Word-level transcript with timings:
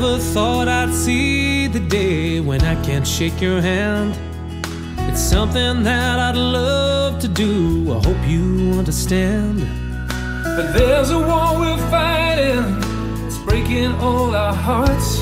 never 0.00 0.18
thought 0.18 0.68
I'd 0.68 0.94
see 0.94 1.66
the 1.66 1.80
day 1.80 2.38
when 2.38 2.62
I 2.62 2.80
can't 2.84 3.04
shake 3.04 3.40
your 3.40 3.60
hand. 3.60 4.16
It's 5.10 5.20
something 5.20 5.82
that 5.82 6.20
I'd 6.20 6.36
love 6.36 7.18
to 7.18 7.26
do. 7.26 7.96
I 7.96 8.06
hope 8.06 8.22
you 8.24 8.78
understand. 8.78 9.58
But 10.56 10.72
there's 10.72 11.10
a 11.10 11.18
war 11.18 11.58
we're 11.58 11.90
fighting, 11.90 12.64
it's 13.26 13.38
breaking 13.38 13.92
all 13.94 14.36
our 14.36 14.54
hearts. 14.54 15.18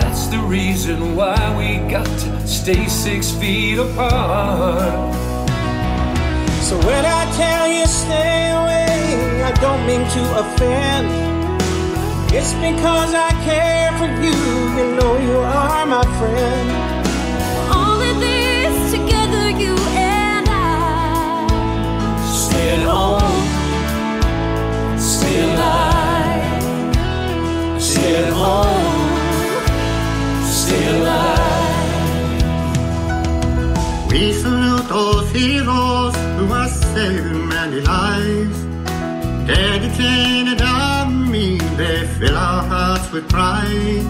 That's 0.00 0.28
the 0.28 0.38
reason 0.38 1.14
why 1.14 1.36
we 1.58 1.86
got 1.90 2.06
to 2.06 2.48
stay 2.48 2.86
six 2.86 3.30
feet 3.30 3.78
apart. 3.78 5.14
So 6.62 6.78
when 6.78 7.04
I 7.04 7.22
tell 7.36 7.68
you 7.70 7.86
stay 7.86 8.52
away, 8.58 9.42
I 9.42 9.52
don't 9.60 9.86
mean 9.86 10.04
to 10.16 10.22
offend. 10.40 11.35
It's 12.32 12.52
because 12.54 13.14
I 13.14 13.30
care 13.44 13.92
for 13.98 14.06
you, 14.06 14.36
you 14.76 14.94
know 14.96 15.16
you 15.18 15.38
are 15.38 15.86
my 15.86 16.02
friend. 16.18 16.70
All 17.70 18.00
of 18.00 18.20
this 18.20 18.92
together, 18.92 19.50
you 19.50 19.74
and 19.96 20.46
I. 20.48 21.46
Stay 22.26 22.70
at 22.76 22.82
home, 22.82 23.46
stay 24.98 25.40
alive. 25.44 26.62
Stay 27.80 28.16
at 28.24 28.32
home, 28.32 29.08
stay 30.44 30.84
alive. 30.98 31.46
We 34.10 34.32
salute 34.32 34.88
those 34.88 35.30
heroes 35.30 36.14
who 36.36 36.46
have 36.46 36.70
saved 36.70 37.34
many 37.54 37.80
lives. 37.80 38.58
Dedicated 39.46 39.86
army, 39.86 39.94
they 40.08 40.25
fill 42.18 42.36
our 42.36 42.62
hearts 42.62 43.12
with 43.12 43.28
pride. 43.28 44.04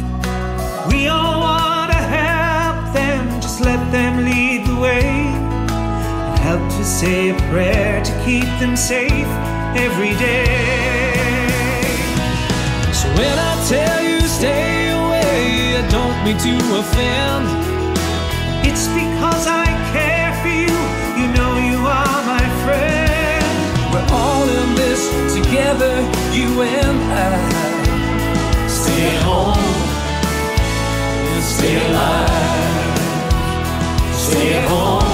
We 0.89 1.09
all 1.09 1.41
want 1.41 1.91
to 1.91 1.99
help 1.99 2.95
them, 2.95 3.41
just 3.41 3.61
let 3.61 3.81
them 3.91 4.25
lead 4.25 4.67
the 4.67 4.77
way. 4.77 5.03
And 5.03 6.39
help 6.39 6.63
to 6.79 6.85
say 6.85 7.31
a 7.31 7.35
prayer 7.51 8.05
to 8.05 8.13
keep 8.25 8.47
them 8.61 8.77
safe 8.77 9.31
every 9.75 10.15
day. 10.23 10.47
So 12.93 13.09
when 13.19 13.37
I 13.51 13.55
tell 13.67 14.01
you 14.05 14.21
stay 14.21 14.91
away, 14.91 15.77
I 15.77 15.83
don't 15.91 16.19
mean 16.25 16.39
to 16.47 16.55
offend. 16.79 17.47
It's 18.69 18.87
because 18.87 19.47
I 19.49 19.67
care 19.93 20.33
for 20.43 20.55
you, 20.65 20.79
you 21.19 21.27
know 21.35 21.53
you 21.71 21.79
are 21.83 22.21
my 22.35 22.47
friend. 22.63 23.47
We're 23.93 24.09
all 24.15 24.47
in 24.49 24.75
this 24.77 25.03
together, 25.35 25.95
you 26.33 26.63
and 26.63 27.13
I. 27.13 27.56
stay 31.57 31.77
alive. 31.87 32.99
Stay 34.13 34.53
at 34.55 34.69
home. 34.69 35.06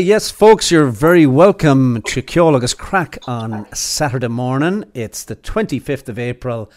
Yes, 0.00 0.30
folks, 0.30 0.70
you're 0.70 0.86
very 0.86 1.26
welcome 1.26 2.00
to 2.06 2.22
Ceol 2.22 2.56
agus 2.56 2.72
Craic 2.72 3.18
on 3.28 3.66
Saturday 3.74 4.28
morning. 4.28 4.86
It's 4.94 5.24
the 5.24 5.36
25th 5.36 6.08
of 6.08 6.18
April. 6.18 6.70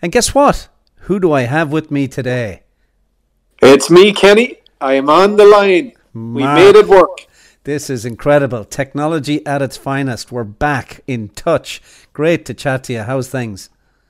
And 0.00 0.10
guess 0.10 0.34
what? 0.34 0.68
Who 1.00 1.20
do 1.20 1.30
I 1.30 1.42
have 1.42 1.70
with 1.70 1.90
me 1.90 2.08
today? 2.08 2.62
It's 3.60 3.90
me, 3.90 4.14
Kenny. 4.14 4.62
I 4.80 4.94
am 4.94 5.10
on 5.10 5.36
the 5.36 5.44
line. 5.44 5.92
We 6.14 6.42
made 6.42 6.74
it 6.74 6.88
work. 6.88 7.26
This 7.64 7.90
is 7.90 8.06
incredible. 8.06 8.64
Technology 8.64 9.44
at 9.44 9.60
its 9.60 9.76
finest. 9.76 10.32
We're 10.32 10.44
back 10.44 11.02
in 11.06 11.28
touch. 11.28 11.82
Great 12.14 12.46
to 12.46 12.54
chat 12.54 12.84
to 12.84 12.94
you. 12.94 13.02
How's 13.02 13.28
things? 13.28 13.68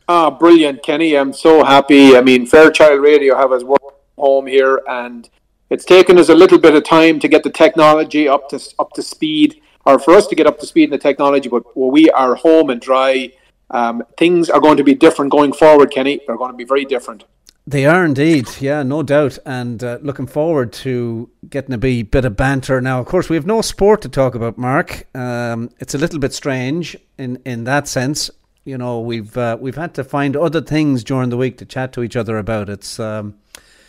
Ah, 0.09 0.31
brilliant, 0.31 0.85
Kenny. 0.85 1.17
I'm 1.17 1.33
so 1.33 1.65
happy. 1.65 2.17
I 2.17 2.21
mean, 2.21 2.47
Fairchild 2.47 3.01
Radio 3.01 3.37
have 3.37 3.51
us 3.51 3.65
work 3.65 3.83
home 4.17 4.47
here, 4.47 4.81
and 4.89 5.29
it's 5.71 5.85
taken 5.85 6.19
us 6.19 6.29
a 6.29 6.35
little 6.35 6.59
bit 6.59 6.75
of 6.75 6.85
time 6.85 7.19
to 7.21 7.29
get 7.29 7.43
the 7.43 7.51
technology 7.51 8.29
up 8.29 8.49
to 8.51 8.61
up 8.79 8.93
to 8.93 9.03
speed, 9.03 9.61
or 9.87 9.99
for 9.99 10.15
us 10.15 10.27
to 10.27 10.35
get 10.35 10.47
up 10.47 10.59
to 10.61 10.67
speed 10.67 10.85
in 10.85 10.91
the 10.91 10.99
technology. 10.99 11.49
But 11.49 11.77
we 11.77 12.11
are 12.11 12.35
home 12.35 12.71
and 12.71 12.81
dry, 12.81 13.33
um, 13.71 14.03
things 14.19 14.51
are 14.51 14.61
going 14.61 14.77
to 14.77 14.85
be 14.85 14.95
different 14.95 15.31
going 15.31 15.53
forward, 15.53 15.91
Kenny. 15.91 16.21
They're 16.27 16.37
going 16.37 16.51
to 16.51 16.57
be 16.57 16.65
very 16.65 16.85
different. 16.85 17.25
They 17.67 17.87
are 17.87 18.05
indeed, 18.05 18.49
yeah, 18.59 18.83
no 18.83 19.03
doubt, 19.03 19.39
and 19.47 19.85
uh, 19.85 19.99
looking 20.03 20.27
forward 20.27 20.73
to 20.73 21.31
getting 21.49 21.73
a 21.75 21.79
bit 22.03 22.25
of 22.25 22.37
banter. 22.37 22.81
Now, 22.81 22.99
of 22.99 23.07
course, 23.07 23.29
we 23.29 23.37
have 23.37 23.47
no 23.47 23.61
sport 23.61 24.03
to 24.03 24.09
talk 24.09 24.35
about, 24.35 24.59
Mark. 24.59 25.07
Um, 25.15 25.71
it's 25.79 25.95
a 25.95 25.99
little 25.99 26.19
bit 26.19 26.33
strange 26.33 26.97
in, 27.17 27.41
in 27.45 27.65
that 27.65 27.87
sense. 27.87 28.31
You 28.65 28.77
know, 28.77 29.01
we've 29.01 29.37
uh, 29.37 29.57
we've 29.61 29.77
had 29.77 29.95
to 29.95 30.05
find 30.05 30.37
other 30.37 30.61
things 30.61 31.05
during 31.05 31.31
the 31.31 31.37
week 31.37 31.59
to 31.59 31.65
chat 31.65 31.93
to 31.93 32.03
each 32.03 32.17
other 32.17 32.39
about. 32.39 32.69
It's 32.69 32.99
um, 32.99 33.37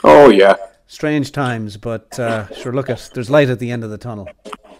Oh 0.03 0.29
yeah. 0.29 0.55
Strange 0.91 1.31
times, 1.31 1.77
but 1.77 2.19
uh, 2.19 2.53
sure, 2.53 2.73
look 2.73 2.89
at 2.89 3.09
there's 3.13 3.29
light 3.29 3.49
at 3.49 3.59
the 3.59 3.71
end 3.71 3.83
of 3.83 3.89
the 3.89 3.97
tunnel. 3.97 4.27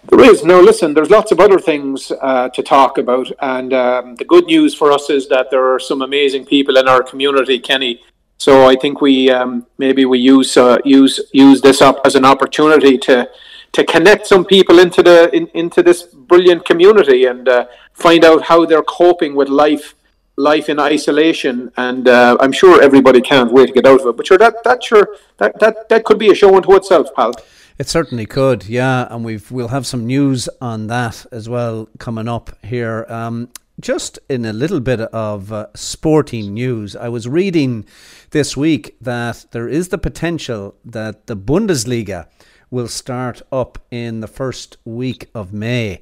There 0.09 0.29
is. 0.29 0.43
Now, 0.43 0.59
listen, 0.59 0.93
there's 0.93 1.09
lots 1.09 1.31
of 1.31 1.39
other 1.39 1.57
things 1.57 2.11
uh, 2.21 2.49
to 2.49 2.61
talk 2.61 2.97
about. 2.97 3.31
And 3.39 3.73
um, 3.73 4.15
the 4.15 4.25
good 4.25 4.45
news 4.45 4.75
for 4.75 4.91
us 4.91 5.09
is 5.09 5.29
that 5.29 5.47
there 5.51 5.73
are 5.73 5.79
some 5.79 6.01
amazing 6.01 6.45
people 6.45 6.77
in 6.77 6.87
our 6.87 7.01
community, 7.01 7.59
Kenny. 7.59 8.01
So 8.39 8.67
I 8.67 8.75
think 8.75 8.99
we 8.99 9.29
um, 9.29 9.67
maybe 9.77 10.03
we 10.05 10.19
use 10.19 10.57
uh, 10.57 10.79
use 10.83 11.19
use 11.31 11.61
this 11.61 11.81
up 11.81 12.01
as 12.03 12.15
an 12.15 12.25
opportunity 12.25 12.97
to 12.97 13.29
to 13.71 13.83
connect 13.85 14.27
some 14.27 14.43
people 14.43 14.79
into 14.79 15.01
the 15.03 15.33
in, 15.33 15.47
into 15.53 15.81
this 15.81 16.03
brilliant 16.03 16.65
community 16.65 17.25
and 17.25 17.47
uh, 17.47 17.67
find 17.93 18.25
out 18.25 18.41
how 18.43 18.65
they're 18.65 18.89
coping 19.01 19.35
with 19.35 19.47
life 19.47 19.95
life 20.35 20.69
in 20.69 20.79
isolation. 20.79 21.71
And 21.77 22.07
uh, 22.07 22.37
I'm 22.39 22.51
sure 22.51 22.81
everybody 22.81 23.21
can't 23.21 23.51
wait 23.51 23.67
to 23.67 23.73
get 23.73 23.85
out 23.85 24.01
of 24.01 24.07
it. 24.07 24.17
But 24.17 24.27
sure, 24.27 24.37
that 24.37 24.63
that 24.63 24.83
sure 24.83 25.15
that 25.37 25.59
that, 25.59 25.89
that 25.89 26.03
could 26.05 26.19
be 26.19 26.29
a 26.31 26.35
show 26.35 26.55
unto 26.55 26.75
itself, 26.75 27.07
pal. 27.15 27.33
It 27.77 27.89
certainly 27.89 28.27
could, 28.27 28.65
yeah, 28.65 29.07
and 29.09 29.25
we've 29.25 29.49
we'll 29.49 29.69
have 29.69 29.87
some 29.87 30.05
news 30.05 30.47
on 30.59 30.87
that 30.87 31.25
as 31.31 31.49
well 31.49 31.89
coming 31.97 32.27
up 32.27 32.51
here. 32.63 33.05
Um, 33.09 33.49
just 33.79 34.19
in 34.29 34.45
a 34.45 34.53
little 34.53 34.79
bit 34.79 35.01
of 35.01 35.51
uh, 35.51 35.67
sporting 35.73 36.53
news, 36.53 36.95
I 36.95 37.09
was 37.09 37.27
reading 37.27 37.85
this 38.29 38.55
week 38.55 38.95
that 39.01 39.47
there 39.51 39.67
is 39.67 39.87
the 39.87 39.97
potential 39.97 40.75
that 40.85 41.25
the 41.25 41.35
Bundesliga 41.35 42.27
will 42.69 42.87
start 42.87 43.41
up 43.51 43.79
in 43.89 44.21
the 44.21 44.27
first 44.27 44.77
week 44.85 45.29
of 45.33 45.51
May. 45.51 45.99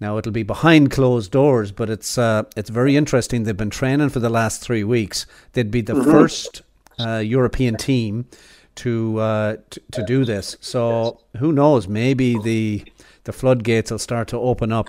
Now 0.00 0.16
it'll 0.16 0.32
be 0.32 0.44
behind 0.44 0.90
closed 0.90 1.32
doors, 1.32 1.72
but 1.72 1.90
it's 1.90 2.16
uh, 2.18 2.44
it's 2.56 2.70
very 2.70 2.96
interesting. 2.96 3.42
They've 3.42 3.56
been 3.56 3.70
training 3.70 4.10
for 4.10 4.20
the 4.20 4.30
last 4.30 4.60
three 4.62 4.84
weeks. 4.84 5.26
They'd 5.54 5.70
be 5.72 5.80
the 5.80 6.02
first 6.04 6.62
uh, 7.00 7.16
European 7.18 7.76
team 7.76 8.26
to, 8.76 9.18
uh, 9.18 9.56
to 9.70 9.80
to 9.92 10.04
do 10.04 10.24
this. 10.24 10.56
So 10.60 11.20
who 11.38 11.52
knows? 11.52 11.88
Maybe 11.88 12.38
the 12.38 12.84
the 13.24 13.32
floodgates 13.32 13.90
will 13.90 13.98
start 13.98 14.28
to 14.28 14.38
open 14.38 14.72
up. 14.72 14.88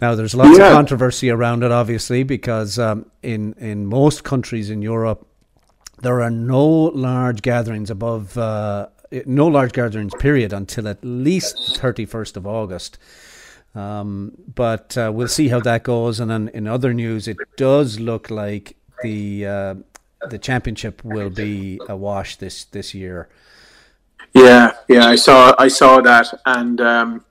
Now 0.00 0.14
there's 0.16 0.34
lots 0.34 0.58
Yeah. 0.58 0.66
of 0.68 0.72
controversy 0.72 1.30
around 1.30 1.62
it, 1.62 1.70
obviously, 1.70 2.24
because 2.24 2.78
um, 2.78 3.06
in 3.22 3.54
in 3.58 3.86
most 3.86 4.24
countries 4.24 4.68
in 4.68 4.82
Europe, 4.82 5.24
there 6.02 6.20
are 6.22 6.30
no 6.30 6.66
large 6.66 7.40
gatherings 7.42 7.88
above 7.90 8.36
uh, 8.36 8.88
no 9.26 9.46
large 9.46 9.72
gatherings 9.72 10.12
period 10.18 10.52
until 10.52 10.88
at 10.88 10.98
least 11.04 11.56
31st 11.80 12.36
of 12.36 12.46
August. 12.46 12.98
Um, 13.74 14.32
but 14.54 14.96
uh, 14.96 15.10
we'll 15.14 15.28
see 15.28 15.48
how 15.48 15.60
that 15.60 15.84
goes. 15.84 16.20
And 16.20 16.30
then 16.30 16.48
in 16.48 16.66
other 16.66 16.92
news, 16.92 17.28
it 17.28 17.36
does 17.56 18.00
look 18.00 18.30
like 18.30 18.76
the 19.02 19.46
uh, 19.46 19.74
the 20.28 20.38
championship 20.38 21.04
will 21.04 21.30
be 21.30 21.80
a 21.88 21.96
wash 21.96 22.36
this 22.36 22.64
this 22.64 22.94
year. 22.94 23.28
Yeah, 24.34 24.72
yeah, 24.88 25.06
I 25.06 25.16
saw, 25.16 25.54
I 25.58 25.68
saw 25.68 26.00
that, 26.02 26.32
and 26.44 26.80
um, 26.80 27.24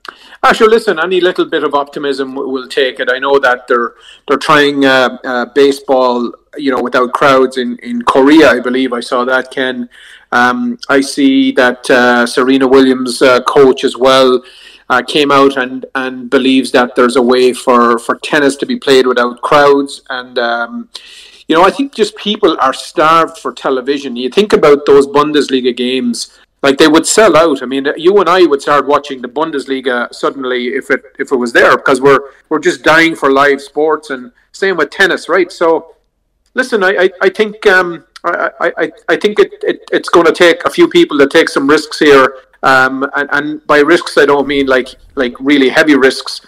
actually, 0.44 0.70
listen, 0.70 0.98
any 0.98 1.20
little 1.20 1.46
bit 1.46 1.62
of 1.62 1.72
optimism 1.74 2.34
will 2.34 2.66
take 2.66 2.98
it. 2.98 3.08
I 3.10 3.18
know 3.18 3.38
that 3.38 3.68
they're 3.68 3.94
they're 4.26 4.36
trying 4.36 4.84
uh, 4.84 5.16
uh, 5.24 5.46
baseball, 5.54 6.32
you 6.56 6.72
know, 6.72 6.82
without 6.82 7.12
crowds 7.12 7.56
in 7.56 7.78
in 7.78 8.02
Korea. 8.02 8.50
I 8.50 8.60
believe 8.60 8.92
I 8.92 9.00
saw 9.00 9.24
that. 9.24 9.50
Ken, 9.50 9.88
um, 10.32 10.78
I 10.88 11.00
see 11.00 11.52
that 11.52 11.88
uh, 11.88 12.26
Serena 12.26 12.66
Williams' 12.66 13.22
uh, 13.22 13.42
coach 13.42 13.84
as 13.84 13.96
well. 13.96 14.42
Uh, 14.90 15.02
came 15.02 15.30
out 15.30 15.56
and, 15.58 15.84
and 15.94 16.30
believes 16.30 16.72
that 16.72 16.94
there's 16.96 17.16
a 17.16 17.22
way 17.22 17.52
for, 17.52 17.98
for 17.98 18.16
tennis 18.20 18.56
to 18.56 18.64
be 18.64 18.78
played 18.78 19.06
without 19.06 19.42
crowds. 19.42 20.00
And, 20.08 20.38
um, 20.38 20.88
you 21.46 21.54
know, 21.54 21.62
I 21.62 21.70
think 21.70 21.94
just 21.94 22.16
people 22.16 22.56
are 22.60 22.72
starved 22.72 23.36
for 23.36 23.52
television. 23.52 24.16
You 24.16 24.30
think 24.30 24.54
about 24.54 24.86
those 24.86 25.06
Bundesliga 25.06 25.76
games 25.76 26.38
like 26.62 26.78
they 26.78 26.88
would 26.88 27.06
sell 27.06 27.36
out. 27.36 27.62
I 27.62 27.66
mean, 27.66 27.86
you 27.96 28.18
and 28.18 28.28
I 28.28 28.44
would 28.44 28.62
start 28.62 28.86
watching 28.86 29.22
the 29.22 29.28
Bundesliga 29.28 30.12
suddenly 30.12 30.68
if 30.68 30.90
it 30.90 31.02
if 31.18 31.32
it 31.32 31.36
was 31.36 31.52
there 31.52 31.76
because 31.76 32.00
we're 32.00 32.20
we're 32.48 32.58
just 32.58 32.82
dying 32.82 33.14
for 33.14 33.30
live 33.30 33.60
sports 33.60 34.10
and 34.10 34.32
same 34.52 34.76
with 34.76 34.90
tennis, 34.90 35.28
right? 35.28 35.50
So, 35.52 35.94
listen, 36.54 36.82
I 36.82 37.04
I, 37.04 37.10
I 37.22 37.28
think 37.28 37.64
um, 37.66 38.04
I, 38.24 38.50
I 38.60 38.92
I 39.08 39.16
think 39.16 39.38
it, 39.38 39.52
it 39.62 39.80
it's 39.92 40.08
going 40.08 40.26
to 40.26 40.32
take 40.32 40.64
a 40.64 40.70
few 40.70 40.88
people 40.88 41.18
to 41.18 41.28
take 41.28 41.48
some 41.48 41.68
risks 41.68 41.98
here, 41.98 42.34
um, 42.62 43.08
and, 43.14 43.28
and 43.32 43.66
by 43.66 43.78
risks 43.78 44.16
I 44.18 44.26
don't 44.26 44.46
mean 44.46 44.66
like 44.66 44.88
like 45.14 45.34
really 45.40 45.68
heavy 45.68 45.94
risks. 45.94 46.40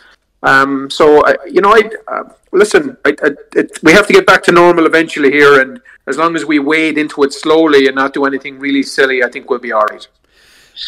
Um, 0.43 0.89
so 0.91 1.25
I, 1.27 1.37
you 1.47 1.61
know, 1.61 1.73
I 1.75 1.83
uh, 2.09 2.25
listen. 2.53 2.97
I, 3.05 3.15
I, 3.23 3.31
it, 3.55 3.79
we 3.83 3.93
have 3.93 4.07
to 4.07 4.13
get 4.13 4.27
back 4.27 4.43
to 4.45 4.53
normal 4.53 4.87
eventually 4.87 5.31
here, 5.31 5.61
and 5.61 5.81
as 6.07 6.17
long 6.17 6.35
as 6.35 6.45
we 6.45 6.59
wade 6.59 6.97
into 6.97 7.23
it 7.25 7.33
slowly 7.33 7.87
and 7.87 7.95
not 7.95 8.15
do 8.15 8.25
anything 8.25 8.59
really 8.59 8.83
silly, 8.83 9.23
I 9.23 9.29
think 9.29 9.51
we'll 9.51 9.59
be 9.59 9.73
all 9.73 9.85
right. 9.85 10.07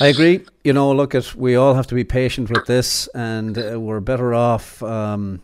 I 0.00 0.06
agree. 0.06 0.40
You 0.64 0.72
know, 0.72 0.92
look 0.92 1.14
at 1.14 1.34
we 1.34 1.54
all 1.54 1.74
have 1.74 1.86
to 1.88 1.94
be 1.94 2.04
patient 2.04 2.50
with 2.50 2.66
this, 2.66 3.08
and 3.14 3.58
uh, 3.58 3.78
we're 3.78 4.00
better 4.00 4.32
off 4.32 4.82
um, 4.82 5.42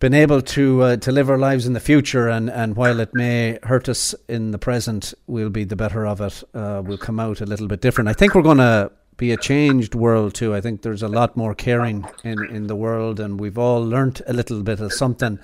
being 0.00 0.14
able 0.14 0.40
to 0.40 0.82
uh, 0.82 0.96
to 0.96 1.12
live 1.12 1.30
our 1.30 1.38
lives 1.38 1.66
in 1.66 1.72
the 1.72 1.80
future. 1.80 2.28
And, 2.28 2.50
and 2.50 2.76
while 2.76 3.00
it 3.00 3.14
may 3.14 3.58
hurt 3.62 3.88
us 3.88 4.14
in 4.28 4.50
the 4.52 4.58
present, 4.58 5.14
we'll 5.26 5.50
be 5.50 5.64
the 5.64 5.76
better 5.76 6.06
of 6.06 6.20
it. 6.20 6.42
Uh, 6.54 6.82
we'll 6.84 6.98
come 6.98 7.18
out 7.20 7.40
a 7.40 7.46
little 7.46 7.66
bit 7.66 7.80
different. 7.80 8.08
I 8.08 8.12
think 8.12 8.34
we're 8.34 8.42
going 8.42 8.58
to 8.58 8.92
be 9.16 9.32
a 9.32 9.36
changed 9.36 9.94
world 9.94 10.34
too. 10.34 10.54
I 10.54 10.60
think 10.60 10.82
there's 10.82 11.02
a 11.02 11.08
lot 11.08 11.36
more 11.36 11.54
caring 11.54 12.06
in, 12.22 12.38
in 12.50 12.66
the 12.68 12.76
world, 12.76 13.18
and 13.18 13.40
we've 13.40 13.58
all 13.58 13.84
learnt 13.84 14.20
a 14.26 14.32
little 14.32 14.62
bit 14.62 14.80
of 14.80 14.92
something 14.92 15.38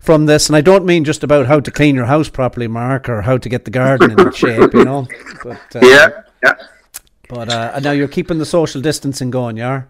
from 0.00 0.26
this. 0.26 0.48
And 0.48 0.56
I 0.56 0.60
don't 0.60 0.84
mean 0.84 1.04
just 1.04 1.22
about 1.22 1.46
how 1.46 1.60
to 1.60 1.70
clean 1.70 1.94
your 1.94 2.06
house 2.06 2.28
properly, 2.28 2.66
Mark, 2.66 3.08
or 3.08 3.22
how 3.22 3.38
to 3.38 3.48
get 3.48 3.64
the 3.64 3.70
garden 3.70 4.18
in 4.18 4.32
shape, 4.32 4.74
you 4.74 4.84
know. 4.84 5.06
But, 5.44 5.76
uh, 5.76 5.80
yeah, 5.86 6.08
yeah. 6.42 6.54
But 7.28 7.48
uh, 7.48 7.78
now 7.78 7.92
you're 7.92 8.08
keeping 8.08 8.38
the 8.38 8.44
social 8.44 8.80
distancing 8.80 9.30
going, 9.30 9.56
yeah. 9.56 9.82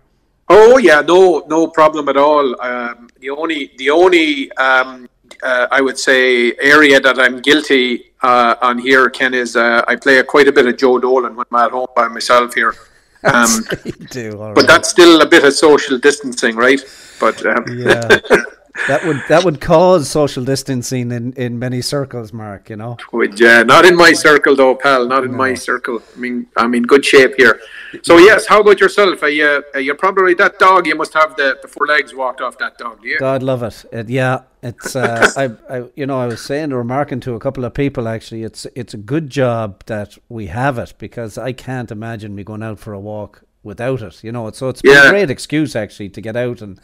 Oh 0.52 0.79
yeah, 0.79 1.00
no, 1.00 1.44
no 1.47 1.69
problem 1.69 2.08
at 2.08 2.17
all. 2.17 2.61
Um, 2.61 3.08
the 3.20 3.31
only, 3.31 3.70
the 3.79 3.88
only, 3.91 4.50
um, 4.52 5.08
uh, 5.44 5.69
I 5.70 5.81
would 5.81 5.97
say, 5.97 6.55
area 6.61 6.99
that 6.99 7.20
I'm 7.20 7.41
guilty 7.41 8.11
uh, 8.23 8.56
on 8.61 8.76
here, 8.79 9.08
Ken, 9.11 9.32
is 9.32 9.55
uh, 9.55 9.85
I 9.87 9.94
play 9.94 10.19
a, 10.19 10.25
quite 10.25 10.49
a 10.49 10.52
bit 10.52 10.67
of 10.67 10.76
Joe 10.76 10.99
Dolan 10.99 11.37
when 11.37 11.47
I'm 11.52 11.67
at 11.67 11.70
home 11.70 11.87
by 11.94 12.08
myself 12.08 12.55
here. 12.55 12.75
Um, 13.23 13.67
do, 14.12 14.38
but 14.38 14.56
right. 14.56 14.67
that's 14.67 14.88
still 14.88 15.20
a 15.20 15.26
bit 15.26 15.44
of 15.44 15.52
social 15.52 15.99
distancing, 15.99 16.56
right? 16.56 16.81
But 17.20 17.44
um, 17.44 17.67
yeah. 17.69 18.19
that 18.87 19.05
would 19.05 19.22
that 19.28 19.44
would 19.44 19.61
cause 19.61 20.08
social 20.08 20.44
distancing 20.44 21.11
in, 21.11 21.32
in 21.32 21.58
many 21.58 21.81
circles, 21.81 22.32
Mark. 22.32 22.70
You 22.70 22.76
know. 22.76 22.96
Would 23.12 23.38
yeah, 23.40 23.62
not 23.62 23.84
in 23.84 23.96
my 23.96 24.12
circle 24.12 24.55
though, 24.55 24.75
pal. 24.75 25.06
Not 25.06 25.25
in 25.25 25.32
no. 25.32 25.38
my 25.38 25.55
circle. 25.55 26.00
I 26.14 26.19
mean, 26.19 26.46
I'm 26.56 26.75
in 26.75 26.84
good 26.84 27.05
shape 27.05 27.34
here. 27.37 27.61
So 28.02 28.19
yes, 28.19 28.46
how 28.46 28.61
about 28.61 28.81
yourself? 28.81 29.22
Are 29.22 29.28
you 29.28 29.62
are 29.75 29.81
you 29.81 29.94
probably 29.94 30.34
that 30.34 30.58
dog? 30.58 30.87
You 30.87 30.94
must 30.94 31.14
have 31.14 31.37
the, 31.37 31.58
the 31.61 31.69
four 31.69 31.87
legs 31.87 32.14
walked 32.14 32.40
off 32.40 32.58
that 32.58 32.78
dog. 32.78 33.02
Do 33.02 33.08
you? 33.08 33.19
God 33.19 33.43
love 33.43 33.62
it. 33.62 33.84
it 33.93 34.08
yeah, 34.08 34.43
it's 34.62 34.94
uh, 34.94 35.31
I, 35.37 35.75
I 35.75 35.84
you 35.96 36.06
know 36.06 36.20
I 36.20 36.26
was 36.26 36.40
saying 36.40 36.72
or 36.72 36.78
remarking 36.78 37.20
to 37.20 37.34
a 37.34 37.40
couple 37.40 37.64
of 37.64 37.75
people 37.75 38.06
actually. 38.06 38.44
It's 38.44 38.67
it's 38.76 38.94
a 38.94 38.99
good 38.99 39.31
job 39.31 39.84
that 39.87 40.17
we 40.28 40.46
have 40.46 40.78
it 40.78 40.94
because 40.99 41.37
I 41.37 41.52
can't 41.52 41.90
imagine 41.90 42.34
me 42.34 42.44
going 42.44 42.62
out 42.62 42.78
for 42.78 42.93
a 42.93 43.00
walk 43.00 43.43
without 43.62 44.03
it. 44.03 44.23
You 44.25 44.33
know, 44.33 44.51
so 44.51 44.69
it's 44.69 44.83
been 44.83 44.93
yeah. 44.93 45.09
a 45.09 45.11
great 45.11 45.31
excuse 45.31 45.77
actually 45.77 46.11
to 46.11 46.21
get 46.21 46.37
out 46.37 46.61
and 46.61 46.81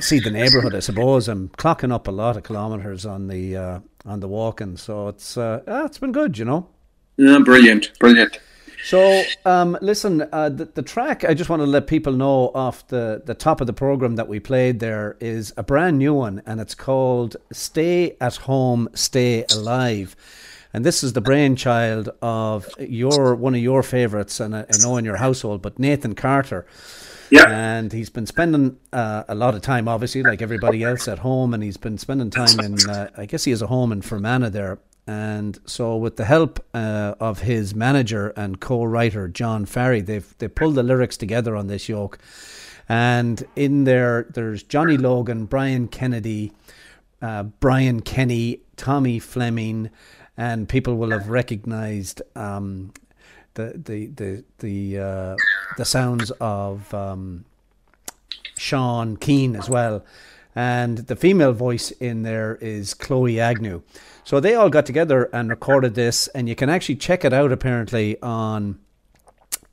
see 0.00 0.20
the 0.20 0.30
neighbourhood. 0.30 0.74
I 0.74 0.80
suppose 0.80 1.28
I'm 1.28 1.48
clocking 1.50 1.92
up 1.92 2.08
a 2.08 2.12
lot 2.12 2.36
of 2.36 2.44
kilometres 2.44 3.04
on 3.06 3.28
the 3.28 3.56
uh, 3.56 3.80
on 4.04 4.20
the 4.20 4.28
walking, 4.28 4.76
so 4.76 5.08
it's 5.08 5.36
uh, 5.36 5.62
ah, 5.66 5.84
it's 5.84 5.98
been 5.98 6.12
good, 6.12 6.38
you 6.38 6.44
know. 6.44 6.68
Yeah, 7.16 7.38
brilliant, 7.44 7.92
brilliant. 7.98 8.38
So, 8.82 9.22
um, 9.44 9.76
listen, 9.82 10.26
uh, 10.32 10.48
the, 10.48 10.64
the 10.64 10.82
track 10.82 11.24
I 11.24 11.34
just 11.34 11.50
want 11.50 11.60
to 11.60 11.66
let 11.66 11.86
people 11.86 12.14
know 12.14 12.50
off 12.54 12.86
the, 12.88 13.22
the 13.24 13.34
top 13.34 13.60
of 13.60 13.66
the 13.66 13.74
program 13.74 14.16
that 14.16 14.26
we 14.26 14.40
played 14.40 14.80
there 14.80 15.18
is 15.20 15.52
a 15.58 15.62
brand 15.62 15.98
new 15.98 16.14
one, 16.14 16.42
and 16.46 16.60
it's 16.60 16.74
called 16.74 17.36
"Stay 17.52 18.16
at 18.20 18.36
Home, 18.36 18.88
Stay 18.94 19.44
Alive." 19.52 20.16
And 20.72 20.84
this 20.84 21.02
is 21.02 21.12
the 21.14 21.20
brainchild 21.20 22.10
of 22.22 22.68
your 22.78 23.34
one 23.34 23.54
of 23.54 23.60
your 23.60 23.82
favourites, 23.82 24.38
and 24.40 24.54
I, 24.54 24.60
I 24.60 24.78
know 24.82 24.96
in 24.96 25.04
your 25.04 25.16
household, 25.16 25.62
but 25.62 25.78
Nathan 25.78 26.14
Carter. 26.14 26.66
Yeah. 27.30 27.48
And 27.48 27.92
he's 27.92 28.10
been 28.10 28.26
spending 28.26 28.76
uh, 28.92 29.22
a 29.28 29.36
lot 29.36 29.54
of 29.54 29.62
time, 29.62 29.86
obviously, 29.86 30.22
like 30.22 30.42
everybody 30.42 30.82
else 30.82 31.06
at 31.06 31.20
home, 31.20 31.54
and 31.54 31.62
he's 31.62 31.76
been 31.76 31.96
spending 31.96 32.28
time 32.30 32.58
in, 32.58 32.90
uh, 32.90 33.08
I 33.16 33.26
guess 33.26 33.44
he 33.44 33.52
has 33.52 33.62
a 33.62 33.68
home 33.68 33.92
in 33.92 34.02
Fermanagh 34.02 34.50
there. 34.50 34.78
And 35.06 35.58
so, 35.64 35.96
with 35.96 36.16
the 36.16 36.24
help 36.24 36.64
uh, 36.74 37.14
of 37.20 37.40
his 37.40 37.74
manager 37.74 38.28
and 38.36 38.60
co-writer 38.60 39.28
John 39.28 39.64
Farry, 39.64 40.00
they've 40.00 40.34
they 40.38 40.48
pulled 40.48 40.74
the 40.74 40.82
lyrics 40.82 41.16
together 41.16 41.56
on 41.56 41.68
this 41.68 41.88
yoke. 41.88 42.18
And 42.88 43.42
in 43.54 43.84
there, 43.84 44.26
there's 44.34 44.62
Johnny 44.64 44.96
Logan, 44.96 45.46
Brian 45.46 45.88
Kennedy, 45.88 46.52
uh, 47.22 47.44
Brian 47.44 48.00
Kenny, 48.00 48.62
Tommy 48.76 49.18
Fleming, 49.18 49.90
and 50.36 50.68
people 50.68 50.96
will 50.96 51.10
have 51.10 51.28
recognised 51.28 52.22
um, 52.34 52.92
the 53.54 53.80
the 53.84 54.06
the 54.06 54.44
the 54.58 54.98
uh, 54.98 55.36
the 55.76 55.84
sounds 55.84 56.30
of 56.40 56.92
um, 56.94 57.44
Sean 58.56 59.16
Keane 59.16 59.56
as 59.56 59.68
well, 59.68 60.04
and 60.54 60.98
the 60.98 61.16
female 61.16 61.52
voice 61.52 61.90
in 61.92 62.22
there 62.22 62.56
is 62.60 62.94
Chloe 62.94 63.40
Agnew. 63.40 63.82
So 64.24 64.38
they 64.38 64.54
all 64.54 64.70
got 64.70 64.86
together 64.86 65.28
and 65.32 65.50
recorded 65.50 65.94
this, 65.94 66.28
and 66.28 66.48
you 66.48 66.54
can 66.54 66.68
actually 66.68 66.96
check 66.96 67.24
it 67.24 67.32
out 67.32 67.52
apparently 67.52 68.20
on 68.22 68.78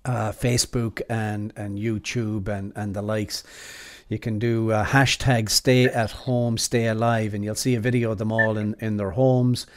uh, 0.05 0.31
Facebook 0.31 1.01
and 1.09 1.53
and 1.55 1.77
YouTube 1.77 2.47
and 2.47 2.73
and 2.75 2.95
the 2.95 3.01
likes. 3.01 3.43
You 4.09 4.17
can 4.17 4.39
do 4.39 4.71
uh, 4.71 4.85
hashtag 4.85 5.49
Stay 5.49 5.83
at 5.83 6.11
Home, 6.11 6.57
Stay 6.57 6.87
Alive, 6.87 7.33
and 7.33 7.43
you'll 7.43 7.55
see 7.55 7.75
a 7.75 7.79
video 7.81 8.11
of 8.11 8.17
them 8.17 8.31
all 8.31 8.57
in 8.57 8.75
in 8.79 8.97
their 8.97 9.11
homes 9.11 9.67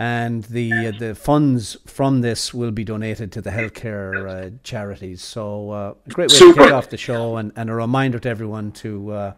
and 0.00 0.44
the 0.44 0.92
the 0.92 1.14
funds 1.14 1.76
from 1.86 2.22
this 2.22 2.54
will 2.54 2.70
be 2.70 2.84
donated 2.84 3.30
to 3.32 3.42
the 3.42 3.50
healthcare 3.50 4.14
uh, 4.26 4.50
charities. 4.64 5.22
So 5.22 5.70
uh, 5.70 5.94
a 6.06 6.10
great 6.10 6.30
way 6.30 6.38
Super. 6.38 6.60
to 6.60 6.64
kick 6.64 6.72
off 6.72 6.88
the 6.88 6.96
show, 6.96 7.36
and, 7.36 7.52
and 7.54 7.68
a 7.68 7.74
reminder 7.74 8.18
to 8.18 8.28
everyone 8.28 8.72
to 8.72 9.12
uh, 9.12 9.32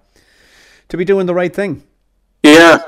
to 0.88 0.96
be 0.96 1.04
doing 1.04 1.26
the 1.26 1.34
right 1.34 1.52
thing. 1.52 1.82
Yeah. 2.44 2.78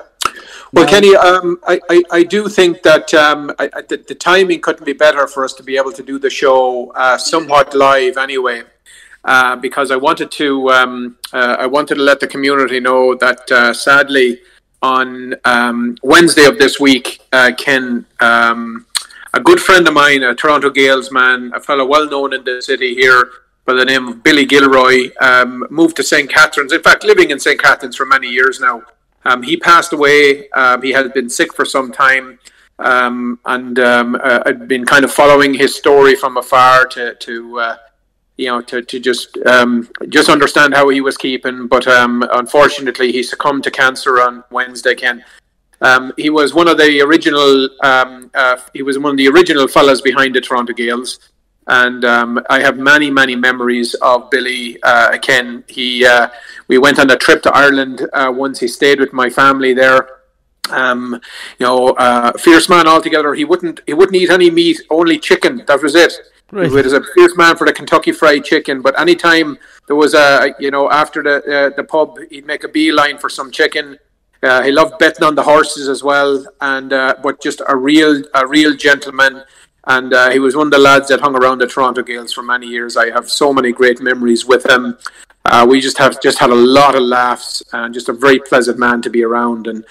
Well, 0.73 0.87
Kenny, 0.89 1.15
um, 1.15 1.59
I, 1.67 1.81
I, 1.89 2.03
I, 2.11 2.23
do 2.25 2.49
think 2.49 2.83
that 2.83 3.15
um, 3.15 3.53
I, 3.61 3.69
the, 3.89 3.97
the, 4.09 4.15
timing 4.17 4.61
couldn't 4.61 4.85
be 4.85 4.93
better 4.93 5.29
for 5.29 5.45
us 5.45 5.53
to 5.55 5.63
be 5.63 5.77
able 5.77 5.93
to 5.93 6.03
do 6.03 6.19
the 6.19 6.31
show 6.31 6.91
uh, 6.97 7.17
somewhat 7.17 7.75
live 7.75 8.17
anyway. 8.17 8.63
Uh, 9.25 9.55
because 9.55 9.93
I 9.93 9.97
wanted 9.97 10.33
to, 10.33 10.71
um, 10.71 11.17
uh, 11.33 11.57
I 11.61 11.67
wanted 11.67 11.95
to 11.95 12.03
let 12.03 12.19
the 12.19 12.27
community 12.27 12.81
know 12.81 13.15
that 13.15 13.49
sadly, 13.77 14.41
on 14.85 15.35
um, 15.47 15.97
Wednesday 16.03 16.45
of 16.45 16.59
this 16.59 16.79
week, 16.79 17.21
uh, 17.33 17.53
Ken, 17.57 18.05
um, 18.21 18.85
a 19.33 19.41
good 19.41 19.59
friend 19.59 19.89
of 19.89 19.95
mine, 19.95 20.23
a 20.23 20.35
Toronto 20.35 20.69
Gaels 20.69 21.11
man, 21.11 21.53
a 21.55 21.61
fellow 21.61 21.87
well 21.87 22.07
known 22.07 22.35
in 22.35 22.45
the 22.45 22.61
city 22.61 22.95
here 22.95 23.31
by 23.65 23.73
the 23.73 23.85
name 23.87 24.07
of 24.09 24.23
Billy 24.23 24.45
Gilroy, 24.45 25.11
um, 25.23 25.67
moved 25.71 25.97
to 25.97 26.03
St. 26.03 26.29
Catharines. 26.29 26.71
In 26.71 26.83
fact, 26.83 27.03
living 27.03 27.31
in 27.31 27.41
St. 27.41 27.59
Catharines 27.59 27.97
for 27.97 28.05
many 28.05 28.29
years 28.29 28.61
now. 28.61 28.83
Um, 29.25 29.43
he 29.43 29.57
passed 29.57 29.95
away. 29.95 30.51
Um, 30.51 30.83
he 30.83 30.93
had 30.93 31.15
been 31.15 31.31
sick 31.31 31.55
for 31.55 31.65
some 31.65 31.91
time. 31.91 32.39
Um, 32.79 33.39
and 33.47 33.79
uh, 33.79 34.43
I'd 34.45 34.69
been 34.69 34.85
kind 34.85 35.03
of 35.03 35.11
following 35.11 35.55
his 35.55 35.75
story 35.75 36.15
from 36.15 36.37
afar 36.37 36.85
to, 36.89 37.15
to 37.15 37.59
uh, 37.59 37.77
you 38.37 38.47
know, 38.47 38.61
to, 38.63 38.83
to 38.83 38.99
just 38.99 39.37
um, 39.47 39.89
just 40.09 40.29
understand 40.29 40.75
how 40.75 40.89
he 40.89 41.01
was 41.01 41.17
keeping. 41.17 41.69
But 41.69 41.87
um, 41.87 42.25
unfortunately, 42.33 43.13
he 43.13 43.23
succumbed 43.23 43.65
to 43.65 43.71
cancer 43.71 44.21
on 44.21 44.45
Wednesday. 44.51 44.95
Ken, 44.95 45.25
Um, 45.81 46.13
he 46.17 46.31
was 46.31 46.55
one 46.55 46.69
of 46.69 46.79
the 46.79 47.01
original. 47.03 47.69
Um, 47.83 48.31
uh, 48.35 48.57
he 48.73 48.83
was 48.83 48.99
one 48.99 49.13
of 49.13 49.17
the 49.19 49.29
original 49.29 49.69
fellas 49.69 50.01
behind 50.01 50.35
the 50.35 50.41
Toronto 50.41 50.73
Gaels, 50.73 51.19
and 51.67 52.05
um, 52.05 52.41
I 52.49 52.61
have 52.61 52.79
many, 52.79 53.11
many 53.11 53.37
memories 53.37 53.95
of 53.95 54.31
Billy. 54.31 54.79
Uh, 54.83 55.19
Ken, 55.19 55.65
he 55.69 56.07
uh, 56.07 56.29
we 56.69 56.79
went 56.79 56.99
on 56.99 57.11
a 57.11 57.17
trip 57.17 57.43
to 57.43 57.55
Ireland 57.55 58.09
uh, 58.13 58.33
once. 58.35 58.61
He 58.61 58.69
stayed 58.69 58.99
with 59.01 59.13
my 59.13 59.29
family 59.31 59.75
there. 59.75 60.09
Um, 60.71 61.21
you 61.59 61.67
know, 61.67 61.89
uh, 61.91 62.33
fierce 62.39 62.69
man 62.71 62.89
altogether. 62.89 63.35
He 63.35 63.45
wouldn't 63.45 63.81
he 63.87 63.93
wouldn't 63.93 64.17
eat 64.17 64.31
any 64.31 64.51
meat, 64.51 64.81
only 64.89 65.19
chicken. 65.19 65.63
That 65.67 65.83
was 65.83 65.95
it. 65.95 66.13
Right. 66.51 66.71
He 66.71 66.75
was 66.75 66.93
a 66.93 67.03
fierce 67.15 67.37
man 67.37 67.57
for 67.57 67.67
the 67.67 67.73
Kentucky 67.73 68.13
Fried 68.13 68.45
Chicken. 68.45 68.83
But 68.83 68.99
anytime 69.01 69.59
there 69.87 69.97
was 69.97 70.15
a, 70.15 70.55
you 70.59 70.71
know, 70.71 70.91
after 70.91 71.23
the 71.23 71.37
uh, 71.37 71.77
the 71.77 71.85
pub, 71.85 72.19
he'd 72.31 72.47
make 72.47 72.65
a 72.65 72.69
beeline 72.69 73.19
for 73.19 73.29
some 73.29 73.51
chicken. 73.51 73.99
Uh, 74.43 74.63
he 74.63 74.71
loved 74.71 74.99
betting 74.99 75.25
on 75.25 75.35
the 75.35 75.43
horses 75.43 75.89
as 75.89 76.03
well, 76.03 76.45
and 76.61 76.93
uh, 76.93 77.15
but 77.23 77.41
just 77.41 77.63
a 77.67 77.77
real 77.77 78.23
a 78.35 78.47
real 78.47 78.77
gentleman. 78.77 79.43
And 79.87 80.15
uh, 80.15 80.31
he 80.31 80.39
was 80.39 80.57
one 80.57 80.69
of 80.69 80.71
the 80.71 80.79
lads 80.79 81.09
that 81.09 81.21
hung 81.21 81.37
around 81.37 81.59
the 81.59 81.67
Toronto 81.67 82.03
Gaels 82.03 82.33
for 82.33 82.43
many 82.43 82.67
years. 82.67 82.97
I 82.97 83.11
have 83.11 83.31
so 83.31 83.53
many 83.53 83.71
great 83.73 84.01
memories 84.01 84.47
with 84.47 84.65
him. 84.65 84.97
Uh, 85.47 85.67
we 85.69 85.79
just 85.79 85.99
have 85.99 86.23
just 86.23 86.39
had 86.39 86.49
a 86.49 86.55
lot 86.55 86.95
of 86.95 87.03
laughs 87.03 87.63
and 87.73 87.93
just 87.93 88.09
a 88.09 88.13
very 88.15 88.39
pleasant 88.39 88.79
man 88.79 89.03
to 89.03 89.11
be 89.11 89.23
around. 89.23 89.67
And 89.67 89.85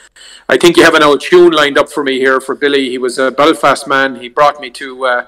I 0.50 0.58
think 0.58 0.78
you 0.78 0.84
have 0.84 0.96
an 0.96 1.04
old 1.04 1.22
tune 1.22 1.52
lined 1.52 1.78
up 1.78 1.92
for 1.92 2.04
me 2.04 2.18
here 2.18 2.42
for 2.42 2.56
Billy. 2.56 2.90
He 2.90 2.98
was 2.98 3.20
a 3.20 3.30
Belfast 3.30 3.88
man. 3.88 4.16
He 4.16 4.30
brought 4.30 4.60
me 4.60 4.72
to 4.72 5.06
uh, 5.06 5.28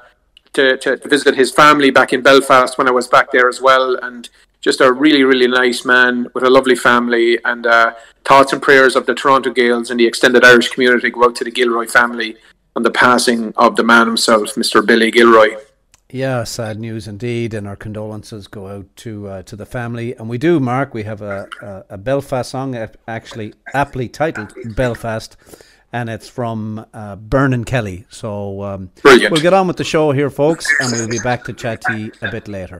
to, 0.55 0.77
to, 0.77 0.97
to 0.97 1.07
visit 1.07 1.35
his 1.35 1.51
family 1.51 1.91
back 1.91 2.13
in 2.13 2.21
Belfast 2.21 2.77
when 2.77 2.87
I 2.87 2.91
was 2.91 3.07
back 3.07 3.31
there 3.31 3.47
as 3.47 3.61
well. 3.61 3.97
And 4.01 4.27
just 4.61 4.81
a 4.81 4.91
really, 4.91 5.23
really 5.23 5.47
nice 5.47 5.85
man 5.85 6.27
with 6.33 6.43
a 6.43 6.49
lovely 6.49 6.75
family. 6.75 7.37
And 7.45 7.67
uh, 7.67 7.93
thoughts 8.23 8.51
and 8.51 8.61
prayers 8.61 8.95
of 8.95 9.05
the 9.05 9.13
Toronto 9.13 9.51
Gaels 9.51 9.91
and 9.91 9.99
the 9.99 10.07
extended 10.07 10.43
Irish 10.43 10.69
community 10.69 11.11
go 11.11 11.25
out 11.25 11.35
to 11.35 11.43
the 11.43 11.51
Gilroy 11.51 11.85
family 11.85 12.35
on 12.75 12.83
the 12.83 12.91
passing 12.91 13.53
of 13.55 13.75
the 13.75 13.83
man 13.83 14.07
himself, 14.07 14.55
Mr. 14.55 14.85
Billy 14.85 15.11
Gilroy. 15.11 15.55
Yeah, 16.09 16.43
sad 16.43 16.79
news 16.79 17.07
indeed, 17.07 17.53
and 17.53 17.67
our 17.67 17.75
condolences 17.75 18.47
go 18.47 18.67
out 18.67 18.85
to 18.97 19.27
uh, 19.27 19.41
to 19.43 19.55
the 19.55 19.65
family. 19.65 20.15
And 20.15 20.29
we 20.29 20.37
do, 20.37 20.59
Mark. 20.59 20.93
We 20.93 21.03
have 21.03 21.21
a 21.21 21.47
a, 21.61 21.85
a 21.89 21.97
Belfast 21.97 22.51
song, 22.51 22.75
actually 23.07 23.53
aptly 23.73 24.07
titled 24.07 24.53
Belfast, 24.75 25.35
and 25.95 26.09
it's 26.09 26.27
from 26.27 26.85
uh, 26.93 27.15
Vernon 27.15 27.63
Kelly. 27.63 28.05
So 28.09 28.61
um, 28.63 28.91
we'll 29.05 29.41
get 29.41 29.53
on 29.53 29.65
with 29.65 29.77
the 29.77 29.85
show 29.85 30.11
here, 30.11 30.29
folks, 30.29 30.67
and 30.81 30.91
we'll 30.91 31.07
be 31.07 31.19
back 31.19 31.45
to 31.45 31.53
chat 31.53 31.79
to 31.83 31.97
you 31.97 32.11
a 32.21 32.29
bit 32.29 32.49
later. 32.49 32.79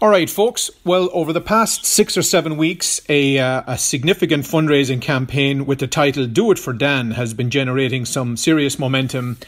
All 0.00 0.10
right, 0.10 0.30
folks. 0.30 0.70
Well, 0.84 1.10
over 1.12 1.32
the 1.32 1.40
past 1.40 1.84
six 1.84 2.16
or 2.16 2.22
seven 2.22 2.56
weeks, 2.56 3.00
a, 3.08 3.36
uh, 3.36 3.64
a 3.66 3.76
significant 3.76 4.44
fundraising 4.44 5.02
campaign 5.02 5.66
with 5.66 5.80
the 5.80 5.88
title 5.88 6.28
Do 6.28 6.52
It 6.52 6.58
for 6.60 6.72
Dan 6.72 7.10
has 7.10 7.34
been 7.34 7.50
generating 7.50 8.04
some 8.04 8.36
serious 8.36 8.78
momentum. 8.78 9.38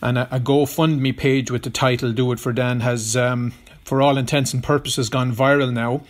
And 0.00 0.16
a, 0.16 0.36
a 0.36 0.38
GoFundMe 0.38 1.16
page 1.16 1.50
with 1.50 1.64
the 1.64 1.70
title 1.70 2.12
Do 2.12 2.30
It 2.30 2.38
for 2.38 2.52
Dan 2.52 2.80
has, 2.80 3.16
um, 3.16 3.52
for 3.82 4.00
all 4.00 4.16
intents 4.16 4.54
and 4.54 4.62
purposes, 4.62 5.08
gone 5.08 5.34
viral 5.34 5.72
now. 5.72 6.02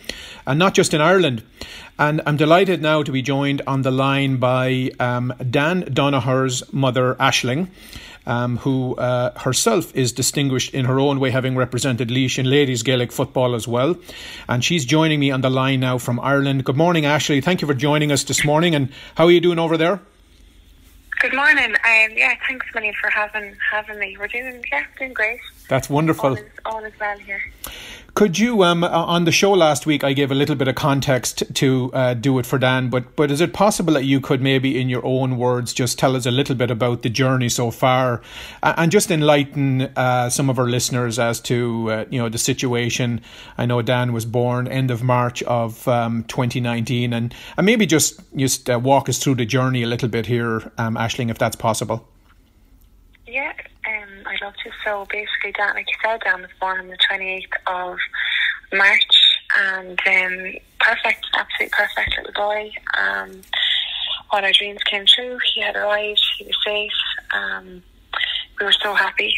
And 0.45 0.59
not 0.59 0.75
just 0.75 0.93
in 0.93 1.01
Ireland. 1.01 1.41
And 1.97 2.21
I'm 2.27 2.37
delighted 2.37 2.83
now 2.83 3.01
to 3.01 3.11
be 3.11 3.23
joined 3.23 3.63
on 3.65 3.81
the 3.81 3.89
line 3.89 4.37
by 4.37 4.91
um, 4.99 5.33
Dan 5.49 5.89
Donoher's 5.91 6.71
mother, 6.71 7.15
Aisling 7.15 7.69
um, 8.27 8.57
who 8.57 8.95
uh, 8.95 9.37
herself 9.39 9.95
is 9.95 10.11
distinguished 10.11 10.73
in 10.73 10.85
her 10.85 10.99
own 10.99 11.19
way, 11.19 11.31
having 11.31 11.55
represented 11.55 12.11
Laois 12.11 12.37
in 12.37 12.45
ladies 12.45 12.83
Gaelic 12.83 13.11
football 13.11 13.55
as 13.55 13.67
well. 13.67 13.95
And 14.47 14.63
she's 14.63 14.85
joining 14.85 15.19
me 15.19 15.31
on 15.31 15.41
the 15.41 15.49
line 15.49 15.79
now 15.79 15.97
from 15.97 16.19
Ireland. 16.19 16.65
Good 16.65 16.77
morning, 16.77 17.05
Ashley. 17.05 17.41
Thank 17.41 17.61
you 17.61 17.67
for 17.67 17.73
joining 17.73 18.11
us 18.11 18.23
this 18.25 18.45
morning. 18.45 18.75
And 18.75 18.89
how 19.15 19.25
are 19.25 19.31
you 19.31 19.39
doing 19.39 19.57
over 19.57 19.77
there? 19.77 20.01
Good 21.19 21.33
morning. 21.33 21.71
Um, 21.71 22.11
yeah, 22.15 22.35
thanks, 22.47 22.67
Minnie, 22.75 22.93
for 23.01 23.09
having 23.09 23.55
having 23.71 23.97
me. 23.97 24.15
We're 24.19 24.27
doing 24.27 24.63
yeah, 24.71 24.83
doing 24.99 25.13
great. 25.13 25.39
That's 25.67 25.89
wonderful. 25.89 26.29
All 26.29 26.35
is, 26.35 26.45
all 26.65 26.83
is 26.83 26.93
well 26.99 27.17
here. 27.17 27.41
Could 28.17 28.39
you, 28.39 28.63
um, 28.63 28.83
uh, 28.83 28.87
on 28.87 29.25
the 29.25 29.31
show 29.31 29.51
last 29.51 29.85
week, 29.85 30.03
I 30.03 30.13
gave 30.13 30.31
a 30.31 30.33
little 30.33 30.55
bit 30.55 30.67
of 30.67 30.73
context 30.73 31.43
to 31.53 31.91
uh, 31.93 32.15
do 32.15 32.39
it 32.39 32.47
for 32.47 32.57
Dan, 32.57 32.89
but 32.89 33.15
but 33.15 33.29
is 33.29 33.41
it 33.41 33.53
possible 33.53 33.93
that 33.93 34.05
you 34.05 34.19
could 34.19 34.41
maybe, 34.41 34.81
in 34.81 34.89
your 34.89 35.05
own 35.05 35.37
words, 35.37 35.71
just 35.71 35.99
tell 35.99 36.15
us 36.15 36.25
a 36.25 36.31
little 36.31 36.55
bit 36.55 36.71
about 36.71 37.03
the 37.03 37.09
journey 37.09 37.47
so 37.47 37.69
far, 37.69 38.23
and 38.63 38.91
just 38.91 39.11
enlighten 39.11 39.81
uh, 39.95 40.31
some 40.31 40.49
of 40.49 40.57
our 40.57 40.67
listeners 40.67 41.19
as 41.19 41.39
to 41.41 41.91
uh, 41.91 42.05
you 42.09 42.17
know 42.17 42.27
the 42.27 42.39
situation? 42.39 43.21
I 43.55 43.67
know 43.67 43.83
Dan 43.83 44.13
was 44.13 44.25
born 44.25 44.67
end 44.67 44.89
of 44.89 45.03
March 45.03 45.43
of 45.43 45.87
um, 45.87 46.23
2019, 46.23 47.13
and 47.13 47.35
and 47.55 47.65
maybe 47.67 47.85
just 47.85 48.19
just 48.35 48.67
uh, 48.67 48.79
walk 48.79 49.09
us 49.09 49.19
through 49.19 49.35
the 49.35 49.45
journey 49.45 49.83
a 49.83 49.87
little 49.87 50.09
bit 50.09 50.25
here, 50.25 50.71
um, 50.79 50.95
Aisling, 50.95 51.29
if 51.29 51.37
that's 51.37 51.55
possible. 51.55 52.09
Yeah, 53.27 53.53
So 54.39 55.05
basically, 55.09 55.51
Dan, 55.53 55.75
like 55.75 55.87
you 55.87 55.97
said, 56.03 56.21
Dan 56.21 56.41
was 56.41 56.51
born 56.59 56.79
on 56.79 56.87
the 56.87 56.97
28th 57.09 57.45
of 57.67 57.97
March, 58.73 59.39
and 59.57 59.99
um, 60.07 60.53
perfect, 60.79 61.25
absolutely 61.33 61.69
perfect 61.71 62.17
little 62.17 62.33
boy. 62.33 62.71
Um, 62.97 63.41
all 64.31 64.43
our 64.43 64.51
dreams 64.51 64.83
came 64.83 65.05
true. 65.05 65.37
He 65.53 65.61
had 65.61 65.75
arrived. 65.75 66.21
He 66.37 66.45
was 66.45 66.57
safe. 66.65 66.91
Um, 67.33 67.83
we 68.59 68.65
were 68.65 68.71
so 68.71 68.93
happy, 68.93 69.33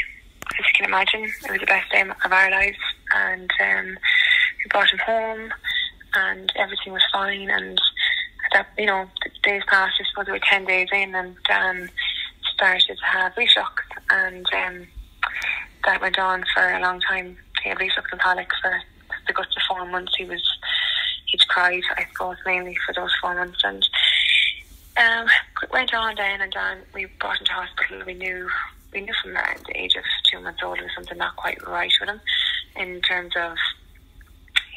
as 0.57 0.65
you 0.65 0.73
can 0.75 0.85
imagine. 0.85 1.23
It 1.23 1.51
was 1.51 1.59
the 1.59 1.65
best 1.65 1.91
day 1.91 2.01
of 2.01 2.31
our 2.31 2.51
lives, 2.51 2.77
and 3.15 3.51
um, 3.61 3.87
we 3.87 4.69
brought 4.69 4.91
him 4.91 4.99
home, 4.99 5.53
and 6.15 6.51
everything 6.55 6.93
was 6.93 7.03
fine. 7.11 7.49
And 7.49 7.79
that, 8.53 8.67
you 8.77 8.85
know, 8.85 9.07
days 9.43 9.63
passed. 9.67 9.99
I 9.99 10.03
suppose 10.09 10.27
we 10.27 10.33
were 10.33 10.39
ten 10.49 10.65
days 10.65 10.87
in, 10.91 11.13
and 11.15 11.35
Dan 11.47 11.89
started 12.53 12.97
to 12.97 13.05
have 13.05 13.37
reflux, 13.37 13.83
and 14.09 14.45
um, 14.53 14.87
that 15.85 16.01
went 16.01 16.19
on 16.19 16.43
for 16.53 16.69
a 16.69 16.81
long 16.81 17.01
time. 17.01 17.37
He 17.63 17.69
had 17.69 17.77
colic 18.21 18.49
for 18.61 18.81
the 19.27 19.33
good 19.33 19.45
of 19.45 19.61
four 19.67 19.85
months. 19.85 20.13
He 20.17 20.25
was 20.25 20.41
he'd 21.27 21.47
cried, 21.47 21.83
I 21.97 22.05
suppose, 22.11 22.37
mainly 22.45 22.77
for 22.85 22.93
those 22.93 23.11
four 23.21 23.35
months, 23.35 23.59
and 23.63 23.85
um, 24.97 25.27
went 25.71 25.93
on 25.93 26.15
then 26.15 26.41
and 26.41 26.55
on. 26.55 26.77
We 26.93 27.05
brought 27.19 27.39
him 27.39 27.45
to 27.45 27.53
hospital. 27.53 28.03
We 28.05 28.13
knew 28.13 28.49
we 28.93 29.01
knew 29.01 29.13
from 29.21 29.33
the 29.33 29.43
age 29.75 29.95
of 29.95 30.03
two 30.31 30.41
months 30.41 30.61
old 30.63 30.77
there 30.77 30.83
was 30.83 30.93
something 30.95 31.17
not 31.17 31.35
quite 31.35 31.65
right 31.67 31.91
with 31.99 32.09
him 32.09 32.21
in 32.75 33.01
terms 33.01 33.33
of 33.35 33.55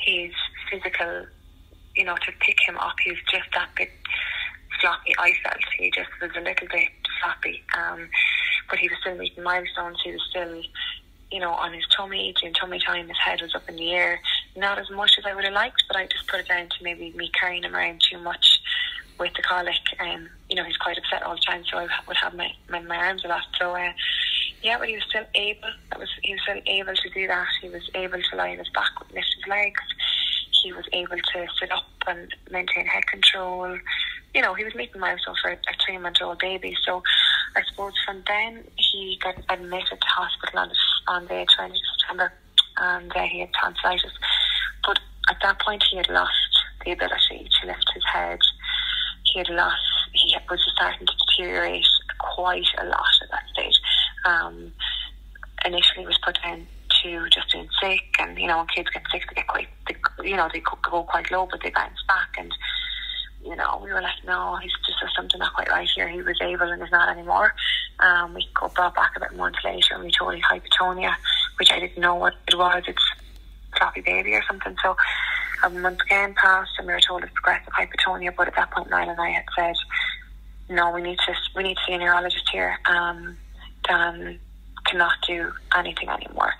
his 0.05 0.33
physical. 0.71 1.27
You 1.97 2.05
know, 2.05 2.16
to 2.16 2.33
pick 2.40 2.57
him 2.66 2.79
up, 2.79 2.95
he's 3.05 3.18
just 3.31 3.49
that 3.55 3.68
bit 3.77 3.90
floppy. 4.81 5.14
I 5.18 5.33
felt 5.42 5.59
he 5.79 5.90
just 5.90 6.09
was 6.21 6.31
a 6.37 6.40
little 6.40 6.68
bit 6.68 6.88
floppy, 7.21 7.62
um, 7.77 8.09
but 8.73 8.79
he 8.79 8.89
was 8.89 8.97
still 9.03 9.15
meeting 9.17 9.45
milestones. 9.45 9.99
He 10.03 10.13
was 10.13 10.27
still, 10.31 10.63
you 11.31 11.41
know, 11.41 11.51
on 11.51 11.75
his 11.75 11.85
tummy, 11.95 12.35
doing 12.41 12.55
tummy 12.55 12.81
time. 12.81 13.07
His 13.07 13.19
head 13.19 13.43
was 13.43 13.55
up 13.55 13.69
in 13.69 13.77
the 13.77 13.93
air, 13.93 14.19
not 14.57 14.79
as 14.79 14.89
much 14.89 15.13
as 15.19 15.27
I 15.27 15.35
would 15.35 15.45
have 15.45 15.53
liked, 15.53 15.85
but 15.89 15.99
I 15.99 16.07
just 16.07 16.27
put 16.27 16.41
it 16.41 16.49
down 16.49 16.71
to 16.71 16.77
maybe 16.83 17.13
me 17.13 17.31
carrying 17.39 17.65
him 17.65 17.77
around 17.77 18.01
too 18.11 18.19
much 18.19 18.63
with 19.21 19.35
the 19.35 19.43
colic. 19.43 19.75
Um, 20.01 20.27
you 20.49 20.57
know, 20.57 20.65
he's 20.65 20.79
quite 20.79 20.97
upset 20.97 21.23
all 21.23 21.35
the 21.35 21.43
time, 21.43 21.65
so 21.71 21.77
I 21.77 21.89
would 22.09 22.17
have 22.17 22.33
my 22.35 22.51
my, 22.71 22.81
my 22.81 22.97
arms 22.97 23.27
a 23.27 23.29
lot. 23.29 23.43
So. 23.61 23.77
Uh, 23.77 23.93
yeah, 24.63 24.79
but 24.79 24.89
he 24.89 24.95
was 24.95 25.03
still 25.09 25.25
able. 25.35 25.69
That 25.91 25.99
was 25.99 26.09
he 26.23 26.33
was 26.33 26.43
still 26.43 26.61
able 26.67 26.95
to 26.95 27.11
do 27.11 27.27
that. 27.27 27.49
He 27.61 27.69
was 27.69 27.83
able 27.95 28.21
to 28.23 28.37
lie 28.37 28.51
on 28.51 28.59
his 28.59 28.69
back, 28.69 28.93
lift 29.13 29.35
his 29.37 29.49
legs. 29.49 29.81
He 30.63 30.73
was 30.73 30.85
able 30.93 31.17
to 31.17 31.47
sit 31.59 31.73
up 31.73 31.85
and 32.07 32.33
maintain 32.49 32.87
head 32.87 33.05
control. 33.09 33.77
You 34.33 34.41
know, 34.41 34.55
he 34.55 34.63
was 34.63 34.75
making 34.77 35.01
milestones 35.01 35.41
for 35.41 35.51
a 35.51 35.59
three 35.85 35.99
month 35.99 36.19
old 36.23 36.39
baby. 36.39 36.77
So 36.87 37.03
I 37.57 37.62
suppose 37.69 37.93
from 38.05 38.23
then 38.27 38.65
he 38.77 39.19
got 39.23 39.37
admitted 39.49 40.01
to 40.01 40.07
hospital 40.07 40.61
on, 40.61 40.71
on 41.09 41.25
the 41.27 41.47
20th 41.59 41.71
of 41.71 41.77
September 41.99 42.33
and 42.79 43.12
uh, 43.15 43.23
he 43.23 43.41
had 43.41 43.51
tonsillitis. 43.61 44.12
But 44.87 44.99
at 45.31 45.37
that 45.43 45.61
point 45.61 45.85
he 45.91 45.97
had 45.97 46.09
lost 46.09 46.33
the 46.85 46.93
ability 46.93 47.49
to 47.61 47.67
lift 47.67 47.91
his 47.95 48.05
head. 48.12 48.41
He 49.25 49.38
had 49.38 49.49
lost, 49.51 49.83
he 50.12 50.37
was 50.51 50.61
starting 50.75 51.07
to 51.07 51.12
deteriorate 51.27 51.87
quite 52.19 52.67
a 52.79 52.85
lot 52.87 53.12
at 53.23 53.31
that 53.31 53.45
stage. 53.53 53.79
Um, 54.25 54.73
initially 55.65 56.07
was 56.07 56.19
put 56.25 56.38
down 56.43 56.67
to 57.03 57.29
just 57.29 57.53
being 57.53 57.69
sick 57.81 58.03
and 58.19 58.38
you 58.38 58.47
know 58.47 58.59
when 58.59 58.67
kids 58.67 58.88
get 58.91 59.03
sick 59.11 59.23
they 59.29 59.35
get 59.37 59.47
quite 59.47 59.69
they, 59.88 59.97
you 60.29 60.37
know 60.37 60.49
they 60.53 60.61
go 60.61 61.03
quite 61.05 61.31
low 61.31 61.47
but 61.51 61.61
they 61.62 61.71
bounce 61.71 62.03
back 62.07 62.35
and 62.38 62.53
you 63.44 63.57
know 63.57 63.81
we 63.83 63.92
were 63.92 64.00
like 64.00 64.24
no 64.26 64.57
he's 64.62 64.72
just 64.87 64.98
there's 65.00 65.14
something 65.14 65.38
not 65.38 65.55
quite 65.55 65.68
right 65.68 65.88
here. 65.94 66.09
He 66.09 66.22
was 66.22 66.38
able 66.40 66.70
and 66.70 66.83
is 66.83 66.90
not 66.90 67.09
anymore. 67.09 67.55
Um, 68.00 68.35
we 68.35 68.48
got 68.55 68.74
brought 68.74 68.94
back 68.94 69.16
about 69.16 69.33
a 69.33 69.37
month 69.37 69.57
later 69.64 69.94
and 69.94 70.05
we 70.05 70.11
told 70.11 70.35
him 70.35 70.42
hypotonia 70.42 71.14
which 71.59 71.70
I 71.70 71.81
didn't 71.81 72.00
know 72.00 72.14
what 72.14 72.35
it 72.48 72.57
was. 72.57 72.85
It's 72.87 73.02
floppy 73.76 74.00
baby 74.00 74.33
or 74.35 74.42
something. 74.44 74.76
So 74.83 74.96
a 75.64 75.70
month 75.70 76.00
again 76.02 76.35
passed 76.35 76.72
and 76.78 76.87
we 76.87 76.92
were 76.92 77.00
told 77.00 77.22
it's 77.22 77.33
progressive 77.33 77.72
hypotonia. 77.72 78.35
But 78.37 78.48
at 78.48 78.57
that 78.57 78.70
point 78.70 78.90
Niall 78.90 79.11
and 79.11 79.20
I 79.20 79.31
had 79.31 79.44
said 79.57 79.74
no 80.68 80.90
we 80.92 81.02
need 81.02 81.18
to 81.26 81.35
we 81.57 81.62
need 81.62 81.76
to 81.76 81.83
see 81.87 81.94
a 81.94 81.98
neurologist 81.98 82.48
here. 82.50 82.78
Um, 82.87 83.37
Dan 83.85 84.38
cannot 84.85 85.14
do 85.26 85.52
anything 85.76 86.09
anymore. 86.09 86.55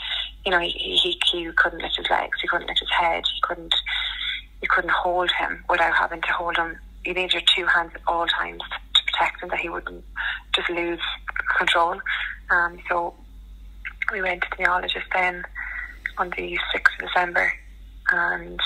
You 0.45 0.51
know, 0.51 0.59
he, 0.59 0.71
he 0.71 1.19
he 1.31 1.53
couldn't 1.53 1.83
lift 1.83 1.97
his 1.97 2.11
legs, 2.11 2.41
he 2.41 2.49
couldn't 2.49 2.67
lift 2.67 2.81
his 2.81 2.91
head, 2.91 3.23
he 3.33 3.41
couldn't 3.43 3.75
you 4.63 4.69
couldn't 4.69 4.93
hold 4.93 5.31
him 5.39 5.65
without 5.69 5.95
having 5.95 6.21
to 6.23 6.33
hold 6.33 6.57
him. 6.57 6.79
You 7.05 7.15
need 7.15 7.33
your 7.33 7.43
two 7.55 7.67
hands 7.67 7.93
at 7.95 8.01
all 8.07 8.27
times 8.27 8.63
to 8.95 9.13
protect 9.13 9.43
him 9.43 9.49
that 9.51 9.61
he 9.61 9.69
wouldn't 9.69 10.05
just 10.55 10.71
lose 10.71 11.01
control. 11.59 12.01
Um, 12.51 12.79
so 12.89 13.15
we 14.13 14.23
went 14.23 14.43
to 14.43 14.49
the 14.57 14.63
neurologist 14.63 15.07
then 15.13 15.45
on 16.19 16.31
the 16.37 16.59
sixth 16.73 16.95
of 17.01 17.09
December 17.09 17.53
and 18.11 18.61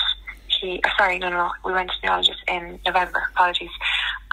he 0.59 0.81
uh, 0.83 0.89
sorry, 0.97 1.19
no 1.19 1.29
no, 1.29 1.51
we 1.65 1.73
went 1.73 1.89
to 1.89 1.95
the 2.01 2.07
neurologist 2.07 2.39
in 2.47 2.79
November, 2.85 3.23
apologies, 3.33 3.69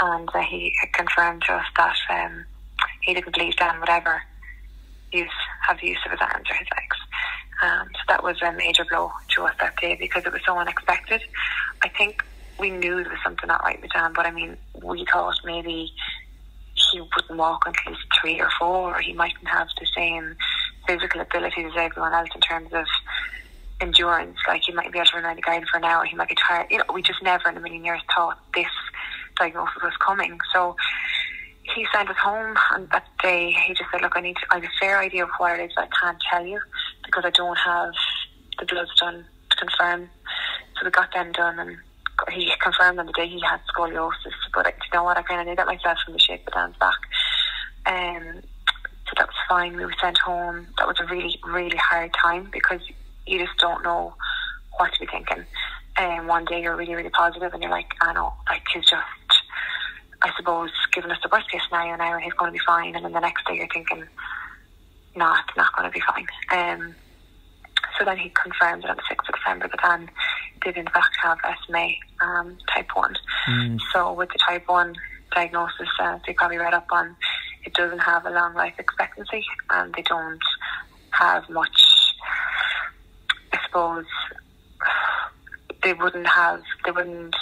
and 0.00 0.28
uh, 0.34 0.40
he 0.40 0.74
had 0.80 0.92
confirmed 0.92 1.42
to 1.46 1.54
us 1.54 1.66
that 1.76 1.96
um, 2.10 2.44
he 3.02 3.14
didn't 3.14 3.32
believe 3.32 3.56
Dan 3.56 3.80
would 3.80 3.88
ever 3.88 4.22
use 5.12 5.30
have 5.66 5.80
the 5.80 5.88
use 5.88 5.98
of 6.04 6.12
his 6.12 6.20
arms 6.20 6.46
or 6.50 6.56
his 6.56 6.68
legs. 6.72 6.96
Um, 7.62 7.88
so 7.92 8.00
that 8.08 8.22
was 8.22 8.40
a 8.42 8.52
major 8.52 8.84
blow 8.84 9.10
to 9.36 9.44
us 9.44 9.54
that 9.60 9.76
day 9.76 9.96
because 9.98 10.24
it 10.26 10.32
was 10.32 10.42
so 10.44 10.58
unexpected. 10.58 11.22
I 11.82 11.88
think 11.88 12.22
we 12.58 12.70
knew 12.70 13.02
there 13.02 13.12
was 13.12 13.18
something 13.24 13.48
not 13.48 13.62
right 13.64 13.80
with 13.80 13.92
Dan, 13.92 14.12
but 14.14 14.26
I 14.26 14.30
mean, 14.30 14.56
we 14.82 15.06
thought 15.12 15.38
maybe 15.44 15.92
he 16.92 17.00
wouldn't 17.00 17.38
walk 17.38 17.64
until 17.66 17.92
he's 17.92 18.20
three 18.20 18.40
or 18.40 18.50
four, 18.58 18.96
or 18.96 19.00
he 19.00 19.12
mightn't 19.12 19.48
have 19.48 19.68
the 19.80 19.86
same 19.96 20.36
physical 20.86 21.20
abilities 21.20 21.66
as 21.66 21.72
everyone 21.76 22.12
else 22.12 22.28
in 22.34 22.40
terms 22.40 22.72
of 22.72 22.86
endurance. 23.80 24.38
Like 24.46 24.62
he 24.66 24.72
might 24.72 24.92
be 24.92 24.98
able 24.98 25.06
to 25.06 25.16
run 25.16 25.24
around 25.24 25.36
the 25.36 25.42
garden 25.42 25.66
for 25.70 25.78
an 25.78 25.84
hour, 25.84 26.04
he 26.04 26.16
might 26.16 26.28
get 26.28 26.38
tired. 26.46 26.66
You 26.70 26.78
know, 26.78 26.84
we 26.92 27.02
just 27.02 27.22
never 27.22 27.48
in 27.48 27.56
a 27.56 27.60
million 27.60 27.84
years 27.84 28.00
thought 28.14 28.38
this 28.54 28.66
diagnosis 29.36 29.82
was 29.82 29.92
coming. 30.04 30.38
So 30.52 30.76
he 31.74 31.86
sent 31.94 32.10
us 32.10 32.16
home 32.16 32.56
and 32.72 32.88
that 32.90 33.06
day 33.22 33.52
he 33.66 33.74
just 33.74 33.90
said, 33.90 34.02
Look, 34.02 34.16
I 34.16 34.20
need 34.20 34.36
to, 34.36 34.46
I 34.50 34.56
have 34.56 34.64
a 34.64 34.68
fair 34.78 34.98
idea 34.98 35.24
of 35.24 35.30
what 35.38 35.58
it 35.58 35.64
is, 35.64 35.72
but 35.74 35.84
I 35.84 36.00
can't 36.00 36.22
tell 36.30 36.46
you 36.46 36.60
because 37.06 37.24
I 37.24 37.30
don't 37.30 37.58
have 37.58 37.92
the 38.58 38.66
bloods 38.66 38.90
done 38.98 39.24
to 39.50 39.56
confirm. 39.56 40.10
So 40.76 40.84
we 40.84 40.90
got 40.90 41.12
them 41.12 41.32
done 41.32 41.58
and 41.58 41.76
he 42.32 42.50
confirmed 42.60 42.98
on 42.98 43.06
the 43.06 43.12
day 43.12 43.28
he 43.28 43.40
had 43.40 43.60
scoliosis. 43.74 44.34
But 44.52 44.66
I, 44.66 44.70
you 44.70 44.90
know 44.92 45.04
what, 45.04 45.16
I 45.16 45.22
kind 45.22 45.40
of 45.40 45.46
knew 45.46 45.56
that 45.56 45.66
myself 45.66 45.98
from 46.04 46.14
the 46.14 46.20
shape 46.20 46.46
of 46.46 46.52
Dan's 46.52 46.76
back. 46.76 46.98
Um, 47.86 48.40
so 49.06 49.12
that 49.16 49.26
was 49.26 49.36
fine. 49.48 49.76
We 49.76 49.84
were 49.84 49.94
sent 50.00 50.18
home. 50.18 50.66
That 50.78 50.86
was 50.86 50.98
a 51.00 51.06
really, 51.06 51.38
really 51.46 51.76
hard 51.76 52.12
time 52.20 52.48
because 52.52 52.80
you 53.26 53.38
just 53.38 53.58
don't 53.58 53.82
know 53.82 54.14
what 54.78 54.92
to 54.92 55.00
be 55.00 55.06
thinking. 55.06 55.44
And 55.96 56.20
um, 56.20 56.26
one 56.26 56.44
day 56.44 56.62
you're 56.62 56.76
really, 56.76 56.94
really 56.94 57.10
positive 57.10 57.52
and 57.52 57.62
you're 57.62 57.70
like, 57.70 57.92
I 58.00 58.12
know, 58.12 58.32
like 58.48 58.62
he's 58.72 58.88
just 58.88 59.02
I 60.24 60.30
suppose, 60.38 60.70
giving 60.94 61.10
us 61.10 61.18
the 61.22 61.28
worst 61.30 61.50
case 61.50 61.60
scenario 61.68 61.96
now, 61.96 62.14
and 62.14 62.24
he's 62.24 62.32
going 62.32 62.50
to 62.50 62.58
be 62.58 62.64
fine, 62.66 62.96
and 62.96 63.04
then 63.04 63.12
the 63.12 63.20
next 63.20 63.46
day 63.46 63.56
you're 63.56 63.68
thinking, 63.68 64.04
no, 65.16 65.32
it's 65.46 65.56
not 65.56 65.74
going 65.76 65.90
to 65.90 65.92
be 65.92 66.00
fine. 66.06 66.26
Um, 66.50 66.94
So 67.98 68.04
then 68.04 68.16
he 68.18 68.30
confirmed 68.30 68.84
it 68.84 68.90
on 68.90 68.96
the 68.96 69.02
6th 69.02 69.28
of 69.28 69.34
December 69.36 69.68
that 69.68 69.80
Dan 69.82 70.10
did 70.62 70.76
in 70.76 70.86
fact 70.86 71.14
have 71.22 71.38
SMA 71.66 71.88
um, 72.20 72.58
type 72.74 72.88
1. 72.94 73.16
So 73.92 74.12
with 74.12 74.30
the 74.30 74.38
type 74.48 74.68
1 74.68 74.94
diagnosis, 75.34 75.88
uh, 76.00 76.18
they 76.26 76.32
probably 76.32 76.58
read 76.58 76.74
up 76.74 76.86
on, 76.90 77.14
it 77.64 77.72
doesn't 77.74 78.00
have 78.00 78.26
a 78.26 78.30
long 78.30 78.54
life 78.54 78.74
expectancy 78.78 79.44
and 79.70 79.94
they 79.94 80.02
don't 80.02 80.42
have 81.10 81.48
much, 81.50 81.78
I 83.52 83.58
suppose, 83.66 84.06
they 85.82 85.92
wouldn't 85.92 86.26
have, 86.26 86.62
they 86.84 86.90
wouldn't 86.90 87.36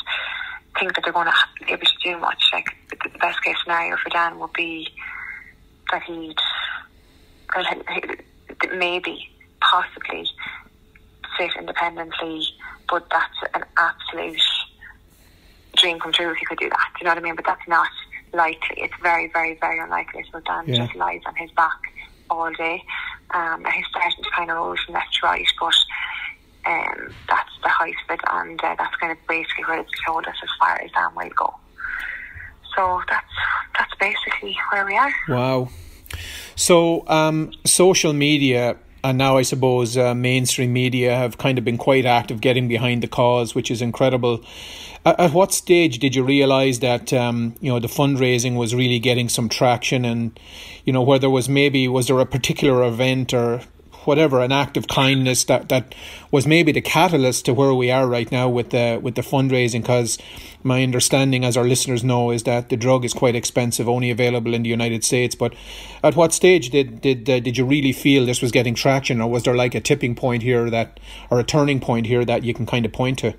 think 0.78 0.94
that 0.94 1.02
they're 1.04 1.12
going 1.12 1.26
to 1.28 1.64
be 1.64 1.72
able 1.72 1.86
to 1.86 1.98
do 2.04 2.18
much. 2.18 2.42
Like 2.52 2.66
the, 2.90 2.96
the 3.10 3.18
best 3.18 3.42
case 3.42 3.56
scenario 3.62 3.96
for 3.96 4.10
Dan 4.10 4.38
would 4.38 4.52
be 4.52 4.88
that 5.90 6.02
he'd, 6.02 6.36
he- 7.60 8.76
maybe, 8.76 9.28
possibly 9.60 10.28
sit 11.38 11.50
independently, 11.58 12.46
but 12.88 13.06
that's 13.10 13.54
an 13.54 13.64
absolute 13.78 14.40
dream 15.76 15.98
come 16.00 16.12
true 16.12 16.30
if 16.30 16.36
he 16.38 16.46
could 16.46 16.58
do 16.58 16.68
that. 16.68 16.88
Do 16.94 16.98
you 17.00 17.04
know 17.04 17.10
what 17.12 17.18
I 17.18 17.22
mean? 17.22 17.36
But 17.36 17.46
that's 17.46 17.66
not 17.68 17.88
likely. 18.32 18.76
It's 18.82 18.94
very, 19.02 19.30
very, 19.32 19.56
very 19.60 19.78
unlikely. 19.78 20.24
So 20.32 20.40
Dan 20.40 20.68
Yeah. 20.68 20.84
just 20.86 20.94
lies 20.96 21.20
on 21.26 21.34
his 21.36 21.50
back 21.52 21.78
all 22.30 22.52
day. 22.52 22.82
Um, 23.34 23.64
he's 23.74 23.86
starting 23.86 24.22
to 24.24 24.30
kind 24.30 24.50
of 24.50 24.56
roll 24.56 24.76
from 24.76 24.94
left 24.94 25.14
to 25.20 25.26
right, 25.26 25.46
but 25.58 25.74
um, 26.66 27.14
that's 27.28 27.50
the 27.62 27.68
height 27.68 27.94
of 28.08 28.14
it, 28.14 28.20
and 28.30 28.62
uh, 28.62 28.74
that's 28.78 28.94
kind 28.96 29.12
of 29.12 29.18
basically 29.26 29.64
where 29.64 29.80
it's 29.80 29.90
showed 30.06 30.26
us 30.26 30.36
as 30.42 30.48
far 30.60 30.80
as 30.80 30.90
Dan 30.92 31.14
will 31.16 31.30
go. 31.36 31.52
So 32.76 33.02
that's 33.08 33.26
that's 33.78 33.94
basically 33.98 34.56
where 34.70 34.86
we 34.86 34.96
are. 34.96 35.12
Wow. 35.28 35.68
So, 36.56 37.06
um, 37.08 37.52
social 37.64 38.12
media 38.12 38.76
and 39.04 39.18
now 39.18 39.36
I 39.36 39.42
suppose 39.42 39.96
uh, 39.96 40.14
mainstream 40.14 40.72
media 40.72 41.16
have 41.16 41.38
kind 41.38 41.58
of 41.58 41.64
been 41.64 41.78
quite 41.78 42.06
active 42.06 42.40
getting 42.40 42.68
behind 42.68 43.02
the 43.02 43.08
cause, 43.08 43.54
which 43.54 43.70
is 43.70 43.82
incredible. 43.82 44.44
At, 45.04 45.18
at 45.18 45.32
what 45.32 45.52
stage 45.52 45.98
did 45.98 46.14
you 46.14 46.22
realise 46.22 46.78
that 46.78 47.12
um, 47.12 47.54
you 47.60 47.72
know 47.72 47.80
the 47.80 47.88
fundraising 47.88 48.56
was 48.56 48.74
really 48.74 48.98
getting 48.98 49.28
some 49.28 49.48
traction, 49.48 50.04
and 50.04 50.38
you 50.84 50.92
know 50.92 51.02
whether 51.02 51.28
was 51.28 51.48
maybe 51.48 51.88
was 51.88 52.06
there 52.06 52.20
a 52.20 52.26
particular 52.26 52.84
event 52.84 53.34
or 53.34 53.62
whatever 54.04 54.40
an 54.40 54.52
act 54.52 54.76
of 54.76 54.88
kindness 54.88 55.44
that, 55.44 55.68
that 55.68 55.94
was 56.30 56.46
maybe 56.46 56.72
the 56.72 56.80
catalyst 56.80 57.44
to 57.46 57.54
where 57.54 57.74
we 57.74 57.90
are 57.90 58.06
right 58.06 58.30
now 58.30 58.48
with 58.48 58.70
the 58.70 58.98
with 59.02 59.14
the 59.14 59.22
fundraising 59.22 59.82
because 59.82 60.18
my 60.62 60.82
understanding 60.82 61.44
as 61.44 61.56
our 61.56 61.64
listeners 61.64 62.04
know 62.04 62.30
is 62.30 62.44
that 62.44 62.68
the 62.68 62.76
drug 62.76 63.04
is 63.04 63.12
quite 63.12 63.34
expensive 63.34 63.88
only 63.88 64.10
available 64.10 64.54
in 64.54 64.62
the 64.62 64.68
United 64.68 65.04
States 65.04 65.34
but 65.34 65.54
at 66.02 66.16
what 66.16 66.32
stage 66.32 66.70
did 66.70 67.00
did 67.00 67.28
uh, 67.28 67.40
did 67.40 67.56
you 67.56 67.64
really 67.64 67.92
feel 67.92 68.26
this 68.26 68.42
was 68.42 68.52
getting 68.52 68.74
traction 68.74 69.20
or 69.20 69.30
was 69.30 69.42
there 69.42 69.56
like 69.56 69.74
a 69.74 69.80
tipping 69.80 70.14
point 70.14 70.42
here 70.42 70.70
that 70.70 71.00
or 71.30 71.40
a 71.40 71.44
turning 71.44 71.80
point 71.80 72.06
here 72.06 72.24
that 72.24 72.44
you 72.44 72.54
can 72.54 72.66
kind 72.66 72.86
of 72.86 72.92
point 72.92 73.18
to 73.18 73.34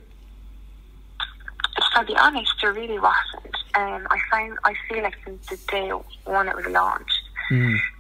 to 1.95 2.13
be 2.13 2.15
honest, 2.17 2.51
there 2.61 2.73
really 2.73 2.99
wasn't. 2.99 3.55
Um, 3.75 4.07
I 4.09 4.19
find 4.29 4.57
I 4.63 4.73
feel 4.87 5.03
like 5.03 5.15
since 5.25 5.47
the 5.47 5.57
day 5.71 5.89
one 6.25 6.47
it 6.47 6.55
was 6.55 6.65
launched, 6.67 7.22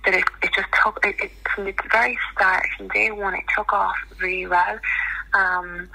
that 0.05 0.13
it, 0.13 0.23
it 0.41 0.51
just 0.53 0.67
took 0.83 0.99
it, 1.05 1.15
it 1.21 1.31
from 1.53 1.65
the 1.65 1.73
very 1.91 2.17
start, 2.33 2.65
from 2.77 2.87
day 2.89 3.11
one, 3.11 3.35
it 3.35 3.43
took 3.55 3.73
off 3.73 3.95
really 4.19 4.47
well. 4.47 4.79
Um, 5.33 5.89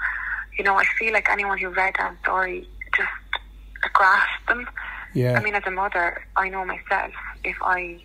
you 0.57 0.63
know, 0.63 0.75
I 0.75 0.85
feel 0.97 1.13
like 1.13 1.29
anyone 1.29 1.57
who 1.57 1.69
read 1.69 1.95
that 1.97 2.15
story 2.21 2.67
just 2.95 3.93
grasped 3.93 4.47
them. 4.47 4.67
yeah 5.13 5.37
I 5.37 5.43
mean, 5.43 5.55
as 5.55 5.63
a 5.65 5.71
mother, 5.71 6.23
I 6.35 6.49
know 6.49 6.65
myself. 6.65 7.13
If 7.43 7.57
I 7.61 8.01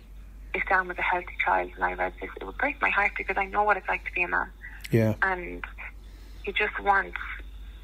if 0.53 0.63
Dan 0.69 0.87
was 0.87 0.97
a 0.97 1.01
healthy 1.01 1.35
child 1.43 1.71
and 1.75 1.83
I 1.83 1.93
read 1.93 2.13
this, 2.21 2.29
it 2.39 2.45
would 2.45 2.57
break 2.57 2.81
my 2.81 2.89
heart 2.89 3.11
because 3.17 3.37
I 3.37 3.45
know 3.45 3.63
what 3.63 3.75
it's 3.77 3.87
like 3.87 4.05
to 4.05 4.11
be 4.13 4.23
a 4.23 4.27
man 4.27 4.49
yeah 4.91 5.15
and 5.23 5.63
you 6.45 6.53
just 6.53 6.79
want 6.81 7.13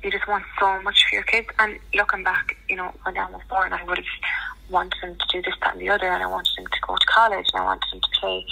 you 0.04 0.12
just 0.12 0.28
want 0.28 0.44
so 0.60 0.82
much 0.82 1.06
for 1.08 1.16
your 1.16 1.24
kids. 1.24 1.48
And 1.60 1.78
looking 1.94 2.24
back, 2.24 2.58
you 2.68 2.76
know, 2.76 2.92
when 3.04 3.14
Dan 3.14 3.32
was 3.32 3.42
born, 3.50 3.72
I 3.72 3.84
would 3.84 3.98
have 3.98 4.06
wanted 4.72 5.00
him 5.02 5.16
to 5.16 5.26
do 5.32 5.42
this, 5.42 5.54
that, 5.62 5.74
and 5.74 5.82
the 5.82 5.90
other, 5.90 6.08
and 6.08 6.24
I 6.24 6.28
wanted 6.28 6.58
him 6.58 6.66
to 6.66 6.80
go 6.88 6.96
to 6.96 7.06
college, 7.06 7.48
and 7.54 7.62
I 7.62 7.66
wanted 7.66 7.94
him 7.94 8.02
to 8.02 8.20
play 8.20 8.46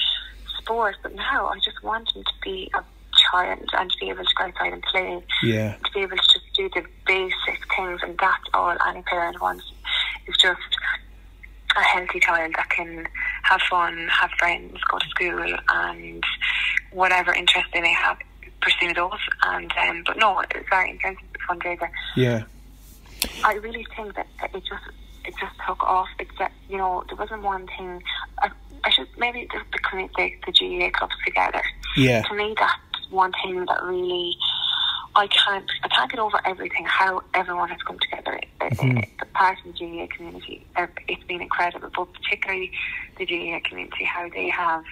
sport. 0.59 0.95
But 1.01 1.15
now, 1.15 1.47
I 1.47 1.55
just 1.63 1.81
want 1.83 2.15
him 2.15 2.23
to 2.23 2.33
be 2.43 2.69
a 2.75 2.83
child 3.31 3.59
and 3.73 3.91
to 3.91 3.97
be 3.99 4.09
able 4.09 4.23
to 4.23 4.29
go 4.37 4.45
outside 4.45 4.73
and 4.73 4.83
play, 4.83 5.23
yeah 5.43 5.75
to 5.83 5.91
be 5.93 5.99
able 6.01 6.17
to 6.17 6.23
just 6.23 6.45
do 6.55 6.69
the 6.75 6.85
basic 7.07 7.59
things, 7.75 7.99
and 8.03 8.17
that's 8.17 8.43
all 8.53 8.75
any 8.87 9.01
parent 9.03 9.41
wants. 9.41 9.63
Is 10.27 10.35
just 10.37 10.61
a 11.75 11.81
healthy 11.81 12.19
child 12.19 12.53
that 12.55 12.69
can 12.69 13.07
have 13.43 13.61
fun, 13.69 14.07
have 14.11 14.31
friends, 14.37 14.77
go 14.91 14.99
to 14.99 15.07
school, 15.09 15.55
and 15.69 16.23
whatever 16.91 17.33
interest 17.33 17.67
they 17.73 17.81
may 17.81 17.93
have, 17.93 18.17
pursue 18.61 18.93
those. 18.93 19.19
And 19.43 19.71
um, 19.77 20.03
but 20.05 20.17
no, 20.17 20.39
it's 20.39 20.69
very 20.69 20.91
intensive 20.91 21.23
fundraiser. 21.47 21.89
yeah 22.15 22.43
I 23.43 23.53
really 23.55 23.85
think 23.95 24.15
that 24.15 24.27
it 24.41 24.63
just 24.63 24.83
it 25.25 25.33
just 25.39 25.53
took 25.67 25.81
off. 25.83 26.07
Except, 26.19 26.53
you 26.69 26.77
know 26.77 27.03
there 27.07 27.17
wasn't 27.17 27.43
one 27.43 27.67
thing. 27.77 28.01
I, 28.41 28.49
I 28.83 28.89
should 28.91 29.07
maybe 29.17 29.47
just 29.51 29.65
the 29.71 29.79
commu- 29.79 30.09
the, 30.17 30.31
the 30.45 30.51
GAA 30.51 30.89
clubs 30.97 31.15
together. 31.25 31.61
yeah 31.97 32.21
To 32.23 32.33
me, 32.35 32.55
that's 32.57 33.09
one 33.11 33.31
thing 33.43 33.65
that 33.65 33.83
really 33.83 34.35
I 35.15 35.27
can't 35.27 35.69
I 35.83 35.87
can't 35.89 36.09
get 36.11 36.19
over 36.19 36.39
everything. 36.45 36.85
How 36.85 37.21
everyone 37.33 37.69
has 37.69 37.81
come 37.83 37.97
together. 37.99 38.39
Uh, 38.61 38.69
The 39.19 39.25
part 39.33 39.57
of 39.65 39.73
the 39.73 39.79
GAA 39.79 40.07
community, 40.15 40.65
uh, 40.75 40.87
it's 41.07 41.23
been 41.23 41.41
incredible. 41.41 41.89
But 41.95 42.07
particularly 42.13 42.71
the 43.17 43.25
GAA 43.25 43.59
community, 43.67 44.03
how 44.05 44.29
they 44.29 44.49
have 44.49 44.83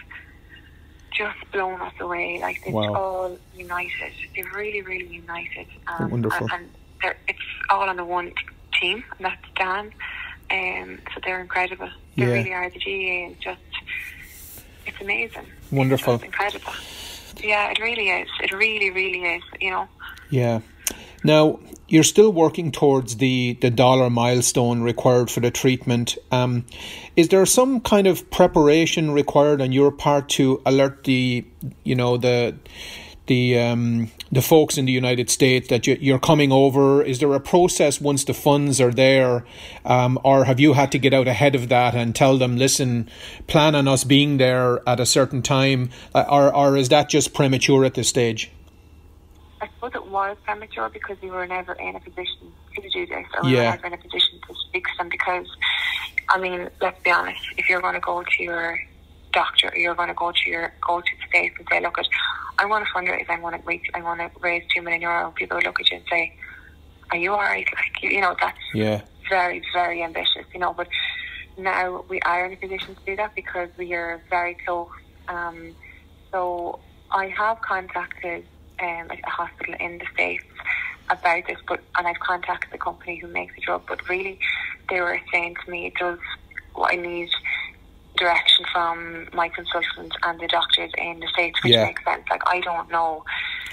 just 1.13 1.37
blown 1.51 1.79
us 1.81 1.93
away. 1.99 2.39
Like 2.41 2.63
they've 2.63 2.73
Wow. 2.73 2.93
all 2.95 3.37
united. 3.55 4.11
They've 4.35 4.51
really, 4.53 4.81
really 4.81 5.07
united. 5.07 5.67
Um, 5.87 6.11
Wonderful. 6.11 6.47
And, 6.51 6.69
and 7.03 7.15
it's 7.27 7.39
all 7.69 7.87
on 7.89 7.95
the 7.97 8.05
one 8.05 8.33
team, 8.79 9.03
and 9.17 9.25
that's 9.25 9.41
Dan. 9.55 9.91
Um, 10.49 10.99
so 11.13 11.21
they're 11.23 11.41
incredible. 11.41 11.89
They 12.15 12.23
Yeah. 12.25 12.31
really 12.33 12.53
are. 12.53 12.69
The 12.69 12.79
GAA 12.79 13.31
is 13.31 13.38
just, 13.39 13.60
it's 14.86 15.01
amazing. 15.01 15.45
Wonderful. 15.71 16.15
It's 16.15 16.23
incredible. 16.23 16.73
Yeah, 17.43 17.69
it 17.71 17.79
really 17.79 18.10
is. 18.10 18.27
It 18.41 18.51
really, 18.51 18.89
really 18.89 19.23
is. 19.23 19.43
You 19.62 19.71
know. 19.71 19.88
Yeah. 20.29 20.62
Now 21.23 21.60
you're 21.88 22.03
still 22.03 22.31
working 22.31 22.71
towards 22.71 23.17
the 23.17 23.57
the 23.62 23.69
dollar 23.69 24.10
milestone 24.10 24.81
required 24.81 25.29
for 25.29 25.39
the 25.41 25.51
treatment. 25.51 26.17
Um, 26.31 26.65
is 27.15 27.29
there 27.29 27.45
some 27.45 27.81
kind 27.81 28.07
of 28.07 28.29
preparation 28.31 29.12
required 29.12 29.62
on 29.62 29.71
your 29.71 29.91
part 29.91 30.29
to 30.29 30.62
alert 30.65 31.03
the 31.03 31.45
you 31.83 31.95
know 31.95 32.17
the 32.17 32.55
the 33.27 33.57
um, 33.59 34.11
the 34.31 34.41
folks 34.41 34.77
in 34.77 34.85
the 34.85 34.91
United 34.91 35.29
States 35.29 35.67
that 35.69 35.87
you, 35.87 35.97
you're 35.99 36.19
coming 36.19 36.51
over? 36.51 37.01
Is 37.03 37.19
there 37.19 37.33
a 37.33 37.39
process 37.39 38.01
once 38.01 38.23
the 38.25 38.33
funds 38.33 38.81
are 38.81 38.91
there, 38.91 39.45
um, 39.85 40.19
or 40.23 40.45
have 40.45 40.59
you 40.59 40.73
had 40.73 40.91
to 40.93 40.99
get 40.99 41.13
out 41.13 41.27
ahead 41.27 41.55
of 41.55 41.69
that 41.69 41.95
and 41.95 42.15
tell 42.15 42.37
them, 42.37 42.57
listen, 42.57 43.09
plan 43.47 43.75
on 43.75 43.87
us 43.87 44.03
being 44.03 44.37
there 44.37 44.81
at 44.89 44.99
a 44.99 45.05
certain 45.05 45.41
time, 45.41 45.89
uh, 46.15 46.25
or 46.29 46.53
or 46.53 46.75
is 46.77 46.89
that 46.89 47.09
just 47.09 47.33
premature 47.33 47.85
at 47.85 47.93
this 47.93 48.09
stage? 48.09 48.51
I 49.61 49.67
suppose 49.69 49.91
it 49.95 50.07
was 50.07 50.37
premature 50.43 50.89
because 50.89 51.17
we 51.21 51.29
were 51.31 51.47
never 51.47 51.73
in 51.73 51.95
a 51.95 51.99
position 51.99 52.51
to 52.75 52.89
do 52.89 53.05
this, 53.07 53.25
or 53.35 53.43
we 53.43 53.55
Yeah. 53.55 53.71
were 53.71 53.75
never 53.77 53.87
in 53.87 53.93
a 53.93 53.97
position 53.97 54.39
to 54.47 54.53
speak 54.67 54.85
to 54.85 54.91
them. 54.99 55.09
Because, 55.09 55.47
I 56.29 56.37
mean, 56.39 56.69
let's 56.79 57.01
be 57.03 57.09
honest. 57.09 57.39
If 57.57 57.67
you're 57.67 57.81
going 57.81 57.95
to 57.95 57.99
go 57.99 58.23
to 58.23 58.43
your 58.43 58.79
doctor, 59.41 59.67
or 59.71 59.78
you're 59.78 60.00
going 60.02 60.13
to 60.15 60.19
go 60.26 60.30
to 60.39 60.45
your 60.54 60.65
go 60.89 60.95
to 61.08 61.12
the 61.19 61.26
states 61.30 61.56
and 61.60 61.67
say, 61.71 61.80
"Look, 61.86 61.97
at, 62.02 62.08
I 62.62 62.65
want 62.71 62.82
to 62.86 62.89
fundraise. 62.93 63.30
I 63.36 63.39
want 63.45 63.54
to 63.58 63.62
reach. 63.71 63.88
I 63.93 64.02
want 64.08 64.19
to 64.19 64.30
raise 64.47 64.63
two 64.73 64.82
million 64.86 65.02
euro." 65.08 65.32
People 65.41 65.58
look 65.65 65.80
at 65.82 65.89
you 65.91 65.97
and 65.97 66.06
say, 66.13 66.23
"Are 67.12 67.17
you 67.23 67.32
alright?" 67.38 67.67
Like, 67.80 67.95
you, 68.02 68.10
you 68.15 68.21
know, 68.26 68.36
that's 68.43 68.65
Yeah. 68.73 69.02
very, 69.30 69.60
very 69.80 70.00
ambitious, 70.10 70.45
you 70.54 70.60
know. 70.63 70.73
But 70.82 70.88
now 71.71 71.84
we 72.12 72.17
are 72.32 72.41
in 72.47 72.52
a 72.58 72.60
position 72.65 72.91
to 72.95 73.02
do 73.10 73.15
that 73.21 73.32
because 73.41 73.69
we 73.78 73.88
are 74.00 74.13
very 74.36 74.56
close. 74.65 74.89
Um, 75.28 75.76
so 76.32 76.80
I 77.12 77.26
have 77.41 77.58
contacted 77.62 78.41
um, 78.86 79.06
a 79.28 79.30
hospital 79.39 79.76
in 79.86 79.91
the 80.02 80.08
States 80.13 80.43
about 81.15 81.43
this, 81.47 81.60
but 81.69 81.80
and 81.97 82.08
I've 82.10 82.19
contacted 82.32 82.69
the 82.76 82.82
company 82.89 83.15
who 83.21 83.28
makes 83.39 83.54
the 83.56 83.62
drug, 83.67 83.82
but 83.91 84.00
really 84.10 84.36
they 84.89 85.00
were 85.06 85.19
saying 85.32 85.56
to 85.63 85.71
me, 85.71 85.80
it 85.89 85.95
does, 86.04 86.19
what 86.73 86.93
I 86.93 86.97
need 86.97 87.30
direction 88.17 88.65
from 88.73 89.27
my 89.34 89.47
consultant 89.49 90.13
and 90.23 90.39
the 90.39 90.47
doctors 90.47 90.91
in 90.97 91.19
the 91.19 91.27
States, 91.27 91.62
which 91.63 91.73
Yeah. 91.73 91.86
makes 91.86 92.03
sense. 92.03 92.23
Like, 92.30 92.41
I 92.47 92.60
don't 92.62 92.89
know 92.91 93.23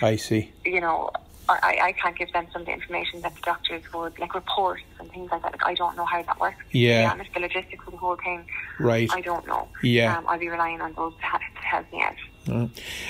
I 0.00 0.16
see. 0.16 0.52
you 0.64 0.80
know, 0.80 1.10
I, 1.48 1.78
I 1.82 1.92
can't 1.92 2.16
give 2.16 2.32
them 2.32 2.46
some 2.52 2.62
of 2.62 2.66
the 2.66 2.72
information 2.72 3.20
that 3.22 3.34
the 3.34 3.40
doctors 3.42 3.82
would, 3.92 4.18
like 4.18 4.34
reports 4.34 4.82
and 4.98 5.10
things 5.10 5.30
like 5.30 5.42
that. 5.42 5.52
Like, 5.52 5.66
I 5.66 5.74
don't 5.74 5.94
know 5.96 6.06
how 6.06 6.22
that 6.22 6.40
works. 6.40 6.56
To 6.72 6.78
Yeah. 6.78 7.02
be 7.06 7.10
honest, 7.12 7.34
the 7.34 7.40
logistics 7.40 7.84
of 7.86 7.92
the 7.92 7.98
whole 7.98 8.16
thing, 8.16 8.46
Right. 8.78 9.10
I 9.12 9.20
don't 9.20 9.46
know. 9.46 9.68
Yeah. 9.82 10.16
Um, 10.16 10.24
I'll 10.28 10.38
be 10.38 10.48
relying 10.48 10.80
on 10.80 10.94
those 10.94 11.12
to, 11.14 11.20
to 11.20 11.66
help 11.66 11.92
me 11.92 12.02
out. 12.02 12.14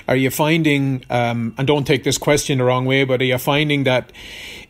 Are 0.09 0.17
you 0.17 0.31
finding, 0.31 1.05
um, 1.11 1.55
and 1.59 1.67
don't 1.67 1.87
take 1.87 2.05
this 2.05 2.19
question 2.19 2.59
the 2.59 2.65
wrong 2.65 2.85
way, 2.85 3.05
but 3.05 3.21
are 3.21 3.25
you 3.25 3.39
finding 3.39 3.85
that 3.85 4.13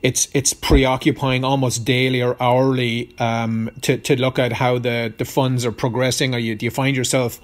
it's 0.02 0.28
it's 0.34 0.52
preoccupying 0.52 1.44
almost 1.44 1.84
daily 1.84 2.22
or 2.22 2.36
hourly 2.40 3.14
um, 3.18 3.70
to 3.82 3.96
to 3.98 4.20
look 4.20 4.38
at 4.38 4.52
how 4.52 4.78
the, 4.78 5.12
the 5.16 5.24
funds 5.24 5.64
are 5.64 5.72
progressing? 5.72 6.34
Are 6.34 6.38
you 6.38 6.54
do 6.54 6.66
you 6.66 6.70
find 6.70 6.96
yourself 6.96 7.40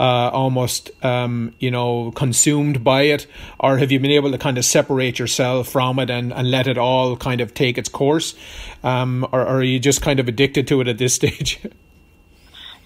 uh, 0.00 0.30
almost 0.30 0.90
um, 1.04 1.54
you 1.58 1.70
know 1.70 2.10
consumed 2.12 2.82
by 2.82 3.02
it, 3.02 3.26
or 3.60 3.78
have 3.78 3.92
you 3.92 4.00
been 4.00 4.10
able 4.10 4.30
to 4.32 4.38
kind 4.38 4.58
of 4.58 4.64
separate 4.64 5.18
yourself 5.18 5.68
from 5.68 5.98
it 5.98 6.10
and, 6.10 6.32
and 6.32 6.50
let 6.50 6.66
it 6.66 6.78
all 6.78 7.16
kind 7.16 7.40
of 7.40 7.54
take 7.54 7.78
its 7.78 7.88
course, 7.88 8.34
um, 8.82 9.26
or, 9.32 9.40
or 9.42 9.58
are 9.58 9.62
you 9.62 9.78
just 9.78 10.02
kind 10.02 10.18
of 10.18 10.28
addicted 10.28 10.66
to 10.68 10.80
it 10.80 10.88
at 10.88 10.98
this 10.98 11.14
stage? 11.20 11.60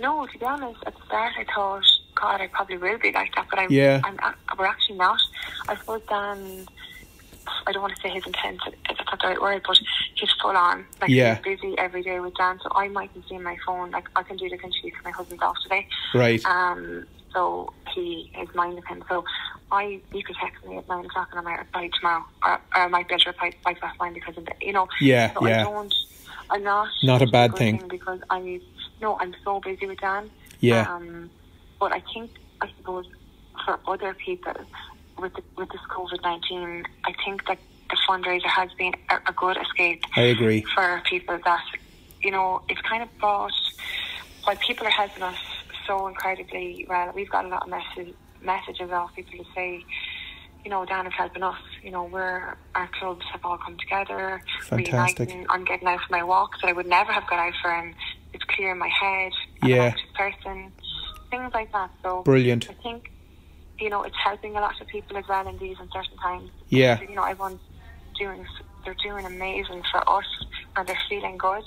No, 0.00 0.26
to 0.26 0.38
be 0.38 0.44
honest, 0.44 0.78
at 0.86 0.94
the 0.94 1.00
start 1.06 1.32
I 1.38 1.44
thought, 1.52 1.84
God, 2.20 2.40
I 2.40 2.46
probably 2.48 2.78
will 2.78 2.98
be 2.98 3.12
like 3.12 3.34
that, 3.34 3.46
but 3.50 3.58
I, 3.58 3.66
Yeah. 3.68 4.00
I'm, 4.04 4.16
I, 4.20 4.34
we're 4.58 4.66
actually 4.66 4.96
not. 4.96 5.20
I 5.68 5.76
suppose 5.76 6.02
Dan, 6.08 6.66
I 7.66 7.72
don't 7.72 7.82
want 7.82 7.94
to 7.96 8.00
say 8.02 8.10
his 8.12 8.24
intent, 8.26 8.60
if 8.66 8.74
that's 8.96 9.10
not 9.10 9.20
the 9.20 9.28
right 9.28 9.40
word, 9.40 9.62
but 9.66 9.78
he's 10.14 10.30
full 10.40 10.56
on. 10.56 10.86
Like, 11.00 11.10
Yeah. 11.10 11.36
he's 11.36 11.56
busy 11.56 11.78
every 11.78 12.02
day 12.02 12.20
with 12.20 12.34
Dan, 12.36 12.58
so 12.62 12.70
I 12.74 12.88
mightn't 12.88 13.24
see 13.28 13.38
my 13.38 13.56
phone. 13.66 13.90
Like, 13.90 14.06
I 14.16 14.22
can 14.22 14.36
do 14.36 14.48
the 14.48 14.58
country 14.58 14.80
because 14.84 15.04
my 15.04 15.10
husband's 15.10 15.42
off 15.42 15.56
today. 15.62 15.86
Right. 16.14 16.44
Um, 16.44 17.06
so 17.32 17.72
he 17.94 18.30
is 18.40 18.48
minding 18.54 18.82
him. 18.88 19.04
So 19.08 19.24
I, 19.70 20.00
you 20.12 20.22
could 20.24 20.36
text 20.42 20.64
me 20.64 20.78
at 20.78 20.88
nine 20.88 21.04
o'clock 21.04 21.28
and 21.30 21.40
I 21.40 21.42
might 21.42 21.58
reply 21.58 21.90
tomorrow, 21.98 22.24
or, 22.44 22.52
or 22.52 22.82
I 22.82 22.88
might 22.88 23.08
be 23.08 23.14
able 23.14 23.24
to 23.24 23.30
reply 23.30 23.52
by 23.64 23.74
past 23.74 23.98
nine 24.00 24.14
because 24.14 24.36
of 24.36 24.44
the, 24.44 24.52
you 24.60 24.72
know. 24.72 24.88
Yeah, 25.00 25.34
so 25.34 25.46
yeah. 25.46 25.60
I 25.60 25.64
don't. 25.64 25.94
I'm 26.50 26.62
not. 26.64 26.88
Not 27.02 27.22
a 27.22 27.26
bad 27.26 27.52
good 27.52 27.58
thing. 27.58 27.82
because 27.88 28.20
I 28.30 28.60
no, 29.00 29.18
I'm 29.18 29.34
so 29.44 29.60
busy 29.60 29.86
with 29.86 30.00
Dan. 30.00 30.30
Yeah. 30.60 30.92
Um, 30.92 31.30
but 31.78 31.92
I 31.92 32.02
think 32.12 32.30
I 32.60 32.68
suppose 32.76 33.06
for 33.64 33.78
other 33.86 34.14
people 34.14 34.52
with 35.18 35.34
the, 35.34 35.42
with 35.56 35.68
this 35.70 35.80
COVID 35.90 36.22
nineteen, 36.22 36.84
I 37.04 37.12
think 37.24 37.46
that 37.46 37.58
the 37.90 37.96
fundraiser 38.08 38.46
has 38.46 38.70
been 38.74 38.94
a, 39.10 39.16
a 39.26 39.32
good 39.32 39.56
escape 39.56 40.02
I 40.16 40.22
agree. 40.22 40.64
for 40.74 41.02
people 41.08 41.38
that 41.44 41.64
you 42.20 42.30
know 42.30 42.62
it's 42.68 42.80
kind 42.82 43.02
of 43.02 43.08
brought 43.18 43.52
while 44.44 44.56
people 44.56 44.86
are 44.86 44.90
helping 44.90 45.22
us 45.22 45.38
so 45.86 46.06
incredibly 46.06 46.86
well. 46.88 47.12
We've 47.14 47.30
got 47.30 47.44
a 47.44 47.48
lot 47.48 47.62
of 47.62 47.68
messages 47.68 48.14
messages 48.42 48.90
off 48.90 49.14
people 49.14 49.44
to 49.44 49.50
say. 49.54 49.84
You 50.64 50.70
know, 50.70 50.84
Dan 50.84 51.06
is 51.06 51.12
helping 51.16 51.42
us. 51.42 51.58
You 51.82 51.92
know, 51.92 52.04
we're 52.04 52.56
our 52.74 52.88
clubs 52.98 53.24
have 53.32 53.44
all 53.44 53.58
come 53.58 53.76
together. 53.78 54.42
Fantastic. 54.62 55.28
reuniting. 55.28 55.46
I'm 55.48 55.64
getting 55.64 55.86
out 55.88 56.00
for 56.00 56.12
my 56.12 56.22
walk 56.22 56.60
that 56.60 56.68
I 56.68 56.72
would 56.72 56.86
never 56.86 57.12
have 57.12 57.26
got 57.28 57.38
out 57.38 57.54
for, 57.62 57.70
and 57.70 57.94
it's 58.32 58.44
clear 58.44 58.72
in 58.72 58.78
my 58.78 58.88
head. 58.88 59.32
I'm 59.62 59.70
Yeah. 59.70 59.94
person. 60.14 60.72
Things 61.30 61.52
like 61.54 61.72
that. 61.72 61.90
So 62.02 62.22
Brilliant. 62.22 62.68
I 62.70 62.74
think 62.74 63.10
you 63.78 63.90
know 63.90 64.02
it's 64.02 64.16
helping 64.16 64.56
a 64.56 64.60
lot 64.60 64.80
of 64.80 64.86
people 64.88 65.16
as 65.16 65.24
well 65.28 65.46
in 65.46 65.58
these 65.58 65.76
uncertain 65.78 66.16
times. 66.18 66.50
Yeah. 66.68 67.00
You 67.00 67.14
know, 67.14 67.24
everyone's 67.24 67.60
doing 68.18 68.46
they're 68.84 68.96
doing 69.02 69.26
amazing 69.26 69.82
for 69.90 70.08
us, 70.08 70.24
and 70.76 70.88
they're 70.88 70.98
feeling 71.08 71.36
good. 71.36 71.62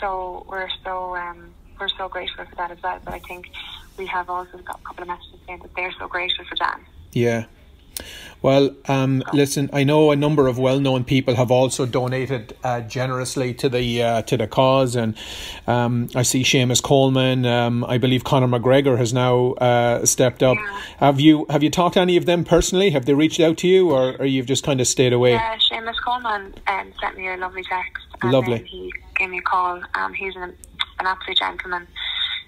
So 0.00 0.44
we're 0.48 0.68
so 0.84 1.16
um, 1.16 1.54
we're 1.80 1.88
so 1.88 2.08
grateful 2.08 2.44
for 2.44 2.56
that 2.56 2.70
as 2.70 2.78
well. 2.82 3.00
But 3.04 3.14
I 3.14 3.18
think 3.20 3.46
we 3.98 4.06
have 4.06 4.28
also 4.28 4.58
got 4.58 4.80
a 4.80 4.86
couple 4.86 5.02
of 5.02 5.08
messages 5.08 5.40
saying 5.46 5.60
that 5.62 5.70
they're 5.74 5.94
so 5.98 6.08
grateful 6.08 6.44
for 6.44 6.56
Dan. 6.56 6.80
Yeah. 7.12 7.44
Well, 8.42 8.74
um, 8.88 9.22
listen. 9.32 9.70
I 9.72 9.84
know 9.84 10.10
a 10.10 10.16
number 10.16 10.48
of 10.48 10.58
well-known 10.58 11.04
people 11.04 11.36
have 11.36 11.52
also 11.52 11.86
donated 11.86 12.56
uh, 12.64 12.80
generously 12.80 13.54
to 13.54 13.68
the 13.68 14.02
uh, 14.02 14.22
to 14.22 14.36
the 14.36 14.48
cause, 14.48 14.96
and 14.96 15.16
um, 15.68 16.08
I 16.16 16.22
see 16.22 16.42
Seamus 16.42 16.82
Coleman. 16.82 17.46
Um, 17.46 17.84
I 17.84 17.98
believe 17.98 18.24
Conor 18.24 18.48
McGregor 18.48 18.98
has 18.98 19.12
now 19.12 19.52
uh, 19.52 20.04
stepped 20.04 20.42
up. 20.42 20.58
Have 20.98 21.20
you 21.20 21.46
have 21.50 21.62
you 21.62 21.70
talked 21.70 21.94
to 21.94 22.00
any 22.00 22.16
of 22.16 22.26
them 22.26 22.42
personally? 22.44 22.90
Have 22.90 23.06
they 23.06 23.14
reached 23.14 23.38
out 23.38 23.58
to 23.58 23.68
you, 23.68 23.92
or, 23.92 24.16
or 24.16 24.26
you've 24.26 24.46
just 24.46 24.64
kind 24.64 24.80
of 24.80 24.88
stayed 24.88 25.12
away? 25.12 25.34
Yeah, 25.34 25.56
Seamus 25.70 25.94
Coleman 26.04 26.52
um, 26.66 26.92
sent 27.00 27.16
me 27.16 27.28
a 27.28 27.36
lovely 27.36 27.62
text. 27.62 28.04
And 28.22 28.32
Lovely. 28.32 28.64
He 28.64 28.92
gave 29.16 29.30
me 29.30 29.38
a 29.38 29.42
call. 29.42 29.80
Um, 29.94 30.14
he's 30.14 30.34
an, 30.36 30.54
an 30.98 31.06
absolute 31.06 31.38
gentleman. 31.38 31.86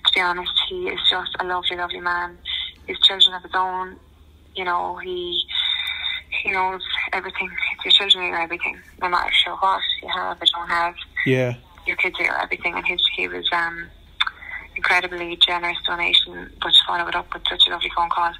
To 0.06 0.12
be 0.12 0.20
honest, 0.20 0.52
he 0.68 0.88
is 0.88 1.00
just 1.08 1.30
a 1.38 1.44
lovely, 1.44 1.76
lovely 1.76 2.00
man. 2.00 2.36
His 2.86 2.98
children 2.98 3.34
of 3.34 3.42
his 3.42 3.52
own. 3.54 3.96
You 4.54 4.64
know, 4.64 4.96
he 4.96 5.44
he 6.42 6.50
knows 6.50 6.82
everything. 7.12 7.50
Your 7.84 7.92
children 7.92 8.24
are 8.32 8.40
everything, 8.40 8.78
no 9.00 9.08
matter 9.08 9.32
sure 9.32 9.56
what 9.56 9.80
you 10.02 10.08
have 10.08 10.40
or 10.40 10.46
don't 10.52 10.68
have. 10.68 10.94
Yeah. 11.26 11.54
Your 11.86 11.96
kids 11.96 12.16
are 12.20 12.42
everything, 12.42 12.74
and 12.74 12.86
his 12.86 13.00
he 13.16 13.28
was 13.28 13.48
um 13.52 13.86
incredibly 14.76 15.36
generous 15.36 15.78
donation, 15.86 16.50
but 16.60 16.72
followed 16.86 17.08
it 17.08 17.14
up 17.14 17.32
with 17.32 17.42
such 17.48 17.62
a 17.66 17.70
lovely 17.70 17.90
phone 17.96 18.10
call. 18.10 18.32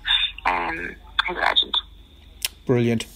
Um, 0.47 0.97
he's 1.27 1.37
a 1.37 1.41
legend. 1.41 1.75
Brilliant. 2.67 3.07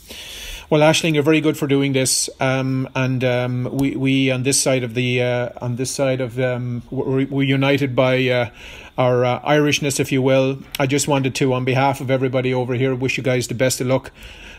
Well, 0.70 0.82
Aisling, 0.82 1.14
you're 1.14 1.22
very 1.22 1.40
good 1.40 1.56
for 1.56 1.66
doing 1.66 1.94
this, 1.94 2.28
um, 2.40 2.90
and 2.94 3.24
um, 3.24 3.70
we 3.72 3.96
we 3.96 4.30
on 4.30 4.42
this 4.42 4.60
side 4.60 4.84
of 4.84 4.92
the 4.92 5.22
uh, 5.22 5.48
on 5.62 5.76
this 5.76 5.90
side 5.90 6.20
of 6.20 6.38
um, 6.38 6.82
we're, 6.90 7.24
we're 7.24 7.42
united 7.48 7.96
by 7.96 8.28
uh, 8.28 8.50
our 8.98 9.24
uh, 9.24 9.40
Irishness, 9.40 9.98
if 9.98 10.12
you 10.12 10.20
will. 10.20 10.58
I 10.78 10.86
just 10.86 11.08
wanted 11.08 11.34
to, 11.36 11.54
on 11.54 11.64
behalf 11.64 12.02
of 12.02 12.10
everybody 12.10 12.52
over 12.52 12.74
here, 12.74 12.94
wish 12.94 13.16
you 13.16 13.22
guys 13.22 13.48
the 13.48 13.54
best 13.54 13.80
of 13.80 13.86
luck 13.86 14.12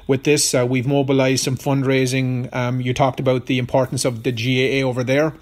with 0.07 0.23
this. 0.23 0.55
Uh, 0.55 0.65
we've 0.67 0.87
mobilised 0.87 1.43
some 1.43 1.57
fundraising. 1.57 2.51
Um, 2.55 2.81
you 2.81 2.91
talked 2.95 3.19
about 3.19 3.45
the 3.45 3.59
importance 3.59 4.03
of 4.03 4.23
the 4.23 4.31
GAA 4.31 4.87
over 4.87 5.03
there 5.03 5.35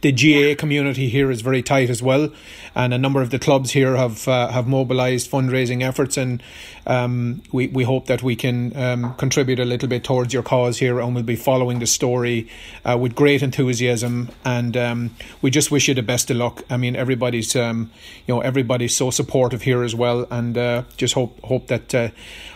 the 0.00 0.12
GAA 0.12 0.58
community 0.58 1.08
here 1.08 1.30
is 1.30 1.40
very 1.40 1.62
tight 1.62 1.90
as 1.90 2.02
well, 2.02 2.30
and 2.74 2.92
a 2.92 2.98
number 2.98 3.22
of 3.22 3.30
the 3.30 3.38
clubs 3.38 3.72
here 3.72 3.96
have 3.96 4.26
uh, 4.28 4.48
have 4.48 4.66
mobilised 4.66 5.30
fundraising 5.30 5.82
efforts, 5.82 6.16
and 6.16 6.42
um, 6.86 7.42
we 7.52 7.68
we 7.68 7.84
hope 7.84 8.06
that 8.06 8.22
we 8.22 8.36
can 8.36 8.76
um, 8.76 9.14
contribute 9.14 9.58
a 9.58 9.64
little 9.64 9.88
bit 9.88 10.04
towards 10.04 10.32
your 10.32 10.42
cause 10.42 10.78
here, 10.78 11.00
and 11.00 11.14
we'll 11.14 11.24
be 11.24 11.36
following 11.36 11.78
the 11.78 11.86
story 11.86 12.48
uh, 12.84 12.96
with 12.98 13.14
great 13.14 13.42
enthusiasm, 13.42 14.30
and 14.44 14.76
um, 14.76 15.16
we 15.42 15.50
just 15.50 15.70
wish 15.70 15.88
you 15.88 15.94
the 15.94 16.02
best 16.02 16.30
of 16.30 16.36
luck. 16.36 16.62
I 16.70 16.76
mean, 16.76 16.96
everybody's 16.96 17.54
um, 17.56 17.90
you 18.26 18.34
know 18.34 18.40
everybody's 18.40 18.94
so 18.94 19.10
supportive 19.10 19.62
here 19.62 19.82
as 19.82 19.94
well, 19.94 20.26
and 20.30 20.56
uh, 20.56 20.82
just 20.96 21.14
hope 21.14 21.40
hope 21.42 21.68
that 21.68 21.94
uh, 21.94 22.08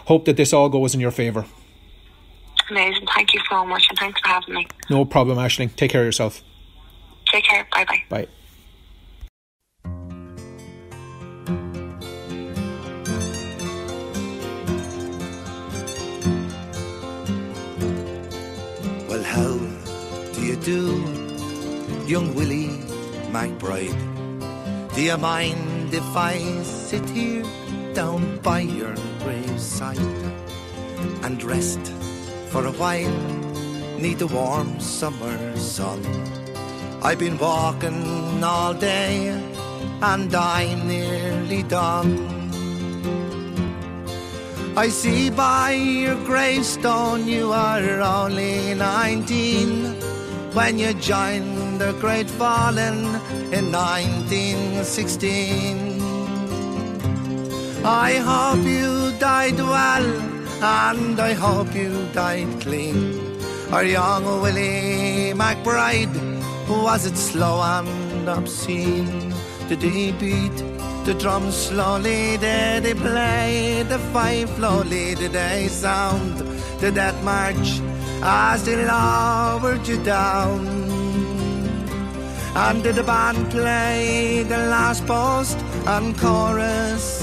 hope 0.07 0.25
that 0.27 0.37
this 0.37 0.53
all 0.53 0.69
goes 0.69 0.95
in 0.95 1.01
your 1.01 1.11
favour. 1.11 1.45
Amazing. 2.71 3.07
Thank 3.15 3.35
you 3.35 3.41
so 3.51 3.65
much, 3.65 3.87
and 3.89 3.99
thanks 3.99 4.21
for 4.21 4.29
having 4.29 4.55
me. 4.55 4.67
No 4.89 5.05
problem, 5.05 5.39
Aisling. 5.39 5.75
Take 5.75 5.91
care 5.91 6.03
of 6.03 6.07
yourself. 6.07 6.43
Take 7.31 7.45
care. 7.45 7.67
Bye 7.73 7.85
bye. 7.85 8.03
Bye. 8.09 8.27
Well, 19.09 19.23
how 19.23 19.57
do 20.35 20.41
you 20.43 20.57
do, 20.57 20.99
young 22.07 22.35
Willie 22.35 22.81
McBride? 23.31 23.95
Do 24.95 25.03
you 25.03 25.17
mind 25.17 25.95
if 25.95 26.17
I 26.17 26.39
sit 26.63 27.09
here 27.11 27.45
down 27.95 28.39
by 28.39 28.61
your 28.61 28.95
graveside 29.23 29.99
and 31.23 31.41
rest 31.45 31.81
for 32.51 32.67
a 32.67 32.73
while 32.73 33.19
neath 34.01 34.19
the 34.19 34.27
warm 34.27 34.81
summer 34.81 35.57
sun? 35.57 36.03
I've 37.03 37.19
been 37.19 37.39
walking 37.39 38.45
all 38.45 38.75
day 38.75 39.29
and 40.03 40.35
I'm 40.35 40.87
nearly 40.87 41.63
done. 41.63 42.29
I 44.77 44.89
see 44.89 45.31
by 45.31 45.71
your 45.73 46.15
gravestone 46.27 47.27
you 47.27 47.53
are 47.53 48.01
only 48.01 48.75
19 48.75 49.95
when 50.53 50.79
you 50.79 50.93
joined 50.95 51.81
the 51.81 51.93
Great 52.01 52.29
Fallen 52.29 53.07
in 53.51 53.73
1916. 53.73 56.03
I 57.83 58.13
hope 58.13 58.63
you 58.67 59.11
died 59.19 59.59
well 59.59 60.05
and 60.63 61.19
I 61.19 61.33
hope 61.33 61.75
you 61.75 62.07
died 62.13 62.61
clean. 62.61 63.19
Our 63.73 63.85
young 63.85 64.43
Willie 64.43 65.33
McBride, 65.35 66.30
was 66.71 67.07
it 67.07 67.17
slow 67.17 67.61
and 67.63 68.29
obscene? 68.29 69.35
Did 69.69 69.83
he 69.83 70.13
beat 70.13 70.57
the 71.05 71.15
drums 71.19 71.55
slowly? 71.55 72.37
Did 72.39 72.85
he 72.85 72.95
play 72.95 73.85
the 73.89 73.99
fife 74.13 74.55
slowly? 74.57 75.15
Did 75.15 75.33
they 75.33 75.69
sound 75.69 76.39
the 76.81 76.91
death 76.93 77.23
march 77.23 77.81
as 78.23 78.65
they 78.65 78.77
lowered 78.85 79.87
you 79.87 80.03
down? 80.03 80.67
And 82.55 82.83
did 82.83 82.97
the 82.97 83.05
band 83.05 83.51
play 83.51 84.43
the 84.43 84.59
last 84.59 85.07
post 85.07 85.59
and 85.87 86.19
chorus? 86.19 87.21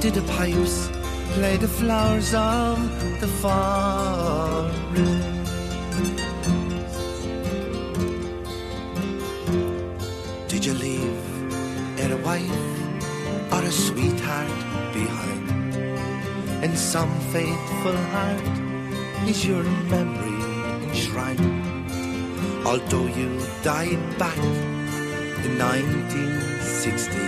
Did 0.00 0.14
the 0.14 0.22
pipes 0.22 0.88
play 1.34 1.56
the 1.56 1.68
flowers 1.68 2.34
of 2.34 2.78
the 3.20 3.28
forest? 3.40 5.25
Wife 12.26 13.52
or 13.52 13.62
a 13.62 13.72
sweetheart 13.72 14.58
behind? 14.92 15.46
in 16.62 16.76
some 16.76 17.10
faithful 17.32 17.96
heart 18.14 18.42
is 19.28 19.46
your 19.46 19.62
memory 19.92 20.42
enshrined. 20.88 21.86
Although 22.66 23.06
you 23.06 23.38
died 23.62 24.00
back 24.18 24.38
in 25.46 25.58
1916, 25.58 27.20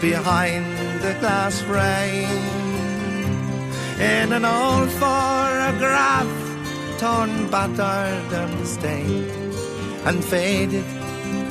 behind 0.00 0.66
the 1.00 1.14
glass 1.20 1.60
frame? 1.62 2.44
In 3.98 4.32
an 4.32 4.44
old 4.44 4.90
photograph, 5.02 6.30
torn, 6.98 7.50
battered, 7.50 8.32
and 8.32 8.66
stained, 8.66 9.30
and 10.06 10.24
faded 10.24 10.84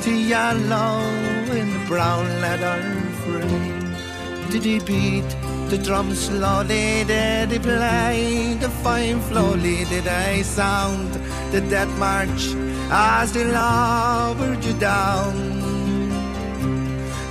to 0.02 0.12
yellow 0.12 1.00
in 1.50 1.72
the 1.72 1.84
brown 1.86 2.26
leather 2.40 2.80
frame. 3.24 3.96
Did 4.50 4.64
he 4.64 4.78
beat 4.80 5.30
the 5.70 5.78
drums 5.78 6.20
slowly? 6.26 7.04
Did 7.04 7.50
he 7.52 7.58
play 7.58 8.54
the 8.58 8.70
fine 8.70 9.20
slowly? 9.22 9.84
I 9.84 10.42
sound 10.42 11.12
the 11.52 11.60
death 11.60 11.92
march 11.98 12.54
as 12.90 13.32
they 13.32 13.44
lowered 13.44 14.64
you 14.64 14.72
down? 14.74 15.36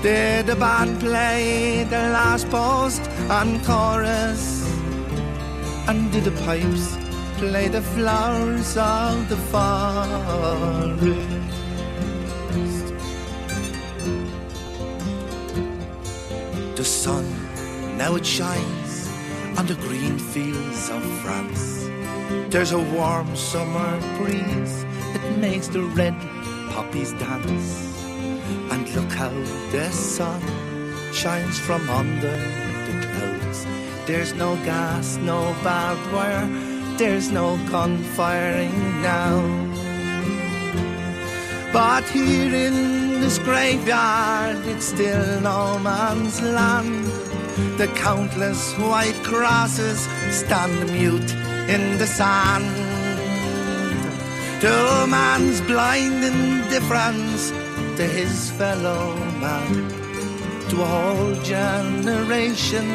Did 0.03 0.45
the 0.45 0.55
band 0.55 0.99
play 0.99 1.83
the 1.89 2.09
last 2.17 2.47
post 2.49 3.01
and 3.29 3.63
chorus? 3.65 4.63
And 5.87 6.11
did 6.11 6.25
the 6.25 6.35
pipes 6.45 6.95
play 7.37 7.69
the 7.69 7.81
flowers 7.81 8.77
of 8.77 9.29
the 9.29 9.37
forest? 9.37 11.17
The 16.75 16.83
sun 16.85 17.36
now 17.97 18.15
it 18.15 18.25
shines 18.25 19.09
on 19.57 19.65
the 19.65 19.75
green 19.75 20.19
fields 20.19 20.89
of 20.89 21.03
France. 21.21 21.89
There's 22.49 22.71
a 22.71 22.79
warm 22.79 23.35
summer 23.35 23.99
breeze, 24.17 24.85
that 25.13 25.37
makes 25.39 25.67
the 25.67 25.81
red 25.81 26.15
poppies 26.69 27.13
dance. 27.13 27.95
And 28.71 28.87
look 28.95 29.11
how 29.11 29.33
the 29.71 29.89
sun 29.91 30.41
shines 31.11 31.57
from 31.59 31.89
under 31.89 32.37
the 32.85 33.07
clouds. 33.07 33.65
There's 34.05 34.33
no 34.33 34.55
gas, 34.57 35.17
no 35.17 35.55
barbed 35.63 36.13
wire, 36.13 36.47
there's 36.97 37.31
no 37.31 37.57
gunfiring 37.71 39.01
now. 39.01 39.41
But 41.73 42.03
here 42.05 42.53
in 42.53 43.21
this 43.21 43.39
graveyard, 43.39 44.65
it's 44.67 44.85
still 44.85 45.41
no 45.41 45.79
man's 45.79 46.41
land. 46.41 47.26
The 47.57 47.87
countless 47.95 48.73
white 48.77 49.19
crosses 49.23 49.99
stand 50.29 50.91
mute 50.91 51.33
in 51.67 51.97
the 51.97 52.05
sand. 52.05 52.65
To 54.61 55.07
man's 55.07 55.61
blind 55.61 56.23
indifference 56.23 57.49
to 57.97 58.03
his 58.03 58.51
fellow 58.51 59.15
man, 59.41 59.89
to 60.69 60.81
a 60.81 60.85
whole 60.85 61.33
generation 61.41 62.87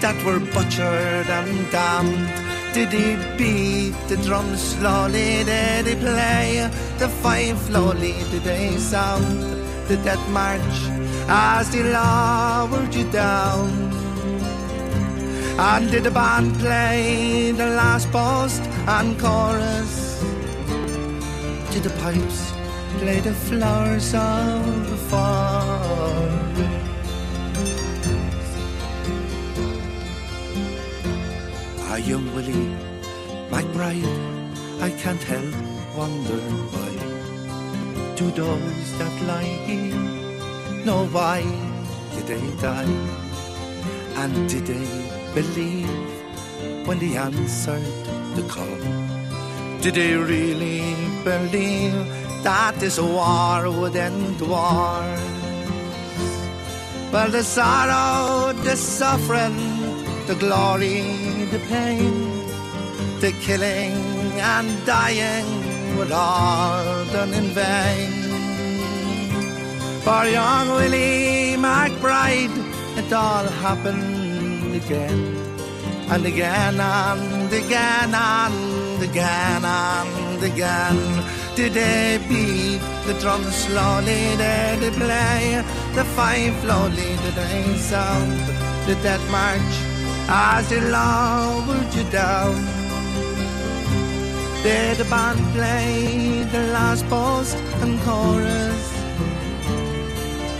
that 0.00 0.16
were 0.24 0.38
butchered 0.38 1.26
and 1.26 1.70
damned. 1.72 2.46
Did 2.74 2.92
he 2.92 3.16
beat 3.36 3.96
the 4.06 4.18
drum 4.18 4.56
slowly? 4.56 5.42
Did 5.42 5.86
he 5.86 5.94
play 5.96 6.70
the 6.98 7.08
fife 7.08 7.58
slowly? 7.66 8.14
Did 8.30 8.44
they 8.44 8.76
sound 8.76 9.42
the 9.88 9.96
death 10.04 10.28
march 10.30 10.78
as 11.28 11.72
they 11.72 11.82
lowered 11.82 12.94
you 12.94 13.10
down? 13.10 13.95
And 15.58 15.90
did 15.90 16.04
the 16.04 16.10
band 16.10 16.54
play 16.58 17.50
the 17.50 17.64
last 17.64 18.12
post 18.12 18.60
and 18.86 19.18
chorus? 19.18 20.20
Did 21.72 21.82
the 21.82 21.94
pipes 21.98 22.52
play 22.98 23.20
the 23.20 23.32
flowers 23.32 24.12
of 24.12 24.90
the 24.90 24.96
forest? 25.08 26.36
Ah, 31.88 31.96
young 31.96 32.26
Willie, 32.34 32.76
my 33.50 33.62
bride, 33.72 34.04
I 34.82 34.90
can't 34.90 35.22
help 35.22 35.54
wonder 35.96 36.40
why. 36.72 36.92
Do 38.14 38.30
those 38.30 38.98
that 38.98 39.22
lie 39.22 39.56
here 39.64 39.94
know 40.84 41.06
why 41.06 41.40
did 42.14 42.26
they 42.26 42.46
die? 42.60 42.92
And 44.16 44.48
did 44.50 44.66
they 44.66 45.05
believe 45.36 46.86
when 46.86 46.98
they 46.98 47.14
answered 47.14 48.04
the 48.36 48.44
call? 48.48 48.80
Did 49.82 49.94
they 50.00 50.14
really 50.16 50.80
believe 51.24 51.96
that 52.42 52.72
this 52.80 52.98
war 52.98 53.70
would 53.78 53.96
end 53.96 54.40
war? 54.40 55.04
Well, 57.12 57.30
the 57.30 57.44
sorrow, 57.44 58.54
the 58.68 58.76
suffering, 58.76 59.58
the 60.26 60.36
glory, 60.44 61.02
the 61.52 61.60
pain, 61.68 62.14
the 63.20 63.32
killing 63.46 63.96
and 64.54 64.68
dying 64.86 65.48
were 65.98 66.12
all 66.12 67.04
done 67.16 67.34
in 67.34 67.48
vain. 67.60 68.12
For 70.00 70.24
young 70.24 70.68
Willie 70.78 71.56
McBride, 71.66 72.56
it 73.00 73.12
all 73.12 73.46
happened 73.64 74.15
again, 74.86 75.36
and 76.10 76.26
again, 76.26 76.78
and 76.78 77.52
again, 77.52 78.14
and 78.14 79.02
again, 79.02 79.64
and 79.64 80.42
again. 80.44 81.24
Did 81.56 81.72
they 81.72 82.20
beat 82.28 82.80
the 83.06 83.18
drum 83.20 83.42
slowly? 83.44 84.36
Did 84.36 84.80
they 84.80 84.90
play 84.90 85.64
the 85.94 86.04
fife 86.16 86.60
slowly? 86.62 87.10
Did 87.22 87.34
they 87.34 87.76
sound 87.78 88.38
the 88.86 88.94
death 89.02 89.24
march 89.30 89.74
as 90.28 90.68
they 90.68 90.80
lowered 90.80 91.92
you 91.92 92.04
down? 92.10 92.54
Did 94.62 94.98
the 94.98 95.04
band 95.06 95.40
play 95.52 96.44
the 96.52 96.62
last 96.76 97.04
post 97.08 97.56
and 97.82 97.98
chorus? 98.02 98.84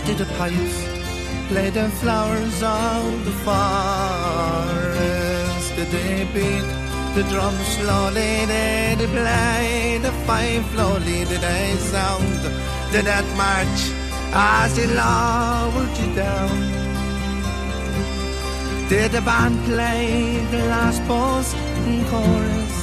Did 0.05 0.17
the 0.17 0.25
pipes 0.37 0.96
play 1.47 1.69
the 1.69 1.89
flowers 2.01 2.61
of 2.61 3.25
the 3.25 3.31
forest? 3.45 3.75
Did 5.75 5.87
they 5.87 6.25
beat 6.33 6.67
the 7.15 7.23
drum 7.29 7.55
slowly? 7.75 8.45
Did 8.45 8.99
they 8.99 9.07
play 9.07 9.99
the 10.01 10.11
fife 10.25 10.65
slowly? 10.73 11.25
Did 11.25 11.41
they 11.41 11.75
sound 11.77 12.39
the 12.91 13.01
death 13.03 13.29
march 13.37 13.91
as 14.33 14.75
they 14.75 14.87
lowered 14.87 15.97
you 15.97 16.15
down? 16.15 16.57
Did 18.89 19.11
the 19.11 19.21
band 19.21 19.63
play 19.65 20.45
the 20.51 20.65
last 20.73 21.01
post 21.07 21.55
and 21.55 22.05
chorus? 22.07 22.75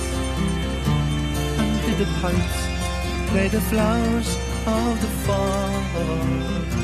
And 1.59 1.81
did 1.87 1.99
the 1.99 2.09
pipes 2.21 2.61
play 3.31 3.49
the 3.49 3.61
flowers 3.61 4.29
of 4.67 5.01
the 5.03 5.09
forest? 5.27 6.84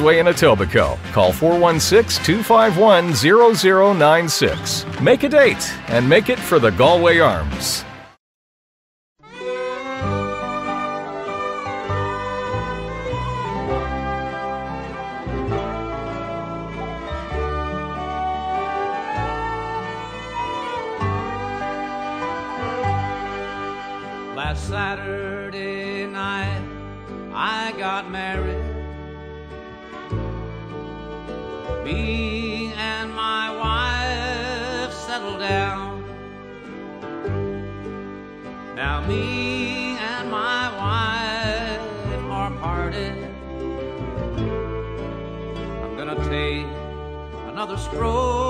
Queensway 0.01 0.19
in 0.19 0.25
Etobicoke. 0.25 0.97
Call 1.13 1.31
416 1.31 2.23
251 2.23 3.13
0096. 3.97 4.85
Make 5.01 5.23
a 5.23 5.29
date 5.29 5.73
and 5.89 6.07
make 6.07 6.29
it 6.29 6.39
for 6.39 6.59
the 6.59 6.71
Galway 6.71 7.19
Arms. 7.19 7.85
Another 47.61 47.77
stroll 47.77 48.40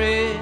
the 0.00 0.39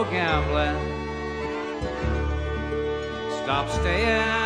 Stop 0.00 0.12
gambling. 0.12 0.78
Stop 3.42 3.68
staying 3.68 4.39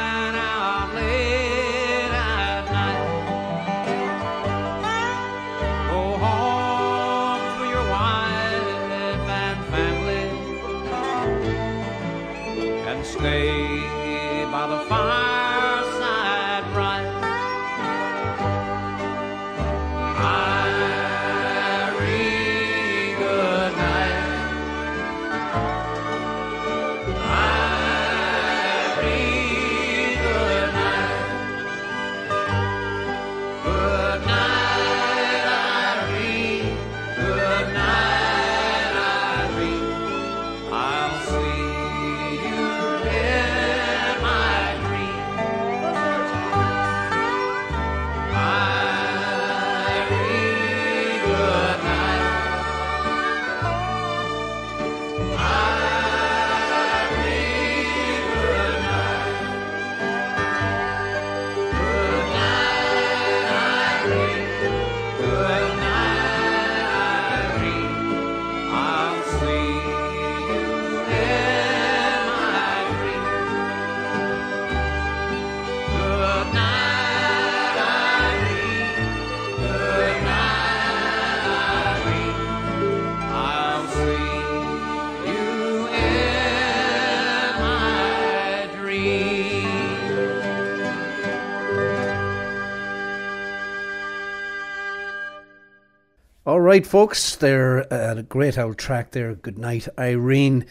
right, 96.74 96.84
folks, 96.84 97.36
they're 97.36 97.86
uh, 97.92 98.16
a 98.16 98.22
great 98.24 98.58
old 98.58 98.76
track 98.76 99.12
there. 99.12 99.32
Good 99.32 99.58
night, 99.58 99.86
Irene. 99.96 100.66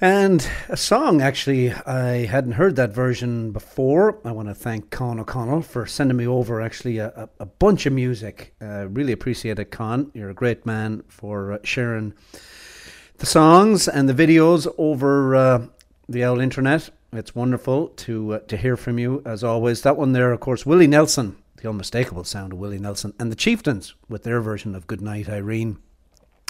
And 0.00 0.48
a 0.70 0.76
song, 0.78 1.20
actually, 1.20 1.70
I 1.70 2.24
hadn't 2.24 2.52
heard 2.52 2.76
that 2.76 2.94
version 2.94 3.52
before. 3.52 4.18
I 4.24 4.32
want 4.32 4.48
to 4.48 4.54
thank 4.54 4.90
Con 4.90 5.20
O'Connell 5.20 5.60
for 5.60 5.84
sending 5.84 6.16
me 6.16 6.26
over 6.26 6.62
actually 6.62 6.96
a, 6.96 7.28
a, 7.38 7.44
bunch 7.44 7.84
of 7.84 7.92
music. 7.92 8.54
Uh, 8.58 8.88
really 8.88 9.12
appreciate 9.12 9.58
it, 9.58 9.70
Con. 9.70 10.10
You're 10.14 10.30
a 10.30 10.34
great 10.34 10.64
man 10.64 11.02
for 11.08 11.52
uh, 11.52 11.58
sharing 11.62 12.14
the 13.18 13.26
songs 13.26 13.88
and 13.88 14.08
the 14.08 14.14
videos 14.14 14.66
over 14.78 15.36
uh, 15.36 15.66
the 16.08 16.24
old 16.24 16.40
internet. 16.40 16.88
It's 17.12 17.34
wonderful 17.34 17.88
to 17.88 18.32
uh, 18.32 18.38
to 18.48 18.56
hear 18.56 18.78
from 18.78 18.98
you 18.98 19.20
as 19.26 19.44
always. 19.44 19.82
That 19.82 19.98
one 19.98 20.12
there, 20.12 20.32
of 20.32 20.40
course, 20.40 20.64
Willie 20.64 20.86
Nelson, 20.86 21.36
the 21.56 21.68
unmistakable 21.68 22.24
sound 22.24 22.52
of 22.52 22.58
Willie 22.58 22.78
Nelson, 22.78 23.14
and 23.18 23.30
the 23.30 23.36
Chieftains 23.36 23.94
with 24.08 24.22
their 24.22 24.40
version 24.40 24.74
of 24.74 24.86
Good 24.86 25.00
Night 25.00 25.28
Irene. 25.28 25.78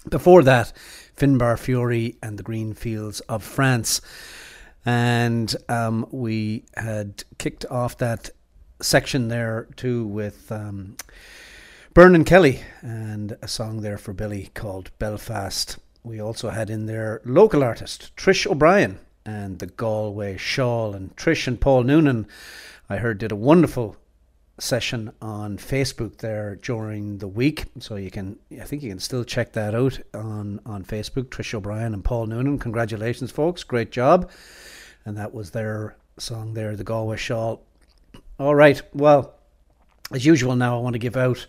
Before 0.09 0.43
that, 0.45 0.73
Finbar 1.17 1.57
Furey 1.57 2.17
and 2.23 2.39
the 2.39 2.43
Green 2.43 2.75
Fields 2.75 3.21
of 3.21 3.43
France. 3.43 4.01
And 4.85 5.55
um, 5.69 6.07
we 6.13 6.65
had 6.77 7.25
kicked 7.39 7.65
off 7.67 7.99
that 7.99 8.31
section 8.81 9.29
there 9.29 9.67
too 9.77 10.07
with 10.07 10.53
um, 10.53 10.97
and 11.97 12.27
Kelly 12.27 12.61
and 12.83 13.37
a 13.41 13.49
song 13.49 13.81
there 13.81 13.99
for 13.99 14.13
Billy 14.13 14.51
called 14.55 14.91
Belfast. 14.99 15.79
We 16.05 16.21
also 16.21 16.51
had 16.51 16.71
in 16.71 16.87
there 16.87 17.21
local 17.25 17.65
artist 17.65 18.15
Trish 18.17 18.47
O'Brien 18.47 19.01
and 19.25 19.59
the 19.59 19.67
Galway 19.67 20.37
Shawl. 20.37 20.95
And 20.95 21.17
Trish 21.17 21.49
and 21.49 21.61
Paul 21.61 21.83
Noonan, 21.83 22.27
I 22.89 22.99
heard, 22.99 23.19
did 23.19 23.33
a 23.33 23.37
wonderful 23.37 23.97
session 24.59 25.13
on 25.21 25.59
Facebook 25.59 26.19
there 26.19 26.57
during 26.57 27.19
the 27.19 27.29
week. 27.29 27.67
So 27.79 27.97
you 27.97 28.11
can, 28.11 28.39
I 28.61 28.65
think 28.65 28.83
you 28.83 28.91
can 28.91 29.01
still 29.01 29.25
check 29.25 29.53
that 29.53 29.75
out 29.75 29.99
on, 30.15 30.61
on 30.65 30.85
Facebook. 30.85 31.25
Trish 31.25 31.55
O'Brien 31.55 31.95
and 31.95 32.05
Paul 32.05 32.27
Noonan. 32.27 32.59
Congratulations, 32.59 33.31
folks. 33.31 33.65
Great 33.65 33.93
job. 33.93 34.31
And 35.05 35.17
that 35.17 35.35
was 35.35 35.51
their 35.51 35.97
song 36.19 36.55
there, 36.55 36.75
The 36.77 36.85
Galway 36.85 37.17
Shawl. 37.17 37.63
All 38.39 38.55
right. 38.55 38.81
Well, 38.93 39.35
as 40.13 40.25
usual, 40.25 40.57
now 40.57 40.79
I 40.79 40.81
want 40.81 40.95
to 40.95 40.99
give 40.99 41.17
out 41.17 41.47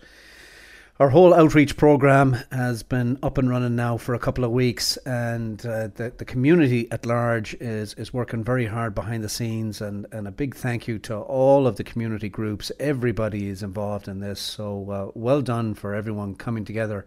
our 1.00 1.10
whole 1.10 1.32
outreach 1.32 1.76
program 1.76 2.36
has 2.50 2.82
been 2.82 3.18
up 3.22 3.38
and 3.38 3.48
running 3.48 3.76
now 3.76 3.96
for 3.96 4.14
a 4.14 4.18
couple 4.18 4.42
of 4.42 4.50
weeks, 4.50 4.96
and 4.98 5.64
uh, 5.64 5.86
the 5.94 6.12
the 6.16 6.24
community 6.24 6.90
at 6.90 7.06
large 7.06 7.54
is 7.60 7.94
is 7.94 8.12
working 8.12 8.42
very 8.42 8.66
hard 8.66 8.96
behind 8.96 9.22
the 9.22 9.28
scenes. 9.28 9.80
and 9.80 10.06
And 10.10 10.26
a 10.26 10.32
big 10.32 10.56
thank 10.56 10.88
you 10.88 10.98
to 11.00 11.16
all 11.18 11.68
of 11.68 11.76
the 11.76 11.84
community 11.84 12.28
groups. 12.28 12.72
Everybody 12.80 13.48
is 13.48 13.62
involved 13.62 14.08
in 14.08 14.18
this, 14.18 14.40
so 14.40 14.90
uh, 14.90 15.12
well 15.14 15.40
done 15.40 15.74
for 15.74 15.94
everyone 15.94 16.34
coming 16.34 16.64
together. 16.64 17.06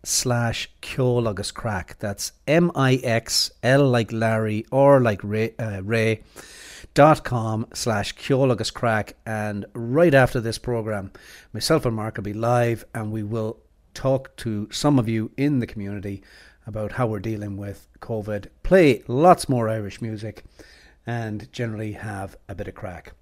slash 0.04 0.70
Ceol 0.82 1.30
agus 1.30 1.52
Craic. 1.52 1.98
That's 2.00 2.32
M 2.48 2.72
I 2.76 2.96
X 2.96 3.52
L 3.64 3.88
like 3.88 4.12
Larry 4.12 4.66
or 4.72 5.02
like 5.02 5.24
Ray, 5.24 5.54
uh, 5.58 5.82
Ray 5.84 6.24
dot 6.94 7.24
com 7.24 7.66
slash 7.74 8.16
Ceol 8.16 8.52
agus 8.52 8.72
Craic. 8.72 9.14
And 9.26 9.66
right 9.74 10.14
after 10.14 10.40
this 10.40 10.58
program, 10.58 11.12
myself 11.54 11.86
and 11.86 11.96
Mark 11.96 12.18
will 12.18 12.24
be 12.24 12.34
live 12.34 12.86
and 12.94 13.12
we 13.12 13.24
will 13.24 13.60
talk 13.94 14.36
to 14.38 14.68
some 14.72 15.00
of 15.00 15.10
you 15.10 15.32
in 15.38 15.60
the 15.60 15.68
community 15.68 16.24
about 16.68 16.94
how 16.94 17.08
we're 17.08 17.20
dealing 17.20 17.58
with 17.58 17.88
COVID, 18.00 18.48
play 18.64 19.04
lots 19.08 19.48
more 19.48 19.70
Irish 19.70 20.02
music, 20.02 20.44
and 21.06 21.52
generally 21.52 21.94
have 21.94 22.36
a 22.50 22.56
bit 22.56 22.68
of 22.68 22.76
crack. 22.76 23.14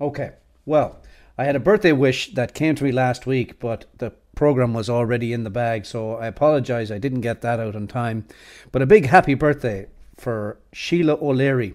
Okay, 0.00 0.32
well, 0.64 1.00
I 1.38 1.44
had 1.44 1.56
a 1.56 1.60
birthday 1.60 1.92
wish 1.92 2.32
that 2.34 2.54
came 2.54 2.74
to 2.76 2.84
me 2.84 2.92
last 2.92 3.26
week, 3.26 3.60
but 3.60 3.84
the 3.98 4.12
program 4.34 4.72
was 4.74 4.88
already 4.88 5.32
in 5.32 5.44
the 5.44 5.50
bag, 5.50 5.84
so 5.84 6.16
I 6.16 6.26
apologise 6.26 6.90
I 6.90 6.98
didn't 6.98 7.20
get 7.20 7.42
that 7.42 7.60
out 7.60 7.76
on 7.76 7.86
time. 7.86 8.26
But 8.72 8.82
a 8.82 8.86
big 8.86 9.06
happy 9.06 9.34
birthday 9.34 9.88
for 10.16 10.58
Sheila 10.72 11.14
O'Leary. 11.14 11.74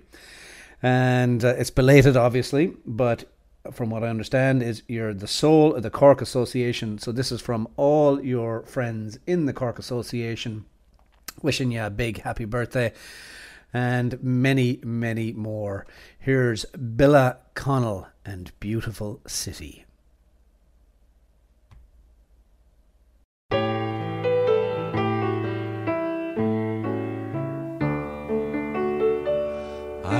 And 0.81 1.45
uh, 1.45 1.55
it's 1.57 1.69
belated, 1.69 2.17
obviously, 2.17 2.75
but 2.85 3.25
from 3.71 3.91
what 3.91 4.03
I 4.03 4.07
understand, 4.07 4.63
is 4.63 4.81
you're 4.87 5.13
the 5.13 5.27
soul 5.27 5.75
of 5.75 5.83
the 5.83 5.91
Cork 5.91 6.21
Association. 6.21 6.97
So 6.97 7.11
this 7.11 7.31
is 7.31 7.41
from 7.41 7.67
all 7.77 8.23
your 8.23 8.63
friends 8.63 9.19
in 9.27 9.45
the 9.45 9.53
Cork 9.53 9.77
Association 9.77 10.65
wishing 11.41 11.71
you 11.71 11.83
a 11.83 11.89
big 11.89 12.21
happy 12.21 12.45
birthday 12.45 12.93
and 13.73 14.21
many, 14.21 14.79
many 14.83 15.31
more. 15.31 15.85
Here's 16.19 16.65
Billa 16.75 17.37
Connell 17.53 18.07
and 18.25 18.51
Beautiful 18.59 19.21
City. 19.25 19.85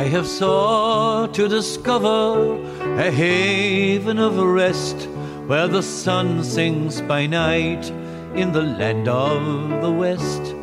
I 0.02 0.06
have 0.06 0.26
sought 0.26 1.36
to 1.36 1.48
discover 1.48 2.60
a 2.98 3.12
haven 3.12 4.18
of 4.18 4.38
rest 4.38 5.08
where 5.46 5.68
the 5.68 5.84
sun 5.84 6.44
sinks 6.44 7.02
by 7.02 7.28
night 7.28 7.88
in 8.36 8.52
the 8.52 8.64
land 8.64 9.08
of 9.08 9.82
the 9.82 9.92
west. 9.92 10.56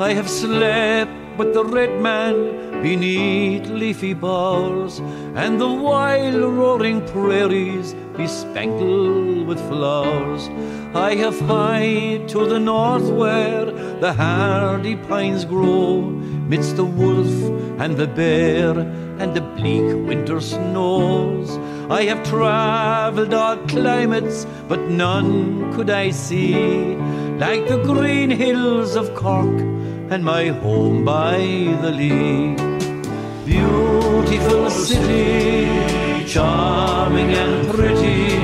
I 0.00 0.12
have 0.12 0.28
slept 0.28 1.38
with 1.38 1.54
the 1.54 1.64
red 1.64 2.00
man 2.02 2.82
beneath 2.82 3.68
leafy 3.68 4.12
boughs, 4.12 4.98
and 5.36 5.60
the 5.60 5.72
wild 5.72 6.34
roaring 6.34 7.06
prairies 7.06 7.94
bespangled 8.16 9.46
with 9.46 9.60
flowers. 9.68 10.48
I 10.96 11.14
have 11.14 11.38
hied 11.38 12.28
to 12.30 12.44
the 12.44 12.58
north 12.58 13.08
where 13.08 13.66
the 13.66 14.12
hardy 14.12 14.96
pines 14.96 15.44
grow, 15.44 16.00
midst 16.00 16.74
the 16.74 16.84
wolf 16.84 17.32
and 17.78 17.96
the 17.96 18.08
bear 18.08 18.76
and 19.20 19.32
the 19.32 19.42
bleak 19.42 20.08
winter 20.08 20.40
snows. 20.40 21.56
I 21.88 22.02
have 22.02 22.28
travelled 22.28 23.32
all 23.32 23.58
climates, 23.68 24.44
but 24.66 24.80
none 24.88 25.72
could 25.72 25.88
I 25.88 26.10
see 26.10 26.96
like 27.38 27.68
the 27.68 27.80
green 27.84 28.30
hills 28.30 28.96
of 28.96 29.14
Cork 29.14 29.74
and 30.10 30.24
my 30.24 30.48
home 30.48 31.04
by 31.04 31.38
the 31.82 31.90
lea. 31.90 32.54
Beautiful 33.44 34.70
city, 34.70 36.24
charming 36.26 37.30
and 37.32 37.68
pretty. 37.70 38.38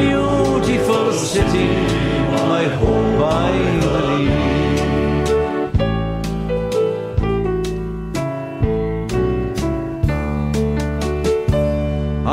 Beautiful 0.00 1.12
city, 1.12 1.68
my 2.40 2.64
home 2.80 3.10
by 3.20 3.52
the 3.82 3.92
lea. 4.08 4.52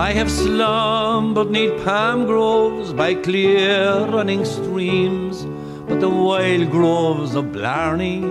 I 0.09 0.11
have 0.13 0.31
slumbered 0.31 1.51
neath 1.51 1.83
palm 1.83 2.25
groves 2.25 2.93
by 2.93 3.13
clear 3.13 4.05
running 4.15 4.43
streams 4.45 5.28
the 5.99 6.09
wild 6.09 6.71
groves 6.71 7.35
of 7.35 7.51
Blarney 7.51 8.21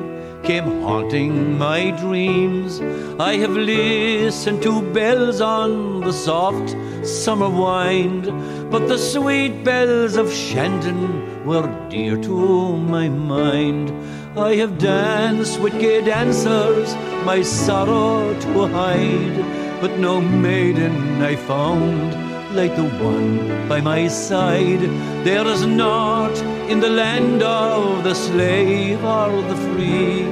came 0.42 0.80
haunting 0.80 1.58
my 1.58 1.90
dreams. 1.90 2.80
I 3.20 3.36
have 3.36 3.50
listened 3.50 4.62
to 4.62 4.80
bells 4.92 5.42
on 5.42 6.00
the 6.00 6.12
soft 6.12 6.74
summer 7.06 7.50
wind, 7.50 8.24
but 8.70 8.88
the 8.88 8.96
sweet 8.96 9.64
bells 9.64 10.16
of 10.16 10.32
Shandon 10.32 11.44
were 11.44 11.68
dear 11.90 12.16
to 12.22 12.76
my 12.76 13.08
mind. 13.08 13.92
I 14.38 14.54
have 14.56 14.78
danced 14.78 15.60
with 15.60 15.78
gay 15.78 16.02
dancers, 16.02 16.94
my 17.24 17.42
sorrow 17.42 18.38
to 18.40 18.66
hide, 18.68 19.80
but 19.82 19.98
no 19.98 20.20
maiden 20.20 21.20
I 21.20 21.36
found 21.36 22.14
like 22.56 22.74
the 22.76 22.88
one 23.04 23.68
by 23.68 23.82
my 23.82 24.08
side. 24.08 24.80
There 25.24 25.46
is 25.46 25.66
naught 25.66 26.36
in 26.68 26.80
the 26.80 26.90
land 26.90 27.42
of 27.42 28.04
the 28.04 28.14
slave 28.14 29.02
or 29.02 29.30
the 29.50 29.56
free, 29.56 30.24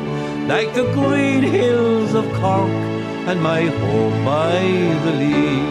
like 0.47 0.75
the 0.75 0.85
green 0.93 1.43
hills 1.43 2.13
of 2.15 2.25
Cork 2.35 2.71
and 3.29 3.43
my 3.43 3.63
home 3.63 4.25
by 4.25 4.61
the 5.05 5.13
Lee. 5.23 5.63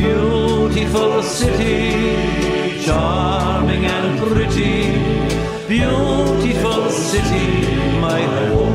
Beautiful 0.00 1.22
city, 1.22 2.80
charming 2.84 3.84
and 3.84 4.18
pretty, 4.20 4.78
beautiful 5.66 6.90
city, 6.90 7.48
my 8.00 8.20
home 8.20 8.67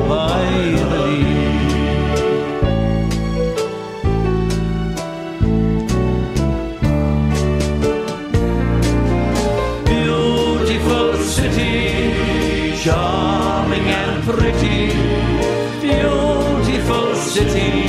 pretty, 14.25 14.87
beautiful 15.81 17.13
city, 17.15 17.82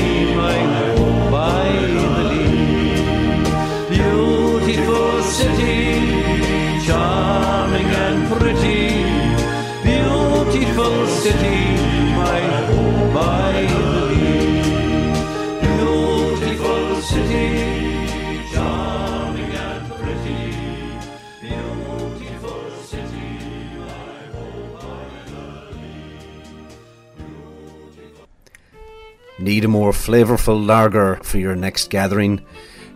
Need 29.45 29.66
a 29.66 29.68
more 29.68 29.92
flavourful 29.92 30.66
lager 30.66 31.16
for 31.16 31.36
your 31.36 31.55
next 31.55 31.90
gathering? 31.90 32.40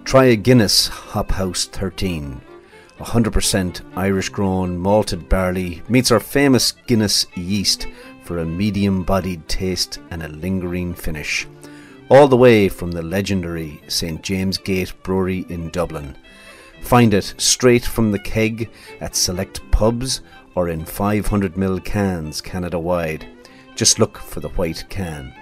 Try 0.04 0.24
a 0.24 0.36
Guinness 0.36 0.86
Hop 0.88 1.32
House 1.32 1.66
13. 1.66 2.40
100% 2.98 3.82
Irish 3.94 4.30
grown 4.30 4.78
malted 4.78 5.28
barley 5.28 5.82
meets 5.90 6.10
our 6.10 6.18
famous 6.18 6.72
Guinness 6.86 7.26
yeast 7.34 7.86
for 8.24 8.38
a 8.38 8.46
medium 8.46 9.02
bodied 9.02 9.46
taste 9.46 9.98
and 10.10 10.22
a 10.22 10.28
lingering 10.28 10.94
finish. 10.94 11.46
All 12.08 12.28
the 12.28 12.38
way 12.38 12.70
from 12.70 12.92
the 12.92 13.02
legendary 13.02 13.82
St 13.88 14.22
James 14.22 14.56
Gate 14.56 14.94
Brewery 15.02 15.44
in 15.50 15.68
Dublin. 15.68 16.16
Find 16.80 17.12
it 17.12 17.34
straight 17.36 17.84
from 17.84 18.10
the 18.10 18.20
keg 18.20 18.70
at 19.02 19.14
select 19.14 19.60
pubs 19.70 20.22
or 20.54 20.70
in 20.70 20.86
500ml 20.86 21.84
cans 21.84 22.40
Canada 22.40 22.78
wide. 22.78 23.28
Just 23.76 23.98
look 23.98 24.16
for 24.16 24.40
the 24.40 24.48
white 24.48 24.86
can. 24.88 25.34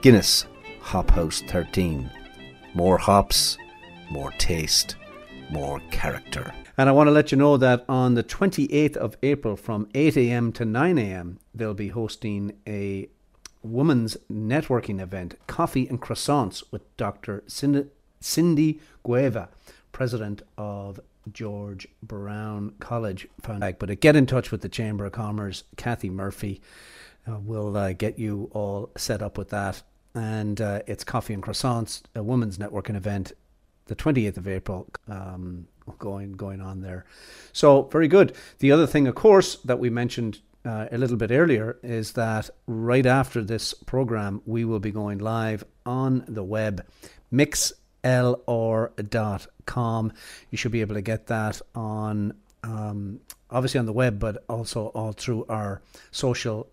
Guinness 0.00 0.46
Hop 0.80 1.10
House 1.10 1.42
13. 1.48 2.08
More 2.72 2.98
hops, 2.98 3.58
more 4.08 4.30
taste, 4.38 4.94
more 5.50 5.80
character. 5.90 6.54
And 6.76 6.88
I 6.88 6.92
want 6.92 7.08
to 7.08 7.12
let 7.12 7.32
you 7.32 7.38
know 7.38 7.56
that 7.56 7.84
on 7.88 8.14
the 8.14 8.22
28th 8.22 8.96
of 8.96 9.16
April 9.24 9.56
from 9.56 9.88
8 9.94 10.16
a.m. 10.16 10.52
to 10.52 10.64
9 10.64 10.98
a.m., 10.98 11.40
they'll 11.52 11.74
be 11.74 11.88
hosting 11.88 12.56
a 12.64 13.08
women's 13.64 14.16
networking 14.30 15.00
event, 15.00 15.34
Coffee 15.48 15.88
and 15.88 16.00
Croissants, 16.00 16.62
with 16.70 16.96
Dr. 16.96 17.42
Cindy, 17.48 18.80
Gueva, 19.04 19.48
president 19.90 20.42
of 20.56 21.00
George 21.32 21.88
Brown 22.04 22.74
College. 22.78 23.26
But 23.42 23.98
get 23.98 24.14
in 24.14 24.26
touch 24.26 24.52
with 24.52 24.60
the 24.60 24.68
Chamber 24.68 25.06
of 25.06 25.12
Commerce, 25.12 25.64
Kathy 25.76 26.08
Murphy. 26.08 26.62
Uh, 27.28 27.38
we'll 27.40 27.76
uh, 27.76 27.92
get 27.92 28.18
you 28.18 28.48
all 28.52 28.90
set 28.96 29.20
up 29.20 29.36
with 29.36 29.50
that. 29.50 29.82
And 30.14 30.60
uh, 30.60 30.82
it's 30.86 31.04
Coffee 31.04 31.34
and 31.34 31.42
Croissants, 31.42 32.02
a 32.14 32.22
women's 32.22 32.58
networking 32.58 32.96
event, 32.96 33.32
the 33.86 33.96
28th 33.96 34.36
of 34.36 34.48
April, 34.48 34.88
um, 35.08 35.66
going 35.98 36.32
going 36.32 36.60
on 36.60 36.80
there. 36.80 37.04
So 37.52 37.82
very 37.84 38.08
good. 38.08 38.34
The 38.58 38.72
other 38.72 38.86
thing, 38.86 39.06
of 39.06 39.14
course, 39.14 39.56
that 39.56 39.78
we 39.78 39.90
mentioned 39.90 40.40
uh, 40.64 40.86
a 40.90 40.98
little 40.98 41.16
bit 41.16 41.30
earlier 41.30 41.78
is 41.82 42.12
that 42.12 42.50
right 42.66 43.06
after 43.06 43.42
this 43.42 43.72
program, 43.74 44.42
we 44.44 44.64
will 44.64 44.80
be 44.80 44.90
going 44.90 45.18
live 45.18 45.64
on 45.86 46.24
the 46.28 46.42
web, 46.44 46.84
mixlr.com. 47.32 47.72
You 50.50 50.58
should 50.58 50.72
be 50.72 50.80
able 50.80 50.94
to 50.94 51.02
get 51.02 51.28
that 51.28 51.62
on 51.74 52.34
um, 52.64 53.20
obviously 53.50 53.78
on 53.78 53.86
the 53.86 53.92
web, 53.92 54.18
but 54.18 54.44
also 54.48 54.86
all 54.88 55.12
through 55.12 55.46
our 55.48 55.80
social 56.10 56.68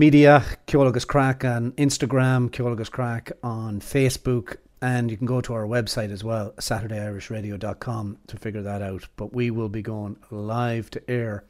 media, 0.00 0.42
Ceol 0.66 0.88
agus 0.88 1.04
Craic 1.04 1.44
on 1.44 1.72
Instagram, 1.72 2.48
Ceol 2.48 2.72
agus 2.72 2.88
Craic 2.88 3.32
on 3.42 3.80
Facebook, 3.80 4.56
and 4.80 5.10
you 5.10 5.16
can 5.18 5.26
go 5.26 5.42
to 5.42 5.52
our 5.52 5.66
website 5.66 6.10
as 6.10 6.24
well, 6.24 6.52
SaturdayIrishRadio.com, 6.52 8.16
to 8.28 8.36
figure 8.38 8.62
that 8.62 8.80
out. 8.80 9.06
But 9.16 9.34
we 9.34 9.50
will 9.50 9.68
be 9.68 9.82
going 9.82 10.16
live 10.30 10.88
to 10.92 11.10
air. 11.10 11.44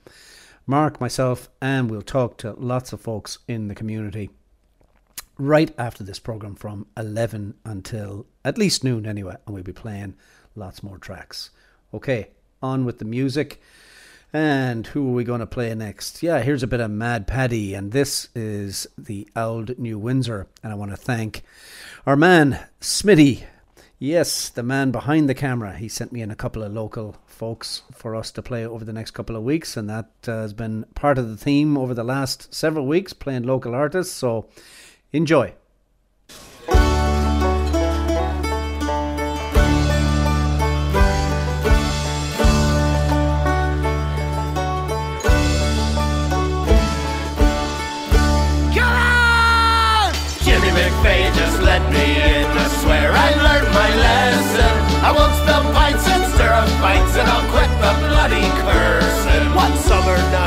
Mark, 0.66 1.00
myself, 1.00 1.48
and 1.62 1.88
we'll 1.88 2.02
talk 2.02 2.38
to 2.38 2.54
lots 2.54 2.92
of 2.92 3.00
folks 3.00 3.38
in 3.46 3.68
the 3.68 3.74
community 3.76 4.30
right 5.38 5.72
after 5.78 6.02
this 6.02 6.18
program 6.18 6.56
from 6.56 6.88
11 6.96 7.54
until 7.64 8.26
at 8.44 8.58
least 8.58 8.82
noon 8.82 9.06
anyway, 9.06 9.36
and 9.46 9.54
we'll 9.54 9.62
be 9.62 9.72
playing 9.72 10.16
lots 10.56 10.82
more 10.82 10.98
tracks. 10.98 11.50
Okay, 11.94 12.30
on 12.60 12.84
with 12.84 12.98
the 12.98 13.04
music. 13.04 13.62
And 14.32 14.86
who 14.86 15.08
are 15.08 15.12
we 15.12 15.24
going 15.24 15.40
to 15.40 15.46
play 15.46 15.74
next? 15.74 16.22
Yeah, 16.22 16.40
here's 16.40 16.62
a 16.62 16.68
bit 16.68 16.78
of 16.80 16.90
Mad 16.90 17.26
Paddy, 17.26 17.74
and 17.74 17.90
this 17.90 18.28
is 18.32 18.86
the 18.96 19.28
Old 19.34 19.76
New 19.76 19.98
Windsor. 19.98 20.46
And 20.62 20.72
I 20.72 20.76
want 20.76 20.92
to 20.92 20.96
thank 20.96 21.42
our 22.06 22.14
man, 22.14 22.60
Smitty. 22.80 23.42
Yes, 23.98 24.48
the 24.48 24.62
man 24.62 24.92
behind 24.92 25.28
the 25.28 25.34
camera. 25.34 25.76
He 25.76 25.88
sent 25.88 26.12
me 26.12 26.22
in 26.22 26.30
a 26.30 26.36
couple 26.36 26.62
of 26.62 26.72
local 26.72 27.16
folks 27.26 27.82
for 27.92 28.14
us 28.14 28.30
to 28.30 28.40
play 28.40 28.64
over 28.64 28.84
the 28.84 28.92
next 28.92 29.10
couple 29.10 29.34
of 29.34 29.42
weeks, 29.42 29.76
and 29.76 29.90
that 29.90 30.10
uh, 30.28 30.42
has 30.42 30.52
been 30.52 30.84
part 30.94 31.18
of 31.18 31.28
the 31.28 31.36
theme 31.36 31.76
over 31.76 31.92
the 31.92 32.04
last 32.04 32.54
several 32.54 32.86
weeks, 32.86 33.12
playing 33.12 33.42
local 33.42 33.74
artists. 33.74 34.14
So 34.14 34.48
enjoy. 35.12 35.54
My 53.72 53.90
lesson. 53.94 54.74
I 55.04 55.10
won't 55.12 55.34
spill 55.40 55.64
pints 55.72 56.06
and 56.08 56.22
stir 56.32 56.52
up 56.52 56.68
fights, 56.82 57.14
and 57.16 57.28
I'll 57.28 57.46
quit 57.52 57.70
the 57.84 57.92
bloody 58.08 58.46
cursing. 58.64 59.46
One 59.54 59.74
summer 59.88 60.16
night, 60.32 60.39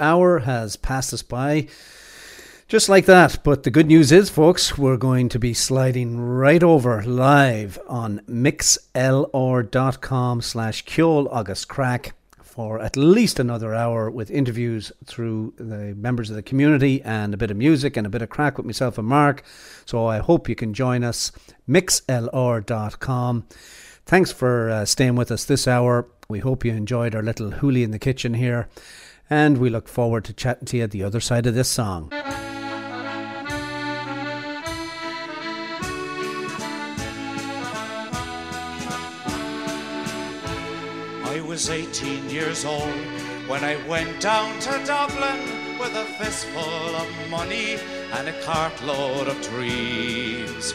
hour 0.00 0.40
has 0.40 0.76
passed 0.76 1.12
us 1.12 1.22
by. 1.22 1.68
Just 2.68 2.88
like 2.90 3.06
that. 3.06 3.42
But 3.42 3.62
the 3.62 3.70
good 3.70 3.86
news 3.86 4.12
is, 4.12 4.28
folks, 4.28 4.76
we're 4.76 4.98
going 4.98 5.30
to 5.30 5.38
be 5.38 5.54
sliding 5.54 6.20
right 6.20 6.62
over 6.62 7.02
live 7.02 7.78
on 7.88 8.20
mixlr.com 8.28 8.82
slash 10.42 10.84
Ceol 10.84 11.34
agus 11.34 11.64
Craic 11.64 12.12
for 12.42 12.80
at 12.80 12.96
least 12.96 13.38
another 13.38 13.74
hour 13.74 14.10
with 14.10 14.30
interviews 14.30 14.92
through 15.06 15.54
the 15.56 15.94
members 15.94 16.28
of 16.28 16.36
the 16.36 16.42
community 16.42 17.00
and 17.02 17.32
a 17.32 17.36
bit 17.36 17.50
of 17.50 17.56
music 17.56 17.96
and 17.96 18.06
a 18.06 18.10
bit 18.10 18.20
of 18.20 18.28
crack 18.28 18.58
with 18.58 18.66
myself 18.66 18.98
and 18.98 19.06
Mark. 19.08 19.44
So 19.86 20.06
I 20.06 20.18
hope 20.18 20.48
you 20.48 20.54
can 20.54 20.74
join 20.74 21.04
us. 21.04 21.32
mixlr.com. 21.68 23.46
Thanks 24.04 24.32
for 24.32 24.70
uh, 24.70 24.84
staying 24.84 25.14
with 25.14 25.30
us 25.30 25.44
this 25.44 25.68
hour. 25.68 26.08
We 26.28 26.40
hope 26.40 26.64
you 26.64 26.72
enjoyed 26.72 27.14
our 27.14 27.22
little 27.22 27.52
hoolie 27.52 27.84
in 27.84 27.92
the 27.92 27.98
kitchen 27.98 28.34
here. 28.34 28.68
And 29.30 29.58
we 29.58 29.68
look 29.68 29.88
forward 29.88 30.24
to 30.24 30.32
chatting 30.32 30.64
to 30.66 30.78
you 30.78 30.84
at 30.84 30.90
the 30.90 31.04
other 31.04 31.20
side 31.20 31.46
of 31.46 31.54
this 31.54 31.68
song. 31.68 32.08
I 41.24 41.42
was 41.46 41.68
18 41.68 42.30
years 42.30 42.64
old 42.64 42.94
when 43.46 43.64
I 43.64 43.76
went 43.86 44.20
down 44.20 44.58
to 44.60 44.82
Dublin 44.86 45.78
with 45.78 45.94
a 45.94 46.04
fistful 46.18 46.96
of 46.96 47.30
money 47.30 47.76
and 48.14 48.28
a 48.28 48.42
cartload 48.42 49.28
of 49.28 49.40
dreams. 49.42 50.72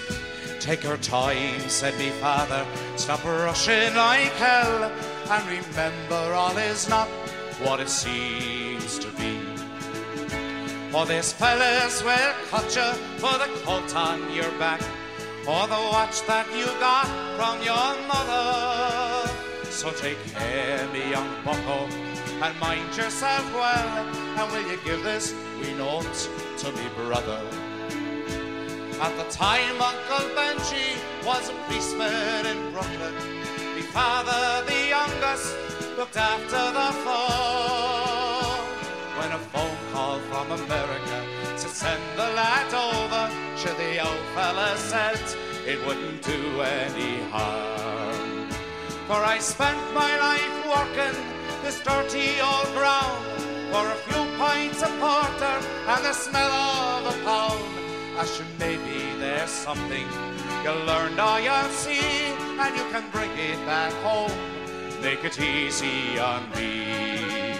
Take 0.59 0.83
your 0.83 0.97
time, 0.97 1.59
said 1.67 1.97
me 1.97 2.11
father, 2.11 2.65
stop 2.95 3.25
rushing 3.25 3.95
like 3.95 4.31
hell, 4.33 4.91
and 5.29 5.47
remember 5.49 6.33
all 6.33 6.55
is 6.57 6.87
not 6.87 7.09
what 7.63 7.79
it 7.79 7.89
seems 7.89 8.99
to 8.99 9.07
be. 9.11 9.39
For 10.91 11.05
these 11.05 11.33
fellas 11.33 12.03
will 12.03 12.33
cut 12.51 12.75
you 12.75 12.91
for 13.17 13.33
the 13.39 13.49
coat 13.63 13.95
on 13.95 14.31
your 14.33 14.51
back, 14.59 14.81
or 15.47 15.65
the 15.67 15.81
watch 15.91 16.25
that 16.27 16.47
you 16.55 16.67
got 16.79 17.07
from 17.37 17.61
your 17.63 17.89
mother. 18.07 19.31
So 19.69 19.91
take 19.91 20.23
care, 20.33 20.87
me 20.93 21.09
young 21.09 21.29
bucko, 21.43 21.87
and 22.43 22.59
mind 22.59 22.95
yourself 22.95 23.43
well. 23.53 23.87
And 24.37 24.51
will 24.51 24.69
you 24.69 24.77
give 24.85 25.01
this 25.03 25.33
wee 25.59 25.73
note 25.73 26.29
to 26.59 26.71
me 26.71 26.85
brother? 26.95 27.41
At 29.01 29.17
the 29.17 29.25
time, 29.31 29.81
Uncle 29.81 30.29
Benji 30.35 30.95
was 31.25 31.49
a 31.49 31.53
policeman 31.65 32.45
in 32.45 32.71
Brooklyn. 32.71 33.15
Me 33.75 33.81
father, 33.81 34.63
the 34.65 34.87
youngest, 34.89 35.55
looked 35.97 36.17
after 36.17 36.63
the 36.79 36.89
phone. 37.05 38.63
When 39.19 39.31
a 39.31 39.41
phone 39.51 39.77
call 39.91 40.19
from 40.29 40.51
America 40.51 41.17
said 41.55 41.69
send 41.69 42.03
the 42.15 42.29
lad 42.39 42.73
over, 42.73 43.23
sure 43.57 43.75
the 43.75 43.99
old 43.99 44.25
fella 44.33 44.75
said 44.77 45.21
it 45.67 45.85
wouldn't 45.85 46.21
do 46.23 46.61
any 46.61 47.21
harm. 47.29 48.49
For 49.07 49.21
I 49.35 49.37
spent 49.39 49.81
my 49.93 50.11
life 50.17 50.57
working 50.75 51.17
this 51.63 51.79
dirty 51.81 52.41
old 52.41 52.69
ground 52.73 53.23
for 53.71 53.85
a 53.85 53.97
few 54.07 54.23
pints 54.37 54.81
of 54.81 54.91
porter 54.99 55.57
and 55.91 56.03
the 56.05 56.13
smell 56.13 56.51
of 56.51 57.13
a 57.13 57.23
pound. 57.23 57.73
I 58.17 58.25
should 58.25 58.53
maybe 58.59 58.97
there's 59.19 59.49
something 59.49 60.07
you 60.63 60.71
learned 60.71 61.19
or 61.19 61.39
you'll 61.39 61.73
see, 61.83 62.33
and 62.61 62.75
you 62.77 62.85
can 62.91 63.09
bring 63.11 63.31
it 63.37 63.63
back 63.65 63.93
home. 64.01 64.62
Make 65.03 65.25
it 65.25 65.37
easy 65.41 66.17
on 66.17 66.49
me. 66.51 67.57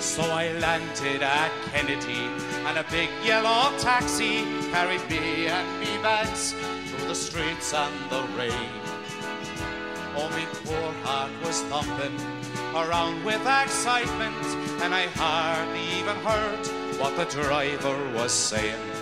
So 0.00 0.22
I 0.22 0.52
landed 0.58 1.22
at 1.22 1.52
Kennedy, 1.70 2.30
and 2.64 2.78
a 2.78 2.84
big 2.90 3.10
yellow 3.22 3.76
taxi 3.78 4.42
carried 4.70 5.06
me 5.10 5.48
and 5.48 5.68
me 5.80 5.98
bags 6.02 6.54
through 6.86 7.08
the 7.08 7.14
streets 7.14 7.74
and 7.74 7.94
the 8.10 8.22
rain. 8.38 8.70
Oh, 10.16 10.30
me 10.34 10.46
poor 10.64 10.92
heart 11.04 11.32
was 11.44 11.60
thumping 11.64 12.16
around 12.74 13.22
with 13.22 13.46
excitement, 13.46 14.46
and 14.82 14.94
I 14.94 15.08
hardly 15.08 15.84
even 15.98 16.16
heard 16.24 16.66
what 16.98 17.14
the 17.18 17.26
driver 17.26 17.98
was 18.14 18.32
saying. 18.32 18.93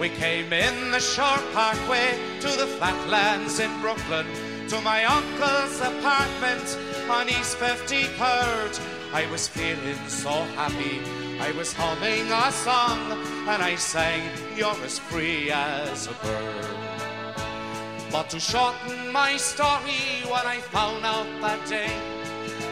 We 0.00 0.08
came 0.08 0.50
in 0.50 0.92
the 0.92 0.98
Shore 0.98 1.42
Parkway 1.52 2.18
to 2.40 2.48
the 2.48 2.66
flatlands 2.66 3.60
in 3.60 3.70
Brooklyn, 3.82 4.26
to 4.70 4.80
my 4.80 5.04
uncle's 5.04 5.78
apartment 5.78 6.78
on 7.10 7.28
East 7.28 7.58
53rd. 7.58 8.80
I 9.12 9.30
was 9.30 9.46
feeling 9.46 9.98
so 10.08 10.30
happy, 10.56 11.02
I 11.38 11.52
was 11.52 11.74
humming 11.74 12.32
a 12.32 12.50
song, 12.50 13.12
and 13.46 13.62
I 13.62 13.74
sang, 13.74 14.22
You're 14.56 14.82
as 14.82 14.98
free 14.98 15.50
as 15.50 16.06
a 16.06 16.14
bird. 16.24 16.66
But 18.10 18.30
to 18.30 18.40
shorten 18.40 19.12
my 19.12 19.36
story, 19.36 20.24
when 20.32 20.46
I 20.46 20.60
found 20.72 21.04
out 21.04 21.28
that 21.42 21.68
day 21.68 21.92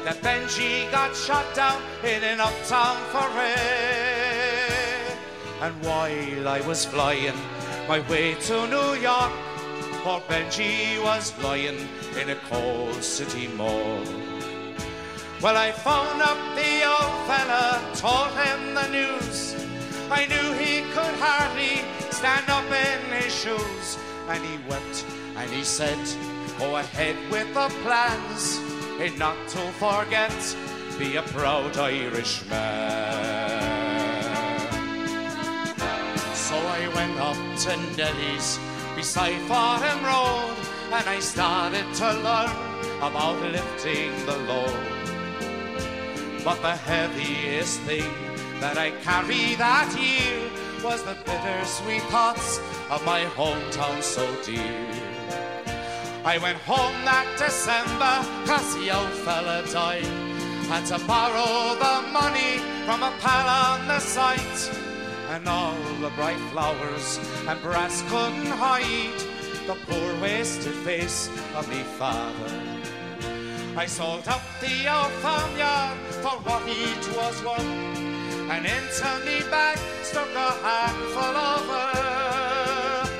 that 0.02 0.16
Benji 0.22 0.90
got 0.90 1.14
shot 1.14 1.44
down 1.54 1.82
in 2.02 2.24
an 2.24 2.40
uptown 2.40 2.96
foray. 3.12 4.77
And 5.60 5.74
while 5.84 6.48
I 6.48 6.60
was 6.60 6.84
flying 6.84 7.34
my 7.88 8.00
way 8.08 8.34
to 8.34 8.66
New 8.68 8.94
York, 9.00 9.32
poor 10.04 10.20
Benji 10.28 11.02
was 11.02 11.36
lying 11.42 11.88
in 12.20 12.30
a 12.30 12.36
cold 12.48 13.02
city 13.02 13.48
mall. 13.48 14.04
Well, 15.42 15.56
I 15.56 15.72
phoned 15.72 16.22
up 16.22 16.38
the 16.54 16.84
old 16.84 17.14
fella, 17.26 17.80
told 17.94 18.30
him 18.38 18.74
the 18.74 18.88
news. 18.88 19.54
I 20.10 20.26
knew 20.26 20.52
he 20.54 20.82
could 20.92 21.14
hardly 21.18 21.82
stand 22.10 22.48
up 22.48 22.64
in 22.66 23.22
his 23.22 23.34
shoes. 23.34 23.98
And 24.28 24.44
he 24.44 24.58
wept 24.68 25.04
and 25.36 25.50
he 25.50 25.64
said, 25.64 25.98
Go 26.58 26.76
ahead 26.76 27.16
with 27.30 27.52
the 27.54 27.68
plans, 27.82 28.58
and 29.00 29.18
not 29.18 29.36
to 29.48 29.58
forget, 29.78 30.56
be 30.98 31.16
a 31.16 31.22
proud 31.22 31.76
Irishman. 31.76 33.37
Went 36.98 37.20
up 37.20 37.36
to 37.58 37.76
Nelly's 37.96 38.58
beside 38.96 39.40
Fordham 39.42 40.02
Road, 40.02 40.56
and 40.90 41.08
I 41.08 41.20
started 41.20 41.86
to 41.94 42.08
learn 42.26 42.50
about 42.98 43.40
lifting 43.52 44.10
the 44.26 44.36
load. 44.50 44.82
But 46.42 46.60
the 46.60 46.74
heaviest 46.74 47.78
thing 47.82 48.12
that 48.58 48.78
I 48.78 48.90
carried 49.06 49.58
that 49.58 49.94
year 49.94 50.50
was 50.82 51.04
the 51.04 51.16
bittersweet 51.24 52.02
thoughts 52.10 52.58
of 52.90 53.04
my 53.04 53.20
hometown 53.36 54.02
so 54.02 54.26
dear. 54.42 54.90
I 56.24 56.38
went 56.38 56.58
home 56.66 56.98
that 57.04 57.28
December, 57.38 58.16
cause 58.44 58.74
the 58.74 58.90
old 58.90 59.14
fella 59.24 59.62
died. 59.70 60.02
Had 60.66 60.84
to 60.86 60.98
borrow 61.06 61.78
the 61.78 62.08
money 62.10 62.58
from 62.84 63.04
a 63.04 63.12
pal 63.20 63.46
on 63.46 63.86
the 63.86 64.00
site. 64.00 64.87
And 65.28 65.46
all 65.46 65.76
the 66.00 66.10
bright 66.16 66.40
flowers 66.50 67.20
and 67.46 67.60
brass 67.62 68.02
couldn't 68.08 68.46
hide 68.46 69.20
the 69.66 69.76
poor 69.86 70.20
wasted 70.22 70.74
face 70.76 71.28
of 71.54 71.68
me 71.68 71.82
father. 71.98 72.52
I 73.76 73.86
sold 73.86 74.26
up 74.26 74.42
the 74.60 74.92
old 74.92 75.12
farmyard 75.22 75.98
for 76.22 76.36
what 76.48 76.62
it 76.66 77.16
was 77.16 77.44
worth, 77.44 77.60
and 78.50 78.66
into 78.66 79.10
me 79.26 79.42
bag 79.50 79.78
stuck 80.02 80.28
a 80.34 80.50
handful 80.66 81.36
of 81.36 81.70
earth. 81.84 83.12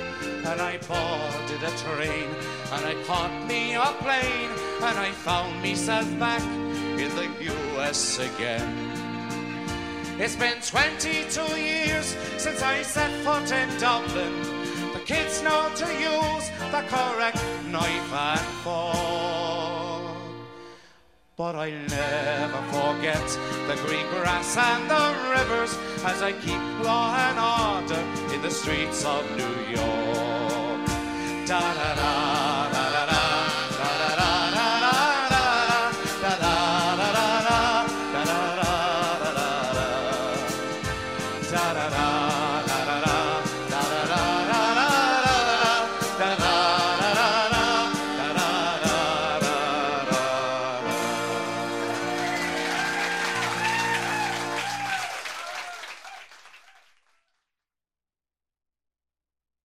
And 0.46 0.60
I 0.60 0.78
boarded 0.88 1.62
a 1.62 1.70
train, 1.84 2.30
and 2.72 2.84
I 2.86 2.94
caught 3.04 3.46
me 3.46 3.74
a 3.74 3.92
plane, 4.02 4.50
and 4.82 4.98
I 4.98 5.12
found 5.12 5.60
myself 5.62 6.08
back 6.18 6.42
in 6.42 7.14
the 7.14 7.28
U.S. 7.44 8.18
again. 8.18 8.87
It's 10.20 10.34
been 10.34 10.60
22 10.60 11.40
years 11.60 12.16
since 12.38 12.60
I 12.60 12.82
set 12.82 13.12
foot 13.22 13.52
in 13.52 13.68
Dublin. 13.78 14.34
The 14.92 14.98
kids 15.06 15.40
know 15.42 15.70
to 15.76 15.86
use 15.86 16.50
the 16.72 16.82
correct 16.88 17.40
knife 17.68 18.12
and 18.12 18.40
fork. 18.64 20.16
But 21.36 21.54
I'll 21.54 21.70
never 21.70 22.62
forget 22.72 23.26
the 23.68 23.80
green 23.86 24.06
grass 24.10 24.56
and 24.56 24.90
the 24.90 25.06
rivers 25.30 25.78
as 26.04 26.20
I 26.20 26.32
keep 26.32 26.84
law 26.84 27.14
and 27.14 27.38
order 27.38 28.34
in 28.34 28.42
the 28.42 28.50
streets 28.50 29.04
of 29.04 29.24
New 29.36 29.56
York. 29.70 30.86
Da 31.46 31.60
da 31.60 31.94
da. 31.94 32.67